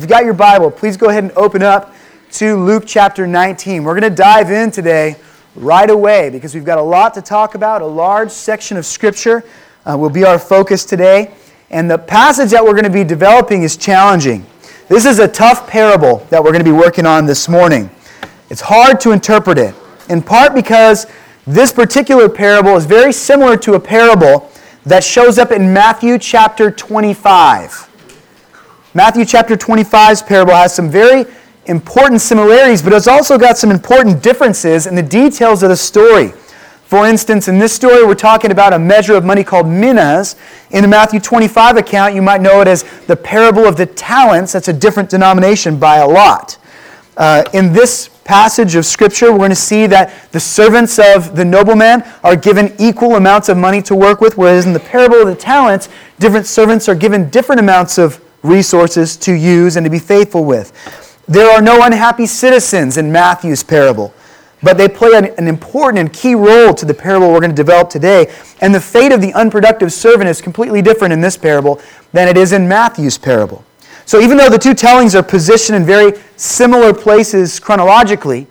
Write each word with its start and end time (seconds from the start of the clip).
If 0.00 0.04
you've 0.04 0.10
got 0.10 0.24
your 0.24 0.34
Bible, 0.34 0.70
please 0.70 0.96
go 0.96 1.08
ahead 1.08 1.24
and 1.24 1.32
open 1.32 1.60
up 1.60 1.92
to 2.30 2.54
Luke 2.54 2.84
chapter 2.86 3.26
19. 3.26 3.82
We're 3.82 3.98
going 3.98 4.08
to 4.08 4.16
dive 4.16 4.48
in 4.48 4.70
today 4.70 5.16
right 5.56 5.90
away 5.90 6.30
because 6.30 6.54
we've 6.54 6.64
got 6.64 6.78
a 6.78 6.82
lot 6.82 7.14
to 7.14 7.20
talk 7.20 7.56
about. 7.56 7.82
A 7.82 7.86
large 7.86 8.30
section 8.30 8.76
of 8.76 8.86
Scripture 8.86 9.42
uh, 9.84 9.98
will 9.98 10.08
be 10.08 10.22
our 10.22 10.38
focus 10.38 10.84
today. 10.84 11.34
And 11.70 11.90
the 11.90 11.98
passage 11.98 12.50
that 12.50 12.62
we're 12.62 12.74
going 12.74 12.84
to 12.84 12.90
be 12.90 13.02
developing 13.02 13.64
is 13.64 13.76
challenging. 13.76 14.46
This 14.86 15.04
is 15.04 15.18
a 15.18 15.26
tough 15.26 15.66
parable 15.66 16.24
that 16.30 16.40
we're 16.44 16.52
going 16.52 16.64
to 16.64 16.70
be 16.70 16.78
working 16.78 17.04
on 17.04 17.26
this 17.26 17.48
morning. 17.48 17.90
It's 18.50 18.60
hard 18.60 19.00
to 19.00 19.10
interpret 19.10 19.58
it, 19.58 19.74
in 20.08 20.22
part 20.22 20.54
because 20.54 21.08
this 21.44 21.72
particular 21.72 22.28
parable 22.28 22.76
is 22.76 22.86
very 22.86 23.12
similar 23.12 23.56
to 23.56 23.74
a 23.74 23.80
parable 23.80 24.48
that 24.86 25.02
shows 25.02 25.40
up 25.40 25.50
in 25.50 25.72
Matthew 25.72 26.20
chapter 26.20 26.70
25. 26.70 27.87
Matthew 28.98 29.24
chapter 29.24 29.56
25's 29.56 30.22
parable 30.22 30.54
has 30.54 30.74
some 30.74 30.90
very 30.90 31.24
important 31.66 32.20
similarities, 32.20 32.82
but 32.82 32.92
it's 32.92 33.06
also 33.06 33.38
got 33.38 33.56
some 33.56 33.70
important 33.70 34.24
differences 34.24 34.88
in 34.88 34.96
the 34.96 35.04
details 35.04 35.62
of 35.62 35.68
the 35.68 35.76
story. 35.76 36.30
For 36.82 37.06
instance, 37.06 37.46
in 37.46 37.60
this 37.60 37.72
story, 37.72 38.04
we're 38.04 38.16
talking 38.16 38.50
about 38.50 38.72
a 38.72 38.78
measure 38.80 39.14
of 39.14 39.24
money 39.24 39.44
called 39.44 39.68
minas. 39.68 40.34
In 40.72 40.82
the 40.82 40.88
Matthew 40.88 41.20
25 41.20 41.76
account, 41.76 42.16
you 42.16 42.22
might 42.22 42.40
know 42.40 42.60
it 42.60 42.66
as 42.66 42.82
the 43.06 43.14
parable 43.14 43.66
of 43.66 43.76
the 43.76 43.86
talents. 43.86 44.54
That's 44.54 44.66
a 44.66 44.72
different 44.72 45.10
denomination 45.10 45.78
by 45.78 45.98
a 45.98 46.08
lot. 46.08 46.58
Uh, 47.16 47.44
in 47.54 47.72
this 47.72 48.08
passage 48.24 48.74
of 48.74 48.84
Scripture, 48.84 49.30
we're 49.30 49.38
going 49.38 49.50
to 49.50 49.54
see 49.54 49.86
that 49.86 50.32
the 50.32 50.40
servants 50.40 50.98
of 50.98 51.36
the 51.36 51.44
nobleman 51.44 52.02
are 52.24 52.34
given 52.34 52.74
equal 52.80 53.14
amounts 53.14 53.48
of 53.48 53.56
money 53.56 53.80
to 53.82 53.94
work 53.94 54.20
with, 54.20 54.36
whereas 54.36 54.66
in 54.66 54.72
the 54.72 54.80
parable 54.80 55.20
of 55.20 55.28
the 55.28 55.36
talents, 55.36 55.88
different 56.18 56.46
servants 56.46 56.88
are 56.88 56.96
given 56.96 57.30
different 57.30 57.60
amounts 57.60 57.96
of 57.96 58.20
resources 58.42 59.16
to 59.18 59.32
use 59.32 59.76
and 59.76 59.84
to 59.84 59.90
be 59.90 59.98
faithful 59.98 60.44
with. 60.44 60.72
There 61.26 61.50
are 61.50 61.60
no 61.60 61.82
unhappy 61.82 62.26
citizens 62.26 62.96
in 62.96 63.12
Matthew's 63.12 63.62
parable, 63.62 64.14
but 64.62 64.78
they 64.78 64.88
play 64.88 65.10
an, 65.14 65.26
an, 65.36 65.46
important 65.46 65.98
and 65.98 66.12
key 66.12 66.34
role 66.34 66.72
to 66.74 66.86
the 66.86 66.94
parable 66.94 67.30
we're 67.30 67.40
going 67.40 67.50
to 67.50 67.56
develop 67.56 67.90
today. 67.90 68.32
And 68.60 68.74
the 68.74 68.80
fate 68.80 69.12
of 69.12 69.20
the 69.20 69.32
unproductive 69.34 69.92
servant 69.92 70.28
is 70.28 70.40
completely 70.40 70.82
different 70.82 71.12
in 71.12 71.20
this 71.20 71.36
parable 71.36 71.80
than 72.12 72.28
it 72.28 72.36
is 72.36 72.52
in 72.52 72.66
Matthew's 72.66 73.18
parable. 73.18 73.64
So 74.06 74.20
even 74.20 74.38
though 74.38 74.48
the 74.48 74.58
two 74.58 74.72
tellings 74.72 75.14
are 75.14 75.22
positioned 75.22 75.76
in 75.76 75.84
very 75.84 76.18
similar 76.36 76.94
places 76.94 77.60
chronologically, 77.60 78.46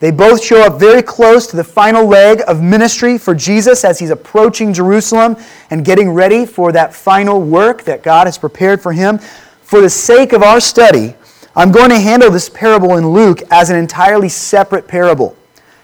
they 0.00 0.10
both 0.10 0.42
show 0.42 0.62
up 0.62 0.80
very 0.80 1.02
close 1.02 1.46
to 1.48 1.56
the 1.56 1.64
final 1.64 2.06
leg 2.06 2.40
of 2.48 2.62
ministry 2.62 3.18
for 3.18 3.34
Jesus 3.34 3.84
as 3.84 3.98
he's 3.98 4.08
approaching 4.08 4.72
Jerusalem 4.72 5.36
and 5.68 5.84
getting 5.84 6.10
ready 6.10 6.46
for 6.46 6.72
that 6.72 6.94
final 6.94 7.40
work 7.42 7.84
that 7.84 8.02
God 8.02 8.26
has 8.26 8.38
prepared 8.38 8.80
for 8.80 8.92
him. 8.92 9.18
For 9.60 9.82
the 9.82 9.90
sake 9.90 10.32
of 10.32 10.42
our 10.42 10.58
study, 10.58 11.14
I'm 11.54 11.70
going 11.70 11.90
to 11.90 11.98
handle 11.98 12.30
this 12.30 12.48
parable 12.48 12.96
in 12.96 13.10
Luke 13.10 13.42
as 13.50 13.68
an 13.68 13.76
entirely 13.76 14.30
separate 14.30 14.88
parable 14.88 15.36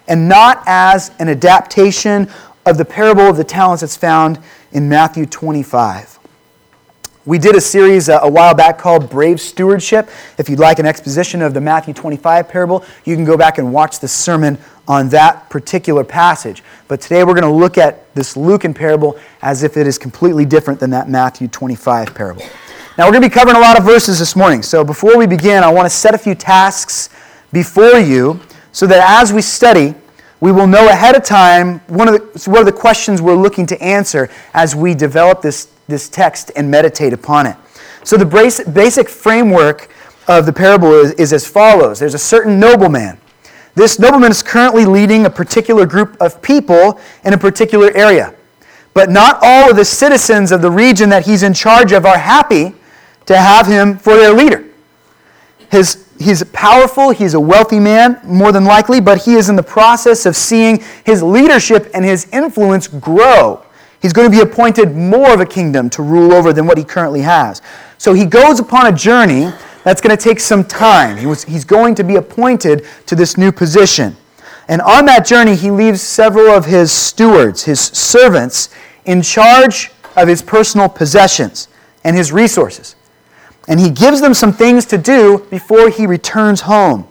and 0.08 0.28
not 0.28 0.62
as 0.66 1.10
an 1.18 1.28
adaptation 1.28 2.30
of 2.64 2.78
the 2.78 2.84
parable 2.86 3.24
of 3.28 3.36
the 3.36 3.44
talents 3.44 3.82
that's 3.82 3.96
found 3.96 4.38
in 4.72 4.88
Matthew 4.88 5.26
25. 5.26 6.18
We 7.26 7.40
did 7.40 7.56
a 7.56 7.60
series 7.60 8.08
uh, 8.08 8.20
a 8.22 8.30
while 8.30 8.54
back 8.54 8.78
called 8.78 9.10
Brave 9.10 9.40
Stewardship. 9.40 10.08
If 10.38 10.48
you'd 10.48 10.60
like 10.60 10.78
an 10.78 10.86
exposition 10.86 11.42
of 11.42 11.54
the 11.54 11.60
Matthew 11.60 11.92
25 11.92 12.48
parable, 12.48 12.84
you 13.04 13.16
can 13.16 13.24
go 13.24 13.36
back 13.36 13.58
and 13.58 13.72
watch 13.72 13.98
the 13.98 14.06
sermon 14.06 14.56
on 14.86 15.08
that 15.08 15.50
particular 15.50 16.04
passage. 16.04 16.62
But 16.86 17.00
today 17.00 17.24
we're 17.24 17.34
going 17.34 17.42
to 17.42 17.50
look 17.50 17.78
at 17.78 18.14
this 18.14 18.36
Lucan 18.36 18.72
parable 18.72 19.18
as 19.42 19.64
if 19.64 19.76
it 19.76 19.88
is 19.88 19.98
completely 19.98 20.44
different 20.44 20.78
than 20.78 20.90
that 20.90 21.08
Matthew 21.08 21.48
25 21.48 22.14
parable. 22.14 22.44
Now, 22.96 23.06
we're 23.06 23.12
going 23.12 23.24
to 23.24 23.28
be 23.28 23.34
covering 23.34 23.56
a 23.56 23.60
lot 23.60 23.76
of 23.76 23.84
verses 23.84 24.20
this 24.20 24.36
morning. 24.36 24.62
So 24.62 24.84
before 24.84 25.18
we 25.18 25.26
begin, 25.26 25.64
I 25.64 25.72
want 25.72 25.86
to 25.86 25.90
set 25.90 26.14
a 26.14 26.18
few 26.18 26.36
tasks 26.36 27.08
before 27.52 27.98
you 27.98 28.38
so 28.70 28.86
that 28.86 29.20
as 29.20 29.32
we 29.32 29.42
study, 29.42 29.96
we 30.38 30.52
will 30.52 30.68
know 30.68 30.88
ahead 30.88 31.16
of 31.16 31.24
time 31.24 31.80
one 31.88 32.06
of 32.06 32.14
the, 32.14 32.48
what 32.48 32.60
are 32.60 32.64
the 32.64 32.70
questions 32.70 33.20
we're 33.20 33.34
looking 33.34 33.66
to 33.66 33.82
answer 33.82 34.30
as 34.54 34.76
we 34.76 34.94
develop 34.94 35.42
this 35.42 35.72
this 35.88 36.08
text 36.08 36.50
and 36.56 36.70
meditate 36.70 37.12
upon 37.12 37.46
it. 37.46 37.56
So, 38.04 38.16
the 38.16 38.26
basic 38.72 39.08
framework 39.08 39.90
of 40.28 40.46
the 40.46 40.52
parable 40.52 40.92
is, 40.92 41.12
is 41.12 41.32
as 41.32 41.46
follows 41.46 41.98
there's 41.98 42.14
a 42.14 42.18
certain 42.18 42.58
nobleman. 42.58 43.18
This 43.74 43.98
nobleman 43.98 44.30
is 44.30 44.42
currently 44.42 44.86
leading 44.86 45.26
a 45.26 45.30
particular 45.30 45.86
group 45.86 46.16
of 46.20 46.40
people 46.40 46.98
in 47.24 47.34
a 47.34 47.38
particular 47.38 47.94
area. 47.94 48.34
But 48.94 49.10
not 49.10 49.38
all 49.42 49.70
of 49.70 49.76
the 49.76 49.84
citizens 49.84 50.50
of 50.50 50.62
the 50.62 50.70
region 50.70 51.10
that 51.10 51.26
he's 51.26 51.42
in 51.42 51.52
charge 51.52 51.92
of 51.92 52.06
are 52.06 52.16
happy 52.16 52.74
to 53.26 53.36
have 53.36 53.66
him 53.66 53.98
for 53.98 54.16
their 54.16 54.32
leader. 54.32 54.64
His, 55.70 56.08
he's 56.18 56.42
powerful, 56.44 57.10
he's 57.10 57.34
a 57.34 57.40
wealthy 57.40 57.78
man, 57.78 58.18
more 58.24 58.52
than 58.52 58.64
likely, 58.64 59.00
but 59.00 59.24
he 59.24 59.34
is 59.34 59.50
in 59.50 59.56
the 59.56 59.62
process 59.62 60.24
of 60.24 60.36
seeing 60.36 60.82
his 61.04 61.22
leadership 61.22 61.90
and 61.92 62.04
his 62.04 62.26
influence 62.32 62.88
grow 62.88 63.65
He's 64.00 64.12
going 64.12 64.30
to 64.30 64.36
be 64.36 64.42
appointed 64.42 64.94
more 64.94 65.32
of 65.32 65.40
a 65.40 65.46
kingdom 65.46 65.90
to 65.90 66.02
rule 66.02 66.32
over 66.32 66.52
than 66.52 66.66
what 66.66 66.78
he 66.78 66.84
currently 66.84 67.22
has. 67.22 67.62
So 67.98 68.12
he 68.12 68.24
goes 68.24 68.60
upon 68.60 68.86
a 68.86 68.92
journey 68.92 69.50
that's 69.84 70.00
going 70.00 70.16
to 70.16 70.22
take 70.22 70.40
some 70.40 70.64
time. 70.64 71.16
He 71.16 71.26
was, 71.26 71.44
he's 71.44 71.64
going 71.64 71.94
to 71.94 72.04
be 72.04 72.16
appointed 72.16 72.86
to 73.06 73.14
this 73.14 73.36
new 73.36 73.52
position. 73.52 74.16
And 74.68 74.82
on 74.82 75.06
that 75.06 75.24
journey, 75.24 75.54
he 75.54 75.70
leaves 75.70 76.02
several 76.02 76.48
of 76.48 76.66
his 76.66 76.90
stewards, 76.92 77.64
his 77.64 77.80
servants, 77.80 78.68
in 79.04 79.22
charge 79.22 79.92
of 80.16 80.28
his 80.28 80.42
personal 80.42 80.88
possessions 80.88 81.68
and 82.04 82.16
his 82.16 82.32
resources. 82.32 82.96
And 83.68 83.78
he 83.80 83.90
gives 83.90 84.20
them 84.20 84.34
some 84.34 84.52
things 84.52 84.84
to 84.86 84.98
do 84.98 85.46
before 85.50 85.88
he 85.88 86.06
returns 86.06 86.62
home. 86.62 87.06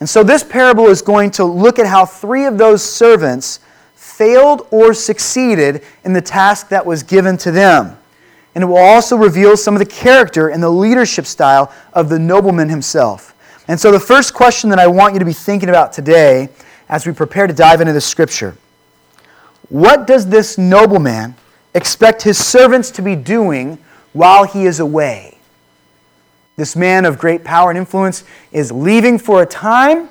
And 0.00 0.08
so 0.08 0.22
this 0.22 0.42
parable 0.42 0.86
is 0.86 1.02
going 1.02 1.30
to 1.32 1.44
look 1.44 1.78
at 1.78 1.86
how 1.86 2.06
three 2.06 2.46
of 2.46 2.56
those 2.56 2.82
servants 2.82 3.60
failed 4.20 4.66
or 4.70 4.92
succeeded 4.92 5.82
in 6.04 6.12
the 6.12 6.20
task 6.20 6.68
that 6.68 6.84
was 6.84 7.02
given 7.02 7.38
to 7.38 7.50
them. 7.50 7.96
And 8.54 8.62
it 8.62 8.66
will 8.66 8.76
also 8.76 9.16
reveal 9.16 9.56
some 9.56 9.74
of 9.74 9.78
the 9.78 9.86
character 9.86 10.48
and 10.48 10.62
the 10.62 10.68
leadership 10.68 11.24
style 11.24 11.72
of 11.94 12.10
the 12.10 12.18
nobleman 12.18 12.68
himself. 12.68 13.34
And 13.66 13.80
so, 13.80 13.90
the 13.90 13.98
first 13.98 14.34
question 14.34 14.68
that 14.68 14.78
I 14.78 14.88
want 14.88 15.14
you 15.14 15.20
to 15.20 15.24
be 15.24 15.32
thinking 15.32 15.70
about 15.70 15.94
today 15.94 16.50
as 16.90 17.06
we 17.06 17.14
prepare 17.14 17.46
to 17.46 17.54
dive 17.54 17.80
into 17.80 17.94
the 17.94 18.00
scripture 18.00 18.58
what 19.70 20.06
does 20.06 20.26
this 20.26 20.58
nobleman 20.58 21.34
expect 21.74 22.20
his 22.20 22.36
servants 22.36 22.90
to 22.90 23.02
be 23.02 23.16
doing 23.16 23.78
while 24.12 24.44
he 24.44 24.66
is 24.66 24.80
away? 24.80 25.38
This 26.56 26.76
man 26.76 27.06
of 27.06 27.18
great 27.18 27.42
power 27.42 27.70
and 27.70 27.78
influence 27.78 28.24
is 28.52 28.70
leaving 28.70 29.18
for 29.18 29.42
a 29.42 29.46
time 29.46 30.10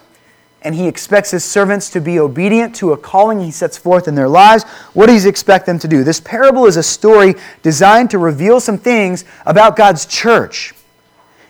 and 0.62 0.76
he 0.76 0.88
expects 0.88 1.32
his 1.32 1.44
servants 1.44 1.90
to 1.92 2.02
be 2.02 2.20
obedient 2.20 2.76
to 2.76 2.92
a 2.92 2.98
calling 2.98 3.40
he 3.40 3.52
sets 3.52 3.78
forth 3.78 4.08
in 4.08 4.16
their 4.16 4.28
lives. 4.28 4.64
What 4.94 5.08
does 5.08 5.24
he 5.24 5.30
expect 5.30 5.66
them 5.66 5.80
to 5.80 5.88
do? 5.88 6.04
This 6.04 6.20
parable 6.20 6.66
is 6.66 6.78
a 6.78 6.84
story 6.84 7.36
designed 7.62 8.12
to 8.12 8.18
reveal 8.18 8.60
some 8.60 8.78
things 8.78 9.24
about 9.46 9.76
God's 9.76 10.06
church 10.06 10.74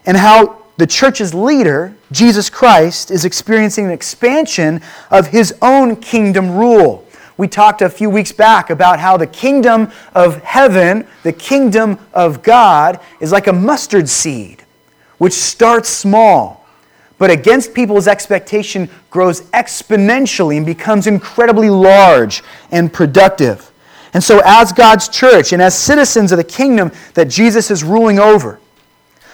and 0.06 0.16
how 0.16 0.64
the 0.78 0.88
church's 0.88 1.34
leader, 1.34 1.94
Jesus 2.12 2.50
Christ, 2.50 3.12
is 3.12 3.26
experiencing 3.26 3.86
an 3.86 3.92
expansion 3.92 4.82
of 5.12 5.28
his 5.28 5.54
own 5.62 5.96
kingdom 5.98 6.56
rule. 6.56 7.06
We 7.36 7.48
talked 7.48 7.82
a 7.82 7.90
few 7.90 8.10
weeks 8.10 8.32
back 8.32 8.70
about 8.70 9.00
how 9.00 9.18
the 9.18 9.28
kingdom 9.28 9.92
of 10.14 10.42
heaven, 10.44 11.08
the 11.24 11.34
kingdom 11.34 11.98
of 12.14 12.44
God, 12.44 13.00
is 13.20 13.32
like 13.32 13.48
a 13.48 13.54
mustard 13.54 14.08
seed, 14.08 14.64
which 15.18 15.34
starts 15.34 15.90
small 15.90 16.59
but 17.20 17.30
against 17.30 17.76
people's 17.76 18.08
expectation 18.08 18.90
grows 19.12 19.42
exponentially 19.52 20.58
and 20.58 20.66
becomes 20.66 21.06
incredibly 21.06 21.70
large 21.70 22.42
and 22.72 22.92
productive. 22.92 23.72
And 24.14 24.24
so, 24.24 24.42
as 24.44 24.72
God's 24.72 25.08
church 25.08 25.54
and 25.54 25.62
as 25.62 25.78
citizens 25.78 26.32
of 26.32 26.38
the 26.38 26.44
kingdom 26.44 26.92
that 27.14 27.26
Jesus 27.26 27.70
is 27.70 27.84
ruling 27.84 28.18
over, 28.18 28.60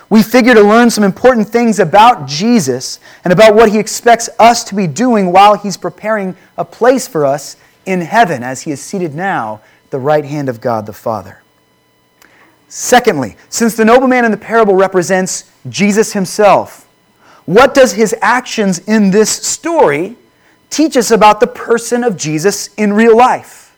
we 0.09 0.21
figure 0.21 0.53
to 0.53 0.61
learn 0.61 0.89
some 0.89 1.03
important 1.03 1.47
things 1.47 1.79
about 1.79 2.27
Jesus 2.27 2.99
and 3.23 3.31
about 3.31 3.55
what 3.55 3.71
he 3.71 3.79
expects 3.79 4.29
us 4.37 4.63
to 4.65 4.75
be 4.75 4.87
doing 4.87 5.31
while 5.31 5.55
he's 5.55 5.77
preparing 5.77 6.35
a 6.57 6.65
place 6.65 7.07
for 7.07 7.25
us 7.25 7.55
in 7.85 8.01
heaven 8.01 8.43
as 8.43 8.63
he 8.63 8.71
is 8.71 8.81
seated 8.81 9.15
now 9.15 9.61
at 9.85 9.91
the 9.91 9.99
right 9.99 10.25
hand 10.25 10.49
of 10.49 10.59
God 10.59 10.85
the 10.85 10.93
Father. 10.93 11.41
Secondly, 12.67 13.37
since 13.47 13.75
the 13.75 13.85
nobleman 13.85 14.25
in 14.25 14.31
the 14.31 14.37
parable 14.37 14.75
represents 14.75 15.49
Jesus 15.69 16.13
himself, 16.13 16.84
what 17.45 17.73
does 17.73 17.93
his 17.93 18.15
actions 18.21 18.79
in 18.79 19.11
this 19.11 19.29
story 19.29 20.17
teach 20.69 20.97
us 20.97 21.11
about 21.11 21.39
the 21.39 21.47
person 21.47 22.03
of 22.03 22.17
Jesus 22.17 22.73
in 22.75 22.93
real 22.93 23.15
life? 23.15 23.75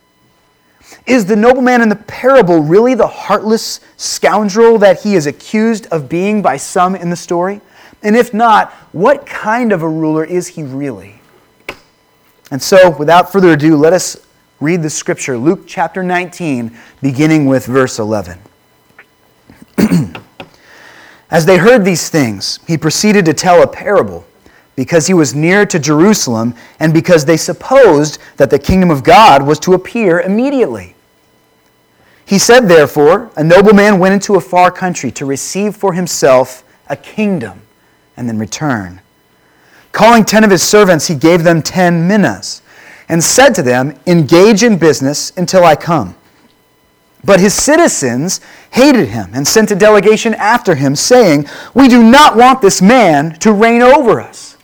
Is 1.05 1.25
the 1.25 1.35
nobleman 1.35 1.81
in 1.81 1.89
the 1.89 1.95
parable 1.95 2.59
really 2.59 2.93
the 2.93 3.07
heartless 3.07 3.79
scoundrel 3.97 4.77
that 4.79 5.01
he 5.01 5.15
is 5.15 5.27
accused 5.27 5.87
of 5.87 6.09
being 6.09 6.41
by 6.41 6.57
some 6.57 6.95
in 6.95 7.09
the 7.09 7.15
story? 7.15 7.61
And 8.03 8.15
if 8.15 8.33
not, 8.33 8.71
what 8.91 9.25
kind 9.25 9.71
of 9.71 9.81
a 9.81 9.89
ruler 9.89 10.23
is 10.23 10.47
he 10.47 10.63
really? 10.63 11.21
And 12.51 12.61
so, 12.61 12.91
without 12.91 13.31
further 13.31 13.51
ado, 13.51 13.75
let 13.75 13.91
us 13.93 14.17
read 14.59 14.81
the 14.81 14.89
scripture, 14.89 15.37
Luke 15.37 15.61
chapter 15.67 16.03
19, 16.03 16.77
beginning 17.01 17.45
with 17.45 17.65
verse 17.65 17.99
11. 17.99 18.39
As 21.29 21.45
they 21.45 21.57
heard 21.57 21.83
these 21.83 22.09
things, 22.09 22.59
he 22.67 22.77
proceeded 22.77 23.25
to 23.25 23.33
tell 23.33 23.61
a 23.61 23.67
parable 23.67 24.25
because 24.75 25.07
he 25.07 25.13
was 25.13 25.35
near 25.35 25.65
to 25.65 25.79
Jerusalem 25.79 26.53
and 26.79 26.93
because 26.93 27.25
they 27.25 27.35
supposed 27.35 28.19
that 28.37 28.49
the 28.49 28.59
kingdom 28.59 28.91
of 28.91 29.03
God 29.03 29.45
was 29.45 29.59
to 29.59 29.73
appear 29.73 30.21
immediately. 30.21 30.95
He 32.25 32.39
said, 32.39 32.61
therefore, 32.67 33.31
a 33.35 33.43
nobleman 33.43 33.99
went 33.99 34.13
into 34.13 34.35
a 34.35 34.41
far 34.41 34.69
country 34.69 35.11
to 35.11 35.25
receive 35.25 35.75
for 35.75 35.93
himself 35.93 36.63
a 36.87 36.95
kingdom 36.95 37.61
and 38.15 38.27
then 38.27 38.37
return. 38.37 39.01
Calling 39.91 40.25
ten 40.25 40.43
of 40.43 40.51
his 40.51 40.61
servants, 40.61 41.07
he 41.07 41.15
gave 41.15 41.43
them 41.43 41.61
ten 41.61 42.07
minas 42.07 42.61
and 43.09 43.23
said 43.23 43.55
to 43.55 43.63
them, 43.63 43.97
Engage 44.05 44.63
in 44.63 44.77
business 44.77 45.31
until 45.37 45.63
I 45.63 45.75
come. 45.75 46.15
But 47.23 47.39
his 47.39 47.53
citizens 47.53 48.39
hated 48.71 49.09
him 49.09 49.31
and 49.33 49.47
sent 49.47 49.71
a 49.71 49.75
delegation 49.75 50.33
after 50.35 50.75
him, 50.75 50.95
saying, 50.95 51.47
We 51.73 51.87
do 51.87 52.03
not 52.03 52.35
want 52.35 52.61
this 52.61 52.81
man 52.81 53.37
to 53.39 53.51
reign 53.51 53.81
over 53.81 54.21
us. 54.21 54.57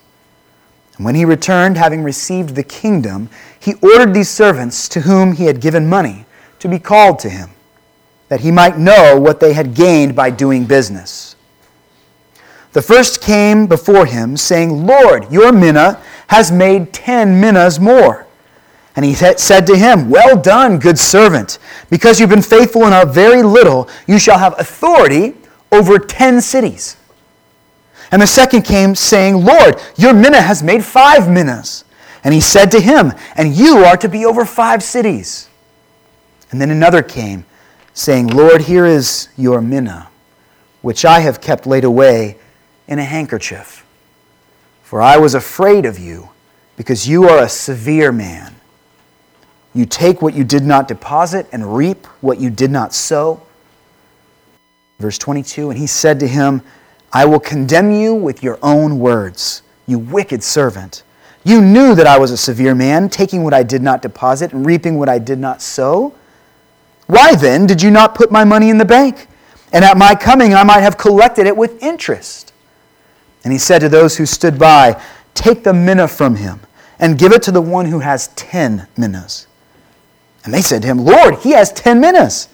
And 0.97 1.05
when 1.05 1.15
he 1.15 1.25
returned, 1.25 1.77
having 1.77 2.03
received 2.03 2.55
the 2.55 2.63
kingdom, 2.63 3.29
he 3.59 3.73
ordered 3.81 4.13
these 4.13 4.29
servants 4.29 4.87
to 4.89 5.01
whom 5.01 5.33
he 5.33 5.45
had 5.45 5.61
given 5.61 5.89
money 5.89 6.25
to 6.59 6.67
be 6.67 6.79
called 6.79 7.19
to 7.19 7.29
him, 7.29 7.49
that 8.29 8.41
he 8.41 8.51
might 8.51 8.77
know 8.77 9.19
what 9.19 9.39
they 9.39 9.53
had 9.53 9.73
gained 9.73 10.15
by 10.15 10.29
doing 10.29 10.65
business. 10.65 11.35
The 12.73 12.81
first 12.81 13.21
came 13.21 13.67
before 13.67 14.05
him, 14.05 14.37
saying, 14.37 14.85
Lord, 14.85 15.31
your 15.31 15.51
mina 15.51 16.01
has 16.27 16.51
made 16.51 16.93
ten 16.93 17.39
minas 17.39 17.79
more. 17.79 18.27
And 18.95 19.03
he 19.03 19.13
said 19.13 19.65
to 19.67 19.75
him, 19.75 20.09
Well 20.09 20.37
done, 20.37 20.77
good 20.77 20.99
servant. 20.99 21.57
Because 21.89 22.19
you've 22.19 22.29
been 22.29 22.43
faithful 22.43 22.85
in 22.85 22.93
a 22.93 23.05
very 23.05 23.41
little, 23.41 23.89
you 24.07 24.19
shall 24.19 24.37
have 24.37 24.59
authority 24.59 25.35
over 25.71 25.97
ten 25.97 26.41
cities. 26.41 26.97
And 28.11 28.21
the 28.21 28.27
second 28.27 28.61
came, 28.61 28.93
saying, 28.93 29.43
Lord, 29.43 29.81
your 29.97 30.13
mina 30.13 30.39
has 30.39 30.61
made 30.61 30.85
five 30.85 31.27
minas. 31.27 31.83
And 32.23 32.33
he 32.33 32.39
said 32.39 32.69
to 32.71 32.79
him, 32.79 33.11
And 33.35 33.55
you 33.55 33.79
are 33.79 33.97
to 33.97 34.07
be 34.07 34.25
over 34.25 34.45
five 34.45 34.83
cities. 34.83 35.49
And 36.51 36.61
then 36.61 36.69
another 36.69 37.01
came, 37.01 37.45
saying, 37.95 38.27
Lord, 38.27 38.61
here 38.61 38.85
is 38.85 39.29
your 39.35 39.59
mina, 39.59 40.09
which 40.83 41.03
I 41.03 41.21
have 41.21 41.41
kept 41.41 41.65
laid 41.65 41.83
away 41.83 42.37
in 42.87 42.99
a 42.99 43.03
handkerchief. 43.03 43.83
For 44.83 45.01
I 45.01 45.17
was 45.17 45.33
afraid 45.33 45.85
of 45.87 45.97
you, 45.97 46.29
because 46.77 47.07
you 47.07 47.27
are 47.27 47.43
a 47.43 47.49
severe 47.49 48.11
man 48.11 48.53
you 49.73 49.85
take 49.85 50.21
what 50.21 50.35
you 50.35 50.43
did 50.43 50.63
not 50.63 50.87
deposit 50.87 51.47
and 51.51 51.75
reap 51.75 52.05
what 52.21 52.39
you 52.39 52.49
did 52.49 52.71
not 52.71 52.93
sow. 52.93 53.41
Verse 54.99 55.17
22 55.17 55.71
And 55.71 55.79
he 55.79 55.87
said 55.87 56.19
to 56.19 56.27
him, 56.27 56.61
I 57.11 57.25
will 57.25 57.39
condemn 57.39 57.91
you 57.91 58.13
with 58.13 58.43
your 58.43 58.59
own 58.61 58.99
words, 58.99 59.61
you 59.87 59.99
wicked 59.99 60.43
servant. 60.43 61.03
You 61.43 61.61
knew 61.61 61.93
that 61.95 62.07
I 62.07 62.17
was 62.17 62.31
a 62.31 62.37
severe 62.37 62.73
man, 62.73 63.09
taking 63.09 63.43
what 63.43 63.53
I 63.53 63.63
did 63.63 63.81
not 63.81 64.01
deposit 64.01 64.53
and 64.53 64.65
reaping 64.65 64.97
what 64.97 65.09
I 65.09 65.19
did 65.19 65.39
not 65.39 65.61
sow. 65.61 66.13
Why 67.07 67.35
then 67.35 67.65
did 67.65 67.81
you 67.81 67.91
not 67.91 68.15
put 68.15 68.31
my 68.31 68.43
money 68.45 68.69
in 68.69 68.77
the 68.77 68.85
bank? 68.85 69.27
And 69.73 69.83
at 69.83 69.97
my 69.97 70.15
coming 70.15 70.53
I 70.53 70.63
might 70.63 70.81
have 70.81 70.97
collected 70.97 71.45
it 71.47 71.57
with 71.57 71.81
interest. 71.83 72.53
And 73.43 73.51
he 73.51 73.59
said 73.59 73.79
to 73.79 73.89
those 73.89 74.17
who 74.17 74.25
stood 74.25 74.57
by, 74.57 75.01
Take 75.33 75.63
the 75.63 75.73
mina 75.73 76.07
from 76.07 76.35
him 76.35 76.61
and 76.99 77.19
give 77.19 77.33
it 77.33 77.43
to 77.43 77.51
the 77.51 77.61
one 77.61 77.87
who 77.87 77.99
has 77.99 78.27
ten 78.29 78.87
minas. 78.95 79.47
And 80.43 80.53
they 80.53 80.61
said 80.61 80.81
to 80.81 80.87
him, 80.87 80.99
Lord, 80.99 81.35
he 81.39 81.51
has 81.51 81.71
ten 81.71 81.99
minas. 81.99 82.49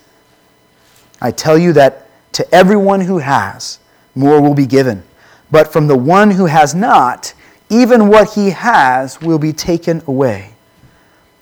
I 1.21 1.31
tell 1.31 1.57
you 1.57 1.73
that 1.73 2.07
to 2.33 2.55
everyone 2.55 3.01
who 3.01 3.17
has, 3.17 3.79
more 4.15 4.41
will 4.41 4.53
be 4.53 4.65
given. 4.65 5.03
But 5.51 5.73
from 5.73 5.87
the 5.87 5.97
one 5.97 6.31
who 6.31 6.45
has 6.45 6.75
not, 6.75 7.33
even 7.69 8.07
what 8.07 8.33
he 8.33 8.51
has 8.51 9.19
will 9.21 9.39
be 9.39 9.53
taken 9.53 10.03
away. 10.07 10.53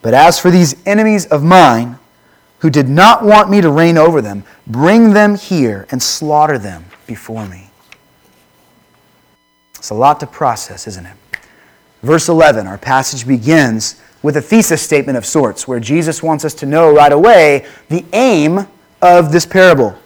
But 0.01 0.13
as 0.13 0.39
for 0.39 0.49
these 0.49 0.75
enemies 0.87 1.25
of 1.25 1.43
mine, 1.43 1.99
who 2.59 2.69
did 2.69 2.89
not 2.89 3.23
want 3.23 3.49
me 3.49 3.61
to 3.61 3.69
reign 3.69 3.97
over 3.97 4.21
them, 4.21 4.43
bring 4.65 5.13
them 5.13 5.35
here 5.35 5.85
and 5.91 6.01
slaughter 6.01 6.57
them 6.57 6.85
before 7.05 7.45
me. 7.47 7.69
It's 9.75 9.89
a 9.89 9.95
lot 9.95 10.19
to 10.21 10.27
process, 10.27 10.87
isn't 10.87 11.05
it? 11.05 11.15
Verse 12.01 12.29
11, 12.29 12.67
our 12.67 12.77
passage 12.77 13.27
begins 13.27 14.01
with 14.21 14.37
a 14.37 14.41
thesis 14.41 14.81
statement 14.81 15.17
of 15.17 15.25
sorts, 15.25 15.67
where 15.67 15.79
Jesus 15.79 16.23
wants 16.23 16.43
us 16.43 16.53
to 16.55 16.65
know 16.65 16.93
right 16.93 17.11
away 17.11 17.65
the 17.89 18.05
aim 18.13 18.67
of 19.01 19.31
this 19.31 19.45
parable. 19.45 19.97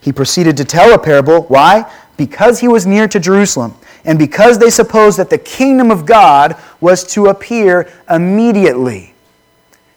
He 0.00 0.12
proceeded 0.12 0.56
to 0.56 0.64
tell 0.64 0.94
a 0.94 0.98
parable. 0.98 1.42
Why? 1.44 1.90
Because 2.16 2.60
he 2.60 2.68
was 2.68 2.86
near 2.86 3.06
to 3.08 3.20
Jerusalem, 3.20 3.74
and 4.04 4.18
because 4.18 4.58
they 4.58 4.70
supposed 4.70 5.18
that 5.18 5.30
the 5.30 5.38
kingdom 5.38 5.90
of 5.90 6.06
God 6.06 6.56
was 6.80 7.04
to 7.12 7.26
appear 7.26 7.90
immediately. 8.08 9.14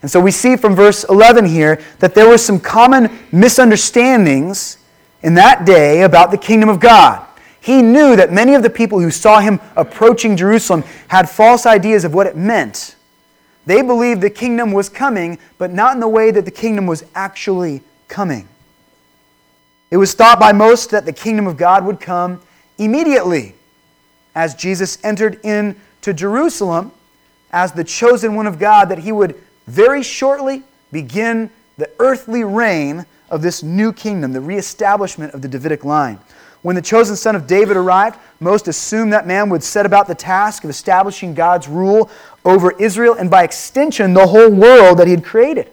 And 0.02 0.10
so 0.10 0.20
we 0.20 0.32
see 0.32 0.56
from 0.56 0.76
verse 0.76 1.04
11 1.06 1.46
here 1.46 1.80
that 2.00 2.16
there 2.16 2.28
were 2.28 2.38
some 2.38 2.60
common 2.60 3.20
misunderstandings 3.32 4.78
in 5.22 5.36
that 5.36 5.66
day 5.66 6.02
about 6.02 6.32
the 6.32 6.38
kingdom 6.38 6.70
of 6.70 6.80
God. 6.80 7.26
He 7.60 7.84
knew 7.84 8.16
that 8.16 8.34
many 8.34 8.56
of 8.56 8.64
the 8.64 8.70
people 8.72 9.00
who 9.00 9.12
saw 9.12 9.40
him 9.40 9.60
approaching 9.76 10.36
Jerusalem 10.36 10.84
had 11.08 11.30
false 11.30 11.68
ideas 11.68 12.04
of 12.04 12.14
what 12.16 12.26
it 12.26 12.36
meant 12.36 12.96
they 13.66 13.82
believed 13.82 14.22
the 14.22 14.30
kingdom 14.30 14.72
was 14.72 14.90
coming, 14.90 15.38
but 15.58 15.72
not 15.72 15.94
in 15.94 16.00
the 16.00 16.08
way 16.08 16.32
that 16.32 16.46
the 16.46 16.52
kingdom 16.52 16.88
was 16.88 17.04
actually 17.14 17.82
coming. 18.08 18.48
It 19.92 19.98
was 19.98 20.14
thought 20.14 20.40
by 20.40 20.54
most 20.54 20.90
that 20.92 21.06
the 21.06 21.14
kingdom 21.14 21.48
of 21.48 21.58
God 21.58 21.86
would 21.86 22.00
come 22.00 22.42
immediately 22.78 23.56
as 24.34 24.56
Jesus 24.56 24.98
entered 25.04 25.40
into 25.44 26.14
Jerusalem 26.14 26.92
as 27.52 27.74
the 27.74 27.84
chosen 27.84 28.36
one 28.36 28.48
of 28.48 28.58
God, 28.58 28.90
that 28.90 29.00
he 29.00 29.12
would 29.12 29.36
very 29.68 30.02
shortly 30.02 30.64
begin 30.92 31.50
the 31.78 31.90
earthly 32.00 32.44
reign 32.44 33.06
of 33.32 33.42
this 33.42 33.64
new 33.64 33.92
kingdom, 33.92 34.34
the 34.34 34.42
reestablishment 34.42 35.34
of 35.34 35.42
the 35.42 35.48
Davidic 35.48 35.84
line. 35.84 36.20
When 36.62 36.76
the 36.76 36.82
chosen 36.82 37.16
son 37.16 37.36
of 37.36 37.48
David 37.48 37.76
arrived, 37.76 38.20
most 38.40 38.68
assumed 38.68 39.14
that 39.14 39.26
man 39.26 39.50
would 39.50 39.64
set 39.64 39.88
about 39.88 40.08
the 40.08 40.14
task 40.14 40.64
of 40.64 40.70
establishing 40.70 41.34
God's 41.34 41.68
rule 41.68 42.12
over 42.46 42.72
Israel 42.74 43.16
and 43.16 43.32
by 43.32 43.44
extension 43.44 44.14
the 44.14 44.28
whole 44.28 44.52
world 44.52 45.00
that 45.00 45.08
he 45.08 45.12
had 45.12 45.26
created. 45.26 45.72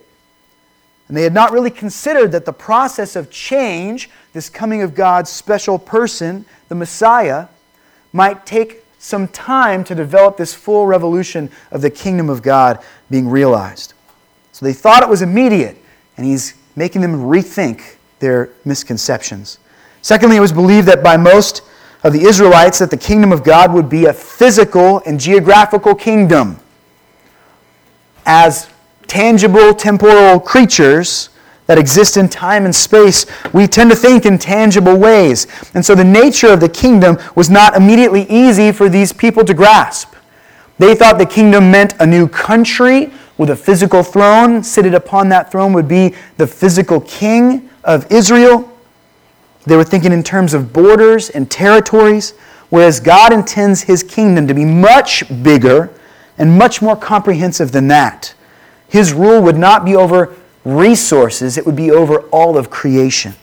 And 1.09 1.17
they 1.17 1.25
had 1.25 1.35
not 1.35 1.53
really 1.53 1.71
considered 1.71 2.33
that 2.33 2.45
the 2.47 2.53
process 2.53 3.17
of 3.17 3.31
change, 3.31 4.09
this 4.33 4.49
coming 4.49 4.83
of 4.83 4.95
God's 4.95 5.31
special 5.31 5.79
person, 5.79 6.47
the 6.69 6.75
Messiah, 6.75 7.49
might 8.13 8.47
take 8.47 8.85
some 8.99 9.29
time 9.29 9.85
to 9.85 9.95
develop 9.95 10.37
this 10.37 10.55
full 10.55 10.87
revolution 10.87 11.51
of 11.71 11.83
the 11.83 11.91
kingdom 11.91 12.31
of 12.31 12.43
God 12.43 12.83
being 13.11 13.29
realized. 13.29 13.95
So 14.53 14.65
they 14.65 14.73
thought 14.73 15.03
it 15.03 15.09
was 15.09 15.23
immediate, 15.23 15.77
and 16.17 16.27
he's 16.27 16.55
making 16.79 17.03
them 17.03 17.17
rethink 17.17 17.97
their 18.21 18.51
misconceptions. 18.65 19.59
Secondly, 20.01 20.37
it 20.37 20.41
was 20.41 20.53
believed 20.53 20.87
that 20.87 21.03
by 21.03 21.17
most 21.17 21.63
of 22.05 22.13
the 22.13 22.23
Israelites 22.23 22.79
that 22.79 22.91
the 22.91 22.97
kingdom 22.97 23.33
of 23.33 23.43
God 23.43 23.73
would 23.75 23.89
be 23.89 24.07
a 24.07 24.13
physical 24.13 25.03
and 25.05 25.19
geographical 25.19 25.95
kingdom. 25.95 26.59
As 28.25 28.69
tangible, 29.09 29.75
temporal 29.75 30.39
creatures 30.39 31.31
that 31.67 31.79
exist 31.79 32.17
in 32.17 32.29
time 32.29 32.65
and 32.65 32.75
space, 32.75 33.27
we 33.53 33.67
tend 33.67 33.91
to 33.91 33.97
think 33.97 34.25
in 34.25 34.39
tangible 34.39 34.97
ways. 34.97 35.47
And 35.75 35.85
so 35.85 35.95
the 35.95 36.05
nature 36.05 36.49
of 36.49 36.61
the 36.61 36.69
kingdom 36.69 37.19
was 37.35 37.51
not 37.51 37.77
immediately 37.77 38.27
easy 38.31 38.71
for 38.71 38.89
these 38.89 39.13
people 39.13 39.45
to 39.45 39.53
grasp. 39.53 40.15
They 40.79 40.95
thought 40.95 41.19
the 41.19 41.27
kingdom 41.27 41.71
meant 41.71 41.95
a 42.01 42.07
new 42.07 42.29
country 42.29 43.13
with 43.39 43.51
a 43.51 43.57
physical 43.57 44.03
throne. 44.03 44.63
Seated 44.63 44.95
upon 44.95 45.29
that 45.31 45.51
throne 45.51 45.73
would 45.73 45.89
be 45.89 46.15
the 46.37 46.47
physical 46.47 47.01
king 47.01 47.71
of 47.85 48.11
Israel. 48.13 48.71
They 49.65 49.77
were 49.77 49.85
thinking 49.85 50.13
in 50.13 50.23
terms 50.23 50.55
of 50.55 50.73
borders 50.73 51.31
and 51.31 51.51
territories, 51.51 52.33
whereas 52.69 53.01
God 53.01 53.33
intends 53.33 53.83
his 53.83 54.03
kingdom 54.03 54.47
to 54.47 54.55
be 54.55 54.65
much 54.65 55.25
bigger 55.43 55.91
and 56.37 56.57
much 56.57 56.81
more 56.83 56.97
comprehensive 56.97 57.73
than 57.73 57.89
that. 57.89 58.35
His 58.89 59.13
rule 59.13 59.43
would 59.43 59.57
not 59.57 59.85
be 59.85 59.97
over 59.97 60.35
resources, 60.65 61.57
it 61.57 61.67
would 61.67 61.77
be 61.77 61.91
over 61.91 62.21
all 62.31 62.57
of 62.57 62.71
creation. 62.71 63.35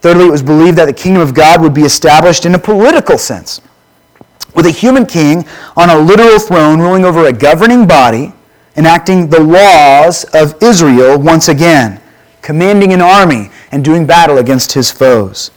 Thirdly, 0.00 0.26
it 0.26 0.30
was 0.30 0.42
believed 0.42 0.78
that 0.78 0.86
the 0.86 0.92
kingdom 0.92 1.22
of 1.22 1.34
God 1.34 1.60
would 1.60 1.74
be 1.74 1.82
established 1.82 2.46
in 2.46 2.54
a 2.54 2.58
political 2.58 3.18
sense, 3.18 3.60
with 4.54 4.66
a 4.66 4.70
human 4.70 5.06
king 5.06 5.46
on 5.76 5.90
a 5.90 5.98
literal 5.98 6.38
throne 6.38 6.80
ruling 6.80 7.04
over 7.04 7.26
a 7.26 7.32
governing 7.32 7.86
body, 7.86 8.32
enacting 8.76 9.28
the 9.28 9.40
laws 9.40 10.24
of 10.34 10.60
Israel 10.62 11.18
once 11.18 11.48
again, 11.48 12.00
commanding 12.42 12.92
an 12.92 13.00
army 13.00 13.50
and 13.72 13.84
doing 13.84 14.06
battle 14.06 14.38
against 14.38 14.72
his 14.72 14.90
foes. 14.90 15.50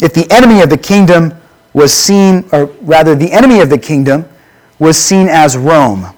If 0.00 0.14
the 0.14 0.30
enemy 0.30 0.60
of 0.62 0.70
the 0.70 0.78
kingdom 0.78 1.34
was 1.72 1.92
seen, 1.92 2.44
or 2.52 2.66
rather, 2.82 3.14
the 3.14 3.30
enemy 3.32 3.60
of 3.60 3.70
the 3.70 3.78
kingdom 3.78 4.28
was 4.78 4.96
seen 4.96 5.28
as 5.28 5.56
Rome, 5.56 6.14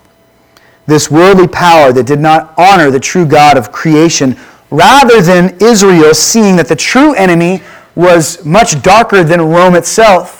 this 0.86 1.10
worldly 1.10 1.48
power 1.48 1.92
that 1.92 2.06
did 2.06 2.20
not 2.20 2.54
honor 2.58 2.90
the 2.90 3.00
true 3.00 3.24
God 3.24 3.56
of 3.56 3.72
creation, 3.72 4.36
rather 4.70 5.20
than 5.20 5.56
Israel 5.60 6.14
seeing 6.14 6.56
that 6.56 6.68
the 6.68 6.76
true 6.76 7.14
enemy 7.14 7.62
was 7.94 8.44
much 8.44 8.80
darker 8.82 9.22
than 9.24 9.40
Rome 9.40 9.74
itself. 9.74 10.39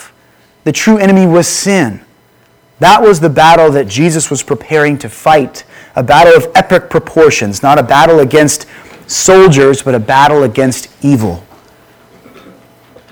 The 0.65 0.73
true 0.73 0.99
enemy 0.99 1.27
was 1.27 1.47
sin. 1.47 2.01
That 2.81 3.03
was 3.03 3.21
the 3.21 3.29
battle 3.29 3.71
that 3.73 3.89
Jesus 3.89 4.31
was 4.31 4.43
preparing 4.43 4.99
to 4.99 5.09
fight, 5.09 5.65
a 5.97 6.03
battle 6.03 6.35
of 6.35 6.51
epic 6.55 6.89
proportions, 6.89 7.63
not 7.63 7.79
a 7.79 7.83
battle 7.83 8.21
against 8.21 8.67
soldiers, 9.07 9.83
but 9.83 9.95
a 9.95 9.99
battle 9.99 10.45
against 10.45 10.89
evil. 11.05 11.45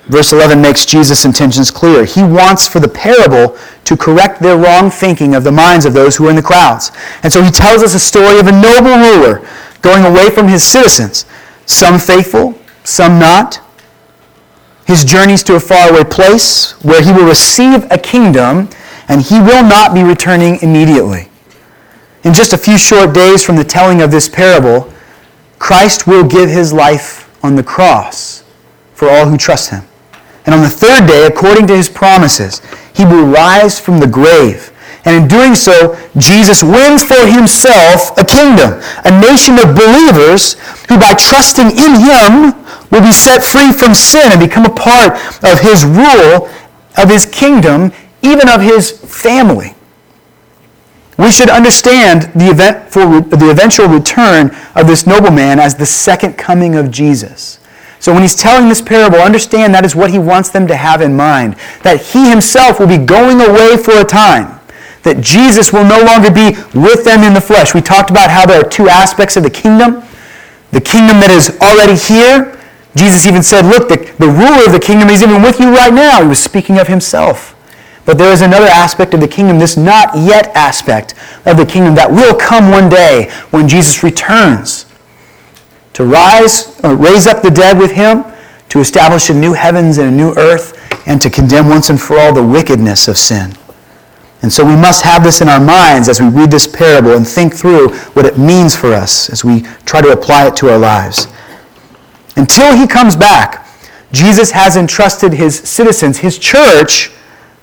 Verse 0.09 0.33
11 0.33 0.63
makes 0.63 0.87
Jesus' 0.87 1.27
intentions 1.27 1.71
clear. 1.71 2.07
He 2.07 2.23
wants 2.23 2.67
for 2.67 2.81
the 2.81 2.89
parable 2.89 3.59
to 3.85 3.97
correct 3.97 4.41
their 4.41 4.57
wrong 4.57 4.91
thinking 4.91 5.35
of 5.35 5.45
the 5.45 5.53
minds 5.53 5.85
of 5.85 5.93
those 5.93 6.17
who 6.17 6.27
are 6.27 6.31
in 6.31 6.37
the 6.37 6.43
crowds. 6.43 6.91
And 7.23 7.31
so 7.31 7.43
he 7.43 7.51
tells 7.51 7.83
us 7.83 7.95
a 7.95 8.01
story 8.01 8.39
of 8.39 8.47
a 8.47 8.53
noble 8.53 8.97
ruler 8.97 9.47
going 9.83 10.05
away 10.07 10.31
from 10.31 10.49
his 10.49 10.65
citizens, 10.65 11.27
some 11.67 11.99
faithful, 11.99 12.59
some 12.85 13.19
not. 13.19 13.61
His 14.89 15.05
journeys 15.05 15.43
to 15.45 15.57
a 15.57 15.61
faraway 15.61 16.03
place 16.03 16.73
where 16.83 17.03
he 17.03 17.13
will 17.13 17.29
receive 17.29 17.87
a 17.93 17.99
kingdom 17.99 18.71
and 19.09 19.21
he 19.21 19.39
will 19.39 19.63
not 19.63 19.93
be 19.93 20.03
returning 20.03 20.59
immediately. 20.63 21.29
In 22.25 22.33
just 22.33 22.55
a 22.55 22.59
few 22.59 22.79
short 22.79 23.13
days 23.13 23.45
from 23.45 23.57
the 23.57 23.65
telling 23.65 24.01
of 24.01 24.11
this 24.11 24.31
parable, 24.31 24.91
Christ 25.59 26.07
will 26.07 26.25
give 26.25 26.49
his 26.49 26.73
life 26.73 27.29
on 27.45 27.55
the 27.55 27.63
cross 27.63 28.45
for 28.95 29.11
all 29.11 29.27
who 29.27 29.37
trust 29.37 29.69
him. 29.69 29.83
And 30.47 30.55
on 30.55 30.63
the 30.63 30.71
third 30.71 31.07
day, 31.07 31.27
according 31.27 31.67
to 31.67 31.77
his 31.77 31.91
promises, 31.91 32.63
he 32.95 33.05
will 33.05 33.27
rise 33.27 33.79
from 33.79 34.01
the 34.01 34.07
grave. 34.07 34.73
And 35.05 35.23
in 35.23 35.29
doing 35.29 35.55
so, 35.55 35.99
Jesus 36.17 36.63
wins 36.63 37.05
for 37.05 37.27
himself 37.27 38.17
a 38.17 38.25
kingdom, 38.25 38.81
a 39.05 39.21
nation 39.21 39.59
of 39.59 39.77
believers 39.77 40.55
who, 40.89 40.99
by 40.99 41.13
trusting 41.13 41.77
in 41.77 42.01
him, 42.01 42.55
will 42.91 43.03
be 43.03 43.13
set 43.13 43.43
free 43.43 43.73
from 43.73 43.95
sin 43.95 44.33
and 44.33 44.41
become 44.41 44.65
a 44.65 44.75
part 44.75 45.13
of 45.45 45.61
his 45.61 45.85
rule, 45.85 46.49
of 46.97 47.09
his 47.09 47.27
kingdom, 47.27 47.93
even 48.23 48.49
of 48.49 48.61
his 48.61 48.91
family. 48.91 49.75
We 51.19 51.33
should 51.33 51.51
understand 51.51 52.33
the, 52.35 52.49
event 52.49 52.93
for, 52.93 53.21
the 53.21 53.51
eventual 53.51 53.89
return 53.89 54.55
of 54.77 54.87
this 54.87 55.07
nobleman 55.07 55.59
as 55.59 55.75
the 55.75 55.87
second 55.87 56.35
coming 56.35 56.77
of 56.77 56.93
Jesus. 56.93 57.59
So 57.99 58.13
when 58.13 58.23
he's 58.23 58.37
telling 58.37 58.69
this 58.69 58.81
parable, 58.81 59.19
understand 59.19 59.75
that 59.75 59.85
is 59.85 59.97
what 59.97 60.13
he 60.13 60.21
wants 60.21 60.51
them 60.51 60.69
to 60.69 60.77
have 60.77 61.03
in 61.03 61.17
mind. 61.17 61.57
That 61.83 62.01
he 62.01 62.31
himself 62.31 62.79
will 62.79 62.87
be 62.87 62.99
going 62.99 63.41
away 63.41 63.77
for 63.77 63.99
a 63.99 64.05
time. 64.05 64.61
That 65.03 65.21
Jesus 65.21 65.73
will 65.73 65.85
no 65.85 66.01
longer 66.05 66.31
be 66.31 66.57
with 66.79 67.05
them 67.05 67.25
in 67.25 67.35
the 67.35 67.41
flesh. 67.41 67.75
We 67.75 67.81
talked 67.81 68.11
about 68.11 68.31
how 68.31 68.47
there 68.47 68.61
are 68.61 68.69
two 68.69 68.89
aspects 68.89 69.37
of 69.37 69.43
the 69.43 69.51
kingdom. 69.51 70.05
The 70.71 70.81
kingdom 70.81 71.19
that 71.19 71.31
is 71.31 71.59
already 71.61 71.97
here. 71.97 72.58
Jesus 72.99 73.27
even 73.27 73.43
said, 73.43 73.65
look, 73.65 73.89
the, 73.89 73.97
the 74.19 74.29
ruler 74.29 74.67
of 74.67 74.73
the 74.73 74.81
kingdom 74.81 75.09
is 75.09 75.23
even 75.23 75.43
with 75.43 75.61
you 75.61 75.71
right 75.71 75.93
now. 75.93 76.23
He 76.23 76.29
was 76.29 76.43
speaking 76.43 76.79
of 76.79 76.89
himself. 76.89 77.55
But 78.05 78.17
there 78.17 78.33
is 78.33 78.41
another 78.41 78.67
aspect 78.67 79.13
of 79.13 79.21
the 79.21 79.29
kingdom, 79.29 79.59
this 79.59 79.77
not 79.77 80.17
yet 80.17 80.49
aspect 80.57 81.15
of 81.45 81.59
the 81.59 81.67
kingdom 81.67 81.95
that 81.97 82.11
will 82.11 82.35
come 82.35 82.71
one 82.71 82.89
day 82.89 83.31
when 83.51 83.69
Jesus 83.69 84.03
returns 84.03 84.87
to 85.93 86.05
rise, 86.05 86.81
uh, 86.85 86.95
raise 86.95 87.27
up 87.27 87.43
the 87.43 87.51
dead 87.51 87.79
with 87.79 87.91
him, 87.91 88.25
to 88.71 88.81
establish 88.81 89.31
a 89.31 89.35
new 89.35 89.53
heavens 89.53 89.99
and 89.99 90.09
a 90.09 90.11
new 90.11 90.33
earth, 90.37 90.75
and 91.07 91.21
to 91.21 91.29
condemn 91.29 91.69
once 91.69 91.91
and 91.91 92.01
for 92.01 92.19
all 92.19 92.33
the 92.33 92.43
wickedness 92.43 93.09
of 93.09 93.19
sin. 93.19 93.53
And 94.43 94.53
so 94.53 94.65
we 94.65 94.77
must 94.77 95.03
have 95.03 95.25
this 95.25 95.41
in 95.41 95.49
our 95.49 95.61
minds 95.61 96.09
as 96.09 96.21
we 96.21 96.29
read 96.29 96.51
this 96.51 96.67
parable 96.67 97.17
and 97.17 97.27
think 97.27 97.55
through 97.55 97.91
what 98.15 98.25
it 98.25 98.39
means 98.39 98.77
for 98.77 98.93
us 98.93 99.29
as 99.31 99.45
we 99.45 99.63
try 99.85 100.01
to 100.01 100.13
apply 100.13 100.47
it 100.47 100.57
to 100.57 100.71
our 100.71 100.79
lives. 100.79 101.27
Until 102.39 102.77
he 102.77 102.87
comes 102.87 103.17
back, 103.17 103.67
Jesus 104.13 104.53
has 104.53 104.77
entrusted 104.77 105.35
his 105.35 105.59
citizens, 105.59 106.19
his 106.19 106.39
church, 106.39 107.11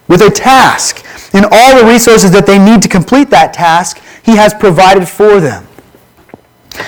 with 0.08 0.22
a 0.22 0.30
task. 0.30 1.04
And 1.34 1.46
all 1.50 1.80
the 1.80 1.86
resources 1.86 2.32
that 2.32 2.46
they 2.46 2.60
need 2.60 2.82
to 2.84 2.88
complete 2.88 3.30
that 3.32 3.54
task, 3.54 4.02
he 4.24 4.36
has 4.36 4.54
provided 4.54 5.08
for 5.08 5.40
them. 5.40 5.66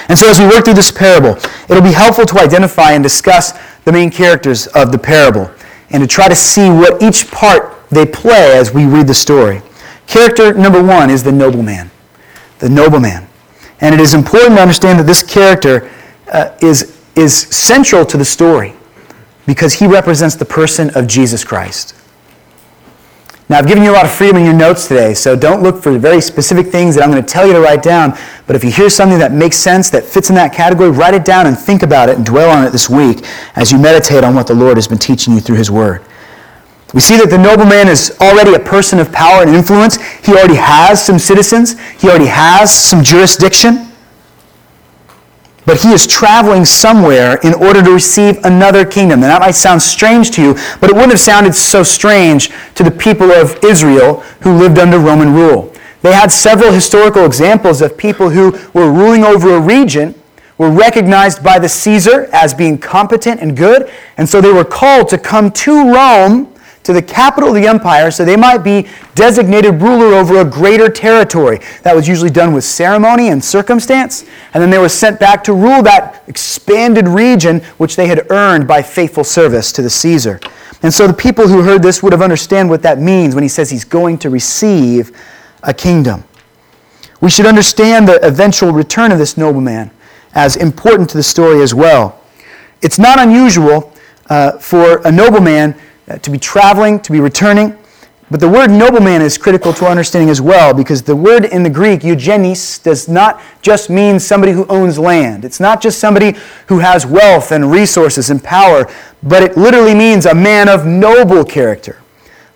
And 0.10 0.20
so 0.20 0.30
as 0.30 0.40
we 0.40 0.46
work 0.46 0.66
through 0.66 0.76
this 0.76 0.92
parable, 0.92 1.38
it'll 1.70 1.82
be 1.82 1.94
helpful 1.94 2.26
to 2.26 2.40
identify 2.40 2.92
and 2.92 3.02
discuss 3.02 3.54
the 3.86 3.92
main 3.92 4.12
characters 4.12 4.68
of 4.68 4.92
the 4.92 4.98
parable 4.98 5.50
and 5.90 6.04
to 6.04 6.08
try 6.08 6.28
to 6.28 6.36
see 6.36 6.70
what 6.70 7.02
each 7.02 7.32
part 7.32 7.90
they 7.90 8.06
play 8.06 8.58
as 8.58 8.74
we 8.74 8.86
read 8.86 9.08
the 9.08 9.14
story. 9.14 9.62
Character 10.08 10.54
number 10.54 10.84
one 10.84 11.10
is 11.10 11.24
the 11.24 11.32
nobleman. 11.32 11.90
The 12.60 12.70
nobleman. 12.70 13.28
And 13.80 13.94
it 13.96 14.02
is 14.02 14.14
important 14.14 14.56
to 14.56 14.62
understand 14.62 15.00
that 15.00 15.06
this 15.06 15.24
character 15.24 15.90
uh, 16.32 16.58
is, 16.62 16.97
is 17.18 17.34
central 17.34 18.06
to 18.06 18.18
the 18.18 18.26
story 18.26 18.74
because 19.46 19.74
he 19.74 19.88
represents 19.88 20.36
the 20.36 20.46
person 20.46 20.90
of 20.96 21.08
Jesus 21.08 21.44
Christ. 21.44 21.96
Now, 23.50 23.60
I've 23.60 23.68
given 23.68 23.82
you 23.82 23.92
a 23.92 23.94
lot 23.94 24.04
of 24.04 24.12
freedom 24.12 24.36
in 24.36 24.44
your 24.44 24.54
notes 24.54 24.90
today, 24.90 25.14
so 25.14 25.34
don't 25.34 25.64
look 25.64 25.82
for 25.82 25.98
very 25.98 26.20
specific 26.20 26.68
things 26.68 26.96
that 26.96 27.04
I'm 27.04 27.10
going 27.10 27.24
to 27.24 27.28
tell 27.28 27.48
you 27.48 27.54
to 27.54 27.62
write 27.62 27.82
down. 27.82 28.18
But 28.46 28.58
if 28.58 28.64
you 28.64 28.70
hear 28.70 28.90
something 28.90 29.18
that 29.20 29.32
makes 29.32 29.56
sense, 29.56 29.90
that 29.92 30.04
fits 30.04 30.28
in 30.28 30.36
that 30.36 30.54
category, 30.54 30.90
write 30.90 31.14
it 31.14 31.24
down 31.24 31.48
and 31.48 31.58
think 31.58 31.82
about 31.82 32.10
it 32.10 32.18
and 32.18 32.26
dwell 32.26 32.50
on 32.50 32.66
it 32.66 32.72
this 32.72 32.90
week 32.90 33.26
as 33.56 33.72
you 33.72 33.80
meditate 33.80 34.26
on 34.26 34.36
what 34.36 34.48
the 34.48 34.54
Lord 34.54 34.76
has 34.76 34.86
been 34.86 34.98
teaching 34.98 35.34
you 35.34 35.40
through 35.40 35.56
His 35.56 35.72
Word. 35.72 36.04
We 36.94 37.00
see 37.00 37.16
that 37.18 37.30
the 37.30 37.38
nobleman 37.38 37.88
is 37.88 38.18
already 38.20 38.54
a 38.54 38.60
person 38.60 39.00
of 39.00 39.14
power 39.14 39.44
and 39.44 39.56
influence. 39.56 39.96
He 40.26 40.34
already 40.34 40.56
has 40.56 41.04
some 41.04 41.18
citizens, 41.18 41.80
he 42.02 42.10
already 42.10 42.26
has 42.26 42.74
some 42.74 43.02
jurisdiction 43.02 43.88
but 45.68 45.82
he 45.82 45.92
is 45.92 46.08
traveling 46.08 46.64
somewhere 46.64 47.36
in 47.44 47.54
order 47.54 47.84
to 47.84 47.92
receive 47.92 48.38
another 48.46 48.86
kingdom. 48.86 49.22
And 49.22 49.30
that 49.30 49.42
might 49.42 49.52
sound 49.52 49.82
strange 49.82 50.32
to 50.32 50.42
you, 50.42 50.54
but 50.80 50.90
it 50.90 50.94
wouldn't 50.94 51.12
have 51.12 51.20
sounded 51.20 51.54
so 51.54 51.84
strange 51.84 52.50
to 52.76 52.84
the 52.84 52.90
people 52.90 53.32
of 53.34 53.62
Israel 53.66 54.22
who 54.42 54.58
lived 54.58 54.80
under 54.80 54.98
Roman 54.98 55.34
rule. 55.34 55.74
They 56.02 56.14
had 56.14 56.32
several 56.32 56.72
historical 56.72 57.26
examples 57.26 57.82
of 57.82 57.98
people 57.98 58.30
who 58.30 58.52
were 58.74 58.90
ruling 58.90 59.26
over 59.26 59.56
a 59.56 59.60
region, 59.60 60.16
were 60.58 60.72
recognized 60.72 61.44
by 61.44 61.60
the 61.60 61.68
Caesar 61.68 62.30
as 62.32 62.54
being 62.54 62.78
competent 62.78 63.42
and 63.42 63.58
good, 63.58 63.92
and 64.16 64.28
so 64.28 64.40
they 64.40 64.54
were 64.54 64.64
called 64.64 65.10
to 65.10 65.18
come 65.18 65.52
to 65.52 65.94
Rome 65.94 66.54
to 66.88 66.94
the 66.94 67.02
capital 67.02 67.50
of 67.50 67.56
the 67.56 67.68
empire 67.68 68.10
so 68.10 68.24
they 68.24 68.38
might 68.38 68.60
be 68.60 68.88
designated 69.14 69.82
ruler 69.82 70.16
over 70.16 70.40
a 70.40 70.46
greater 70.46 70.88
territory. 70.88 71.60
That 71.84 71.94
was 71.94 72.08
usually 72.08 72.30
done 72.30 72.54
with 72.54 72.64
ceremony 72.64 73.28
and 73.28 73.44
circumstance. 73.44 74.24
And 74.54 74.64
then 74.64 74.70
they 74.70 74.78
were 74.78 74.88
sent 74.88 75.20
back 75.20 75.44
to 75.44 75.54
rule 75.54 75.84
that 75.84 76.24
expanded 76.28 77.06
region 77.06 77.60
which 77.78 77.98
they 77.98 78.08
had 78.08 78.32
earned 78.32 78.70
by 78.70 78.82
faithful 78.82 79.26
service 79.26 79.74
to 79.74 79.82
the 79.82 79.90
Caesar. 79.90 80.40
And 80.82 80.94
so 80.94 81.08
the 81.08 81.14
people 81.14 81.50
who 81.50 81.62
heard 81.62 81.84
this 81.84 82.02
would 82.02 82.14
have 82.14 82.22
understood 82.22 82.70
what 82.70 82.84
that 82.84 83.00
means 83.00 83.36
when 83.36 83.44
he 83.44 83.50
says 83.50 83.70
he's 83.70 83.84
going 83.84 84.18
to 84.20 84.30
receive 84.30 85.12
a 85.64 85.74
kingdom. 85.74 86.24
We 87.20 87.30
should 87.30 87.48
understand 87.48 88.08
the 88.08 88.26
eventual 88.26 88.72
return 88.72 89.12
of 89.12 89.18
this 89.18 89.36
nobleman 89.36 89.92
as 90.36 90.56
important 90.56 91.10
to 91.10 91.18
the 91.18 91.24
story 91.24 91.62
as 91.62 91.74
well. 91.74 92.24
It's 92.82 92.98
not 92.98 93.20
unusual 93.20 93.94
uh, 94.30 94.54
for 94.60 95.02
a 95.06 95.12
nobleman 95.12 95.76
Uh, 96.08 96.18
to 96.20 96.30
be 96.30 96.38
traveling, 96.38 97.00
to 97.02 97.12
be 97.12 97.20
returning. 97.20 97.78
But 98.32 98.40
the 98.40 98.48
word 98.48 98.70
nobleman 98.70 99.22
is 99.22 99.38
critical 99.38 99.74
to 99.74 99.86
our 99.86 99.92
understanding 99.92 100.30
as 100.30 100.42
well 100.42 100.74
because 100.74 101.02
the 101.02 101.16
word 101.16 101.46
in 101.46 101.64
the 101.64 101.70
Greek, 101.70 102.04
eugenes, 102.04 102.80
does 102.80 103.10
not 103.10 103.42
just 103.62 103.90
mean 103.90 104.20
somebody 104.20 104.52
who 104.54 104.66
owns 104.68 105.00
land. 105.00 105.44
It's 105.44 105.60
not 105.60 105.82
just 105.82 106.00
somebody 106.00 106.36
who 106.68 106.80
has 106.80 107.06
wealth 107.06 107.52
and 107.52 107.72
resources 107.72 108.30
and 108.30 108.44
power, 108.44 108.90
but 109.24 109.44
it 109.44 109.58
literally 109.58 109.94
means 109.94 110.26
a 110.26 110.34
man 110.34 110.70
of 110.70 110.86
noble 110.86 111.44
character, 111.44 112.02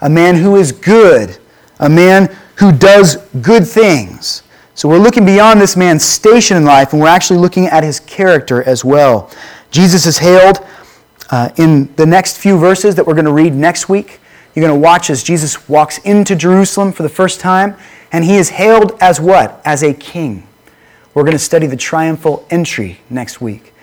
a 0.01 0.09
man 0.09 0.35
who 0.35 0.55
is 0.55 0.71
good, 0.71 1.37
a 1.79 1.89
man 1.89 2.33
who 2.55 2.71
does 2.71 3.17
good 3.41 3.67
things. 3.67 4.43
So 4.75 4.87
we're 4.87 4.97
looking 4.97 5.25
beyond 5.25 5.59
this 5.59 5.75
man's 5.75 6.03
station 6.03 6.55
in 6.57 6.63
life 6.63 6.93
and 6.93 7.01
we're 7.01 7.07
actually 7.07 7.39
looking 7.39 7.67
at 7.67 7.83
his 7.83 7.99
character 7.99 8.63
as 8.63 8.85
well. 8.85 9.29
Jesus 9.71 10.05
is 10.05 10.17
hailed 10.17 10.65
uh, 11.31 11.49
in 11.55 11.93
the 11.95 12.05
next 12.05 12.37
few 12.37 12.57
verses 12.57 12.95
that 12.95 13.07
we're 13.07 13.13
going 13.13 13.25
to 13.25 13.33
read 13.33 13.55
next 13.55 13.89
week, 13.89 14.19
you're 14.53 14.65
going 14.65 14.79
to 14.79 14.85
watch 14.85 15.09
as 15.09 15.23
Jesus 15.23 15.67
walks 15.69 15.97
into 15.99 16.35
Jerusalem 16.35 16.91
for 16.91 17.03
the 17.03 17.09
first 17.09 17.39
time, 17.39 17.75
and 18.11 18.25
he 18.25 18.35
is 18.35 18.49
hailed 18.49 18.97
as 18.99 19.21
what? 19.21 19.61
As 19.63 19.81
a 19.81 19.93
king. 19.93 20.45
We're 21.13 21.23
going 21.23 21.33
to 21.33 21.39
study 21.39 21.67
the 21.67 21.77
triumphal 21.77 22.45
entry 22.49 22.99
next 23.09 23.39
week. 23.39 23.73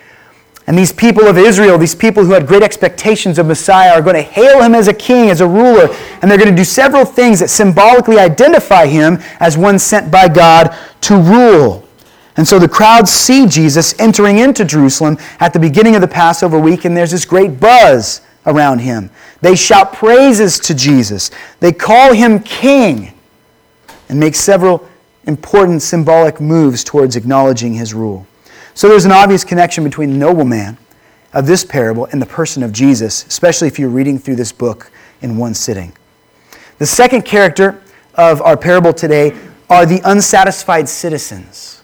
And 0.66 0.76
these 0.76 0.92
people 0.92 1.26
of 1.26 1.38
Israel, 1.38 1.78
these 1.78 1.94
people 1.94 2.22
who 2.22 2.32
had 2.32 2.46
great 2.46 2.62
expectations 2.62 3.38
of 3.38 3.46
Messiah, 3.46 3.92
are 3.92 4.02
going 4.02 4.16
to 4.16 4.22
hail 4.22 4.62
him 4.62 4.74
as 4.74 4.86
a 4.86 4.92
king, 4.92 5.30
as 5.30 5.40
a 5.40 5.48
ruler, 5.48 5.88
and 6.20 6.30
they're 6.30 6.36
going 6.36 6.50
to 6.50 6.56
do 6.56 6.64
several 6.64 7.06
things 7.06 7.40
that 7.40 7.48
symbolically 7.48 8.18
identify 8.18 8.84
him 8.84 9.18
as 9.40 9.56
one 9.56 9.78
sent 9.78 10.10
by 10.10 10.28
God 10.28 10.76
to 11.00 11.16
rule. 11.16 11.87
And 12.38 12.46
so 12.46 12.60
the 12.60 12.68
crowds 12.68 13.10
see 13.10 13.46
Jesus 13.48 13.98
entering 13.98 14.38
into 14.38 14.64
Jerusalem 14.64 15.18
at 15.40 15.52
the 15.52 15.58
beginning 15.58 15.96
of 15.96 16.00
the 16.00 16.08
Passover 16.08 16.56
week, 16.56 16.84
and 16.84 16.96
there's 16.96 17.10
this 17.10 17.24
great 17.24 17.58
buzz 17.58 18.20
around 18.46 18.78
him. 18.78 19.10
They 19.40 19.56
shout 19.56 19.92
praises 19.92 20.60
to 20.60 20.74
Jesus. 20.74 21.32
They 21.58 21.72
call 21.72 22.12
him 22.12 22.38
king 22.38 23.12
and 24.08 24.20
make 24.20 24.36
several 24.36 24.88
important 25.24 25.82
symbolic 25.82 26.40
moves 26.40 26.84
towards 26.84 27.16
acknowledging 27.16 27.74
his 27.74 27.92
rule. 27.92 28.24
So 28.72 28.88
there's 28.88 29.04
an 29.04 29.10
obvious 29.10 29.42
connection 29.42 29.82
between 29.82 30.12
the 30.12 30.18
nobleman 30.18 30.78
of 31.32 31.48
this 31.48 31.64
parable 31.64 32.06
and 32.12 32.22
the 32.22 32.26
person 32.26 32.62
of 32.62 32.72
Jesus, 32.72 33.26
especially 33.26 33.66
if 33.66 33.80
you're 33.80 33.88
reading 33.88 34.16
through 34.16 34.36
this 34.36 34.52
book 34.52 34.92
in 35.22 35.36
one 35.36 35.54
sitting. 35.54 35.92
The 36.78 36.86
second 36.86 37.22
character 37.22 37.82
of 38.14 38.40
our 38.42 38.56
parable 38.56 38.92
today 38.92 39.36
are 39.68 39.84
the 39.84 40.00
unsatisfied 40.04 40.88
citizens. 40.88 41.77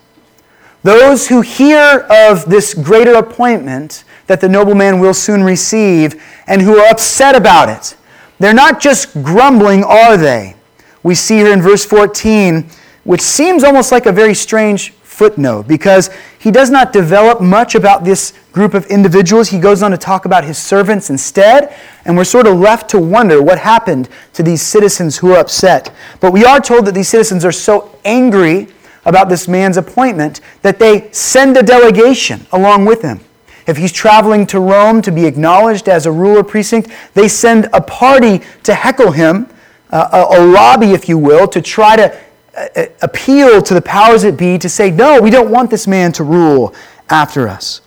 Those 0.84 1.28
who 1.28 1.40
hear 1.40 2.06
of 2.10 2.44
this 2.44 2.74
greater 2.74 3.14
appointment 3.14 4.04
that 4.26 4.42
the 4.42 4.48
nobleman 4.50 5.00
will 5.00 5.14
soon 5.14 5.42
receive 5.42 6.22
and 6.46 6.60
who 6.60 6.78
are 6.78 6.88
upset 6.88 7.34
about 7.34 7.70
it. 7.70 7.96
They're 8.38 8.52
not 8.52 8.80
just 8.80 9.14
grumbling, 9.22 9.82
are 9.82 10.18
they? 10.18 10.56
We 11.02 11.14
see 11.14 11.36
here 11.36 11.54
in 11.54 11.62
verse 11.62 11.86
14, 11.86 12.68
which 13.04 13.22
seems 13.22 13.64
almost 13.64 13.92
like 13.92 14.04
a 14.04 14.12
very 14.12 14.34
strange 14.34 14.90
footnote 14.90 15.66
because 15.66 16.10
he 16.38 16.50
does 16.50 16.68
not 16.68 16.92
develop 16.92 17.40
much 17.40 17.74
about 17.74 18.04
this 18.04 18.34
group 18.52 18.74
of 18.74 18.84
individuals. 18.86 19.48
He 19.48 19.58
goes 19.58 19.82
on 19.82 19.90
to 19.90 19.96
talk 19.96 20.26
about 20.26 20.44
his 20.44 20.58
servants 20.58 21.08
instead, 21.08 21.74
and 22.04 22.14
we're 22.14 22.24
sort 22.24 22.46
of 22.46 22.58
left 22.58 22.90
to 22.90 22.98
wonder 22.98 23.40
what 23.40 23.58
happened 23.58 24.10
to 24.34 24.42
these 24.42 24.60
citizens 24.60 25.16
who 25.16 25.32
are 25.32 25.38
upset. 25.38 25.90
But 26.20 26.34
we 26.34 26.44
are 26.44 26.60
told 26.60 26.84
that 26.84 26.92
these 26.92 27.08
citizens 27.08 27.42
are 27.42 27.52
so 27.52 27.96
angry 28.04 28.68
about 29.04 29.28
this 29.28 29.48
man's 29.48 29.76
appointment 29.76 30.40
that 30.62 30.78
they 30.78 31.10
send 31.12 31.56
a 31.56 31.62
delegation 31.62 32.46
along 32.52 32.84
with 32.84 33.02
him. 33.02 33.20
If 33.66 33.76
he's 33.76 33.92
traveling 33.92 34.46
to 34.48 34.60
Rome 34.60 35.00
to 35.02 35.12
be 35.12 35.26
acknowledged 35.26 35.88
as 35.88 36.06
a 36.06 36.12
ruler 36.12 36.42
precinct, 36.42 36.90
they 37.14 37.28
send 37.28 37.68
a 37.72 37.80
party 37.80 38.42
to 38.64 38.74
heckle 38.74 39.12
him, 39.12 39.48
uh, 39.90 40.26
a, 40.30 40.40
a 40.40 40.40
lobby, 40.44 40.92
if 40.92 41.08
you 41.08 41.16
will, 41.16 41.48
to 41.48 41.62
try 41.62 41.96
to 41.96 42.18
uh, 42.56 42.86
appeal 43.02 43.62
to 43.62 43.74
the 43.74 43.82
powers 43.82 44.22
that 44.22 44.36
be 44.36 44.58
to 44.58 44.68
say, 44.68 44.90
no, 44.90 45.20
we 45.20 45.30
don't 45.30 45.50
want 45.50 45.70
this 45.70 45.86
man 45.86 46.12
to 46.12 46.24
rule 46.24 46.74
after 47.08 47.48
us. 47.48 47.80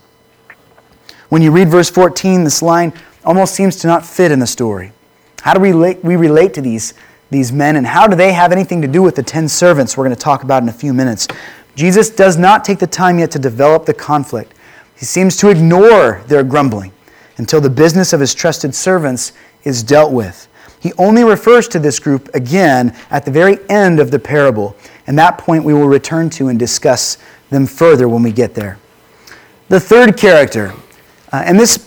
When 1.29 1.41
you 1.41 1.51
read 1.51 1.69
verse 1.69 1.89
14, 1.89 2.43
this 2.43 2.61
line 2.61 2.93
almost 3.23 3.53
seems 3.53 3.75
to 3.77 3.87
not 3.87 4.05
fit 4.05 4.31
in 4.31 4.39
the 4.39 4.47
story. 4.47 4.93
How 5.41 5.53
do 5.53 5.59
we 5.59 5.71
relate, 5.71 6.03
we 6.03 6.15
relate 6.15 6.53
to 6.55 6.61
these, 6.61 6.93
these 7.29 7.51
men, 7.51 7.75
and 7.75 7.85
how 7.85 8.07
do 8.07 8.15
they 8.15 8.33
have 8.33 8.51
anything 8.51 8.81
to 8.81 8.87
do 8.87 9.01
with 9.01 9.15
the 9.15 9.23
ten 9.23 9.47
servants 9.47 9.97
we're 9.97 10.05
going 10.05 10.15
to 10.15 10.21
talk 10.21 10.43
about 10.43 10.63
in 10.63 10.69
a 10.69 10.73
few 10.73 10.93
minutes? 10.93 11.27
Jesus 11.75 12.09
does 12.09 12.37
not 12.37 12.63
take 12.63 12.79
the 12.79 12.87
time 12.87 13.19
yet 13.19 13.31
to 13.31 13.39
develop 13.39 13.85
the 13.85 13.93
conflict. 13.93 14.53
He 14.95 15.05
seems 15.05 15.37
to 15.37 15.49
ignore 15.49 16.23
their 16.27 16.43
grumbling 16.43 16.91
until 17.37 17.61
the 17.61 17.69
business 17.69 18.13
of 18.13 18.19
his 18.19 18.33
trusted 18.33 18.73
servants 18.73 19.33
is 19.63 19.83
dealt 19.83 20.11
with. 20.11 20.47
He 20.79 20.93
only 20.97 21.23
refers 21.23 21.67
to 21.69 21.79
this 21.79 21.99
group 21.99 22.29
again 22.33 22.95
at 23.09 23.25
the 23.25 23.31
very 23.31 23.57
end 23.69 23.99
of 23.99 24.09
the 24.09 24.19
parable. 24.19 24.75
And 25.05 25.17
that 25.19 25.37
point 25.37 25.63
we 25.63 25.73
will 25.73 25.87
return 25.87 26.29
to 26.31 26.47
and 26.47 26.57
discuss 26.57 27.17
them 27.49 27.65
further 27.65 28.07
when 28.07 28.23
we 28.23 28.31
get 28.31 28.53
there. 28.53 28.79
The 29.69 29.79
third 29.79 30.17
character, 30.17 30.73
uh, 31.31 31.43
and 31.45 31.59
this 31.59 31.77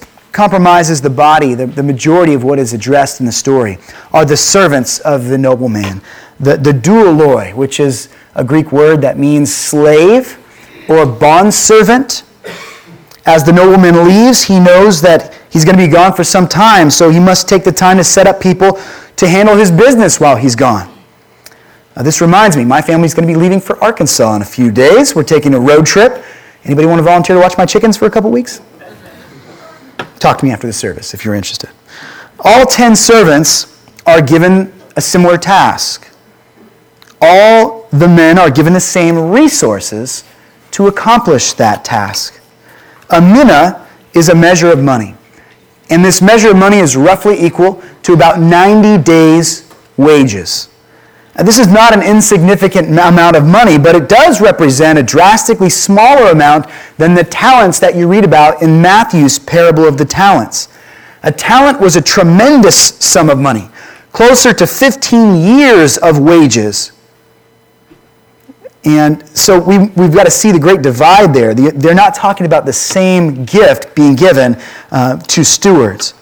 compromises 0.41 1.03
the 1.03 1.11
body, 1.11 1.53
the, 1.53 1.67
the 1.67 1.83
majority 1.83 2.33
of 2.33 2.43
what 2.43 2.59
is 2.59 2.73
addressed 2.73 3.21
in 3.21 3.27
the 3.27 3.33
story, 3.33 3.77
are 4.11 4.25
the 4.25 4.35
servants 4.39 4.99
of 5.01 5.27
the 5.27 5.37
nobleman. 5.37 6.01
The, 6.39 6.57
the 6.57 6.73
doulos, 6.73 7.55
which 7.55 7.79
is 7.79 8.09
a 8.35 8.43
Greek 8.43 8.73
word 8.73 9.03
that 9.03 9.19
means 9.19 9.55
slave 9.55 10.39
or 10.89 11.05
bondservant. 11.05 12.23
As 13.27 13.45
the 13.45 13.53
nobleman 13.53 14.09
leaves, 14.09 14.43
he 14.45 14.59
knows 14.59 15.03
that 15.03 15.39
he's 15.51 15.67
going 15.67 15.77
to 15.77 15.87
be 15.87 15.93
gone 15.93 16.15
for 16.15 16.25
some 16.25 16.49
time, 16.49 16.89
so 16.89 17.11
he 17.11 17.21
must 17.21 17.47
take 17.47 17.63
the 17.63 17.71
time 17.71 17.99
to 17.99 18.05
set 18.05 18.27
up 18.27 18.41
people 18.41 18.81
to 19.17 19.29
handle 19.29 19.57
his 19.57 19.71
business 19.71 20.21
while 20.21 20.37
he's 20.37 20.57
gone. 20.57 20.91
Now, 21.95 22.03
this 22.03 22.23
reminds 22.23 22.57
me, 22.57 22.65
my 22.65 22.81
family's 22.81 23.13
going 23.13 23.29
to 23.29 23.35
be 23.35 23.39
leaving 23.39 23.61
for 23.61 23.77
Arkansas 23.85 24.37
in 24.37 24.41
a 24.41 24.47
few 24.47 24.73
days. 24.73 25.15
We're 25.15 25.23
taking 25.23 25.53
a 25.53 25.61
road 25.61 25.85
trip. 25.85 26.25
Anybody 26.65 26.87
want 26.87 26.99
to 26.99 27.03
volunteer 27.03 27.37
to 27.37 27.43
watch 27.43 27.59
my 27.59 27.67
chickens 27.67 27.99
for 27.99 28.07
a 28.07 28.11
couple 28.11 28.31
weeks? 28.31 28.63
Talk 30.21 30.39
to 30.39 30.45
me 30.45 30.53
after 30.53 30.67
the 30.67 30.73
service 30.73 31.15
if 31.15 31.25
you're 31.25 31.35
interested. 31.35 31.71
All 32.45 32.67
10 32.67 32.95
servants 32.95 33.77
are 34.07 34.23
given 34.23 34.73
a 34.97 35.01
similar 35.01 35.37
task. 35.37 36.09
All 37.21 37.89
the 37.91 38.07
men 38.07 38.39
are 38.39 38.51
given 38.51 38.73
the 38.73 38.81
same 38.81 39.31
resources 39.31 40.25
to 40.73 40.87
accomplish 40.87 41.55
that 41.55 41.85
task. 41.85 42.41
A 43.11 43.21
mina 43.21 43.87
is 44.15 44.29
a 44.29 44.35
measure 44.35 44.71
of 44.71 44.79
money. 44.79 45.15
And 45.89 46.05
this 46.05 46.23
measure 46.23 46.51
of 46.51 46.57
money 46.57 46.79
is 46.79 46.97
roughly 46.97 47.43
equal 47.45 47.83
to 48.03 48.13
about 48.13 48.41
90 48.41 49.03
days' 49.03 49.69
wages. 49.97 50.69
This 51.37 51.59
is 51.59 51.69
not 51.69 51.95
an 51.95 52.03
insignificant 52.03 52.89
amount 52.89 53.37
of 53.37 53.47
money, 53.47 53.79
but 53.79 53.95
it 53.95 54.09
does 54.09 54.41
represent 54.41 54.99
a 54.99 55.03
drastically 55.03 55.71
smaller 55.71 56.31
amount 56.31 56.67
than 56.99 57.15
the 57.15 57.25
talents 57.25 57.79
that 57.79 57.95
you 57.95 58.09
read 58.09 58.25
about 58.25 58.63
in 58.63 58.83
Matthew's 58.83 59.39
parable 59.39 59.87
of 59.87 59.97
the 59.97 60.05
talents. 60.05 60.69
A 61.23 61.31
talent 61.31 61.81
was 61.81 61.97
a 61.97 62.03
tremendous 62.03 62.77
sum 62.77 63.31
of 63.31 63.39
money, 63.39 63.71
closer 64.13 64.53
to 64.53 64.67
15 64.67 65.37
years 65.37 65.99
of 65.99 66.19
wages 66.19 66.93
and 68.85 69.29
so 69.37 69.59
we, 69.61 69.79
we've 69.89 70.13
got 70.13 70.25
to 70.25 70.31
see 70.31 70.53
the 70.53 70.59
great 70.59 70.81
divide 70.81 71.35
there. 71.35 71.53
The, 71.53 71.71
they're 71.71 71.95
not 71.95 72.15
talking 72.15 72.47
about 72.47 72.65
the 72.65 72.73
same 72.73 73.45
gift 73.45 73.95
being 73.95 74.17
given 74.17 74.57
uh, 74.91 75.19
to 75.19 75.45
stewards. 75.45 76.15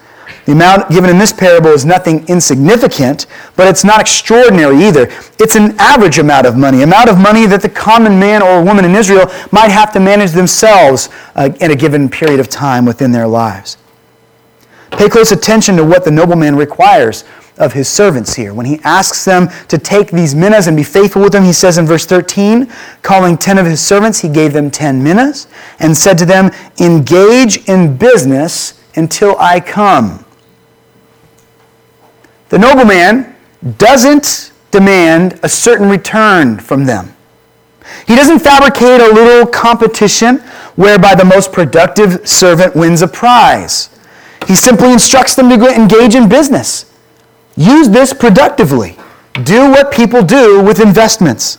The 0.49 0.55
amount 0.55 0.91
given 0.91 1.11
in 1.11 1.19
this 1.19 1.31
parable 1.31 1.73
is 1.73 1.85
nothing 1.85 2.27
insignificant, 2.27 3.27
but 3.55 3.69
it's 3.69 3.85
not 3.85 4.01
extraordinary 4.01 4.83
either. 4.87 5.11
It's 5.39 5.57
an 5.57 5.79
average 5.79 6.19
amount 6.19 6.47
of 6.47 6.57
money, 6.57 6.81
amount 6.81 7.11
of 7.11 7.21
money 7.21 7.45
that 7.45 7.61
the 7.61 7.69
common 7.69 8.19
man 8.19 8.41
or 8.41 8.65
woman 8.65 8.87
in 8.87 8.97
Israel 8.97 9.31
might 9.53 9.71
have 9.71 9.93
to 9.93 10.01
manage 10.01 10.31
themselves 10.31 11.11
uh, 11.35 11.51
in 11.61 11.71
a 11.71 11.77
given 11.77 12.09
period 12.09 12.41
of 12.41 12.49
time 12.49 12.87
within 12.87 13.13
their 13.13 13.29
lives. 13.29 13.77
Pay 14.93 15.11
close 15.11 15.33
attention 15.33 15.77
to 15.77 15.85
what 15.85 16.07
the 16.07 16.11
nobleman 16.11 16.57
requires 16.57 17.25
of 17.59 17.75
his 17.75 17.87
servants 17.87 18.35
here. 18.35 18.55
When 18.55 18.65
he 18.65 18.81
asks 18.85 19.27
them 19.27 19.51
to 19.69 19.77
take 19.77 20.11
these 20.11 20.35
minas 20.35 20.67
and 20.67 20.79
be 20.79 20.83
faithful 20.83 21.21
with 21.21 21.33
them, 21.33 21.45
he 21.45 21.53
says 21.53 21.77
in 21.77 21.85
verse 21.85 22.07
13, 22.07 22.73
calling 23.03 23.37
10 23.37 23.59
of 23.59 23.67
his 23.67 23.83
servants, 23.83 24.21
he 24.21 24.31
gave 24.31 24.55
them 24.55 24.71
10 24.71 25.03
minas 25.03 25.47
and 25.79 25.95
said 25.95 26.17
to 26.17 26.25
them, 26.25 26.51
Engage 26.81 27.69
in 27.69 27.99
business 27.99 28.83
until 28.97 29.37
I 29.39 29.61
come. 29.61 30.25
The 32.49 32.59
nobleman 32.59 33.35
doesn't 33.77 34.53
demand 34.71 35.39
a 35.43 35.49
certain 35.49 35.89
return 35.89 36.59
from 36.59 36.85
them. 36.85 37.15
He 38.07 38.15
doesn't 38.15 38.41
fabricate 38.41 39.01
a 39.01 39.13
little 39.13 39.47
competition 39.47 40.39
whereby 40.77 41.15
the 41.15 41.25
most 41.25 41.53
productive 41.53 42.27
servant 42.29 42.77
wins 42.77 43.03
a 43.03 43.09
prize. 43.09 43.91
He 44.47 44.55
simply 44.55 44.93
instructs 44.93 45.35
them 45.35 45.49
to 45.49 45.75
engage 45.75 46.15
in 46.15 46.29
business. 46.29 46.93
Use 47.57 47.89
this 47.89 48.13
productively. 48.13 48.97
Do 49.45 49.71
what 49.71 49.93
people 49.93 50.23
do 50.23 50.63
with 50.63 50.81
investments. 50.81 51.57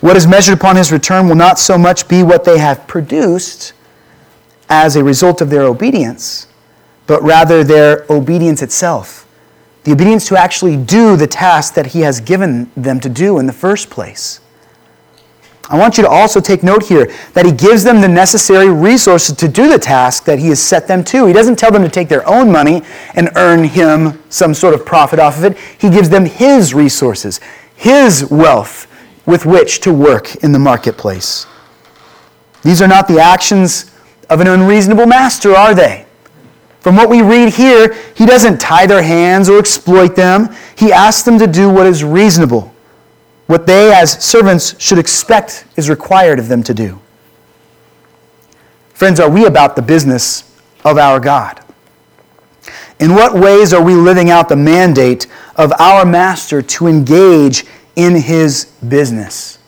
What 0.00 0.16
is 0.16 0.26
measured 0.26 0.58
upon 0.58 0.76
his 0.76 0.92
return 0.92 1.28
will 1.28 1.34
not 1.34 1.58
so 1.58 1.78
much 1.78 2.08
be 2.08 2.22
what 2.22 2.44
they 2.44 2.58
have 2.58 2.86
produced 2.86 3.72
as 4.68 4.96
a 4.96 5.04
result 5.04 5.40
of 5.40 5.50
their 5.50 5.62
obedience, 5.62 6.46
but 7.06 7.22
rather 7.22 7.64
their 7.64 8.04
obedience 8.10 8.62
itself. 8.62 9.23
The 9.84 9.92
obedience 9.92 10.26
to 10.28 10.36
actually 10.36 10.76
do 10.76 11.16
the 11.16 11.26
task 11.26 11.74
that 11.74 11.88
he 11.88 12.00
has 12.00 12.20
given 12.20 12.70
them 12.76 13.00
to 13.00 13.08
do 13.08 13.38
in 13.38 13.46
the 13.46 13.52
first 13.52 13.90
place. 13.90 14.40
I 15.70 15.78
want 15.78 15.96
you 15.96 16.04
to 16.04 16.10
also 16.10 16.40
take 16.40 16.62
note 16.62 16.84
here 16.84 17.10
that 17.32 17.46
he 17.46 17.52
gives 17.52 17.84
them 17.84 18.00
the 18.00 18.08
necessary 18.08 18.68
resources 18.68 19.34
to 19.36 19.48
do 19.48 19.68
the 19.68 19.78
task 19.78 20.24
that 20.24 20.38
he 20.38 20.48
has 20.48 20.62
set 20.62 20.86
them 20.86 21.02
to. 21.04 21.26
He 21.26 21.32
doesn't 21.32 21.58
tell 21.58 21.70
them 21.70 21.82
to 21.82 21.88
take 21.88 22.08
their 22.08 22.26
own 22.28 22.52
money 22.52 22.82
and 23.14 23.30
earn 23.36 23.64
him 23.64 24.22
some 24.28 24.52
sort 24.52 24.74
of 24.74 24.84
profit 24.84 25.18
off 25.18 25.38
of 25.38 25.44
it. 25.44 25.58
He 25.78 25.88
gives 25.88 26.10
them 26.10 26.26
his 26.26 26.74
resources, 26.74 27.40
his 27.76 28.30
wealth 28.30 28.86
with 29.26 29.46
which 29.46 29.80
to 29.80 29.92
work 29.92 30.34
in 30.36 30.52
the 30.52 30.58
marketplace. 30.58 31.46
These 32.62 32.82
are 32.82 32.88
not 32.88 33.08
the 33.08 33.20
actions 33.20 33.90
of 34.28 34.40
an 34.40 34.48
unreasonable 34.48 35.06
master, 35.06 35.54
are 35.54 35.74
they? 35.74 36.03
From 36.84 36.94
what 36.94 37.08
we 37.08 37.20
read 37.20 37.54
here, 37.54 37.94
he 38.14 38.26
doesn't 38.26 38.60
tie 38.60 38.86
their 38.86 39.02
hands 39.02 39.48
or 39.48 39.58
exploit 39.58 40.14
them. 40.14 40.54
He 40.78 40.92
asks 40.92 41.24
them 41.24 41.40
to 41.40 41.48
do 41.48 41.68
what 41.68 41.86
is 41.86 42.04
reasonable 42.04 42.74
what 43.46 43.66
they, 43.66 43.92
as 43.94 44.12
servants, 44.24 44.80
should 44.80 44.98
expect 44.98 45.66
is 45.76 45.90
required 45.90 46.38
of 46.38 46.48
them 46.48 46.62
to 46.62 46.74
do. 46.74 47.00
Friends, 48.94 49.20
are 49.20 49.28
we 49.28 49.44
about 49.44 49.76
the 49.76 49.82
business 49.82 50.50
of 50.84 50.96
our 50.96 51.20
God? 51.20 51.60
In 53.00 53.14
what 53.14 53.34
ways 53.34 53.74
are 53.74 53.82
we 53.82 53.94
living 53.94 54.30
out 54.30 54.48
the 54.48 54.56
mandate 54.56 55.26
of 55.56 55.72
our 55.78 56.06
Master 56.06 56.62
to 56.62 56.86
engage 56.86 57.66
in 57.96 58.14
his 58.14 58.66
business? 58.88 59.58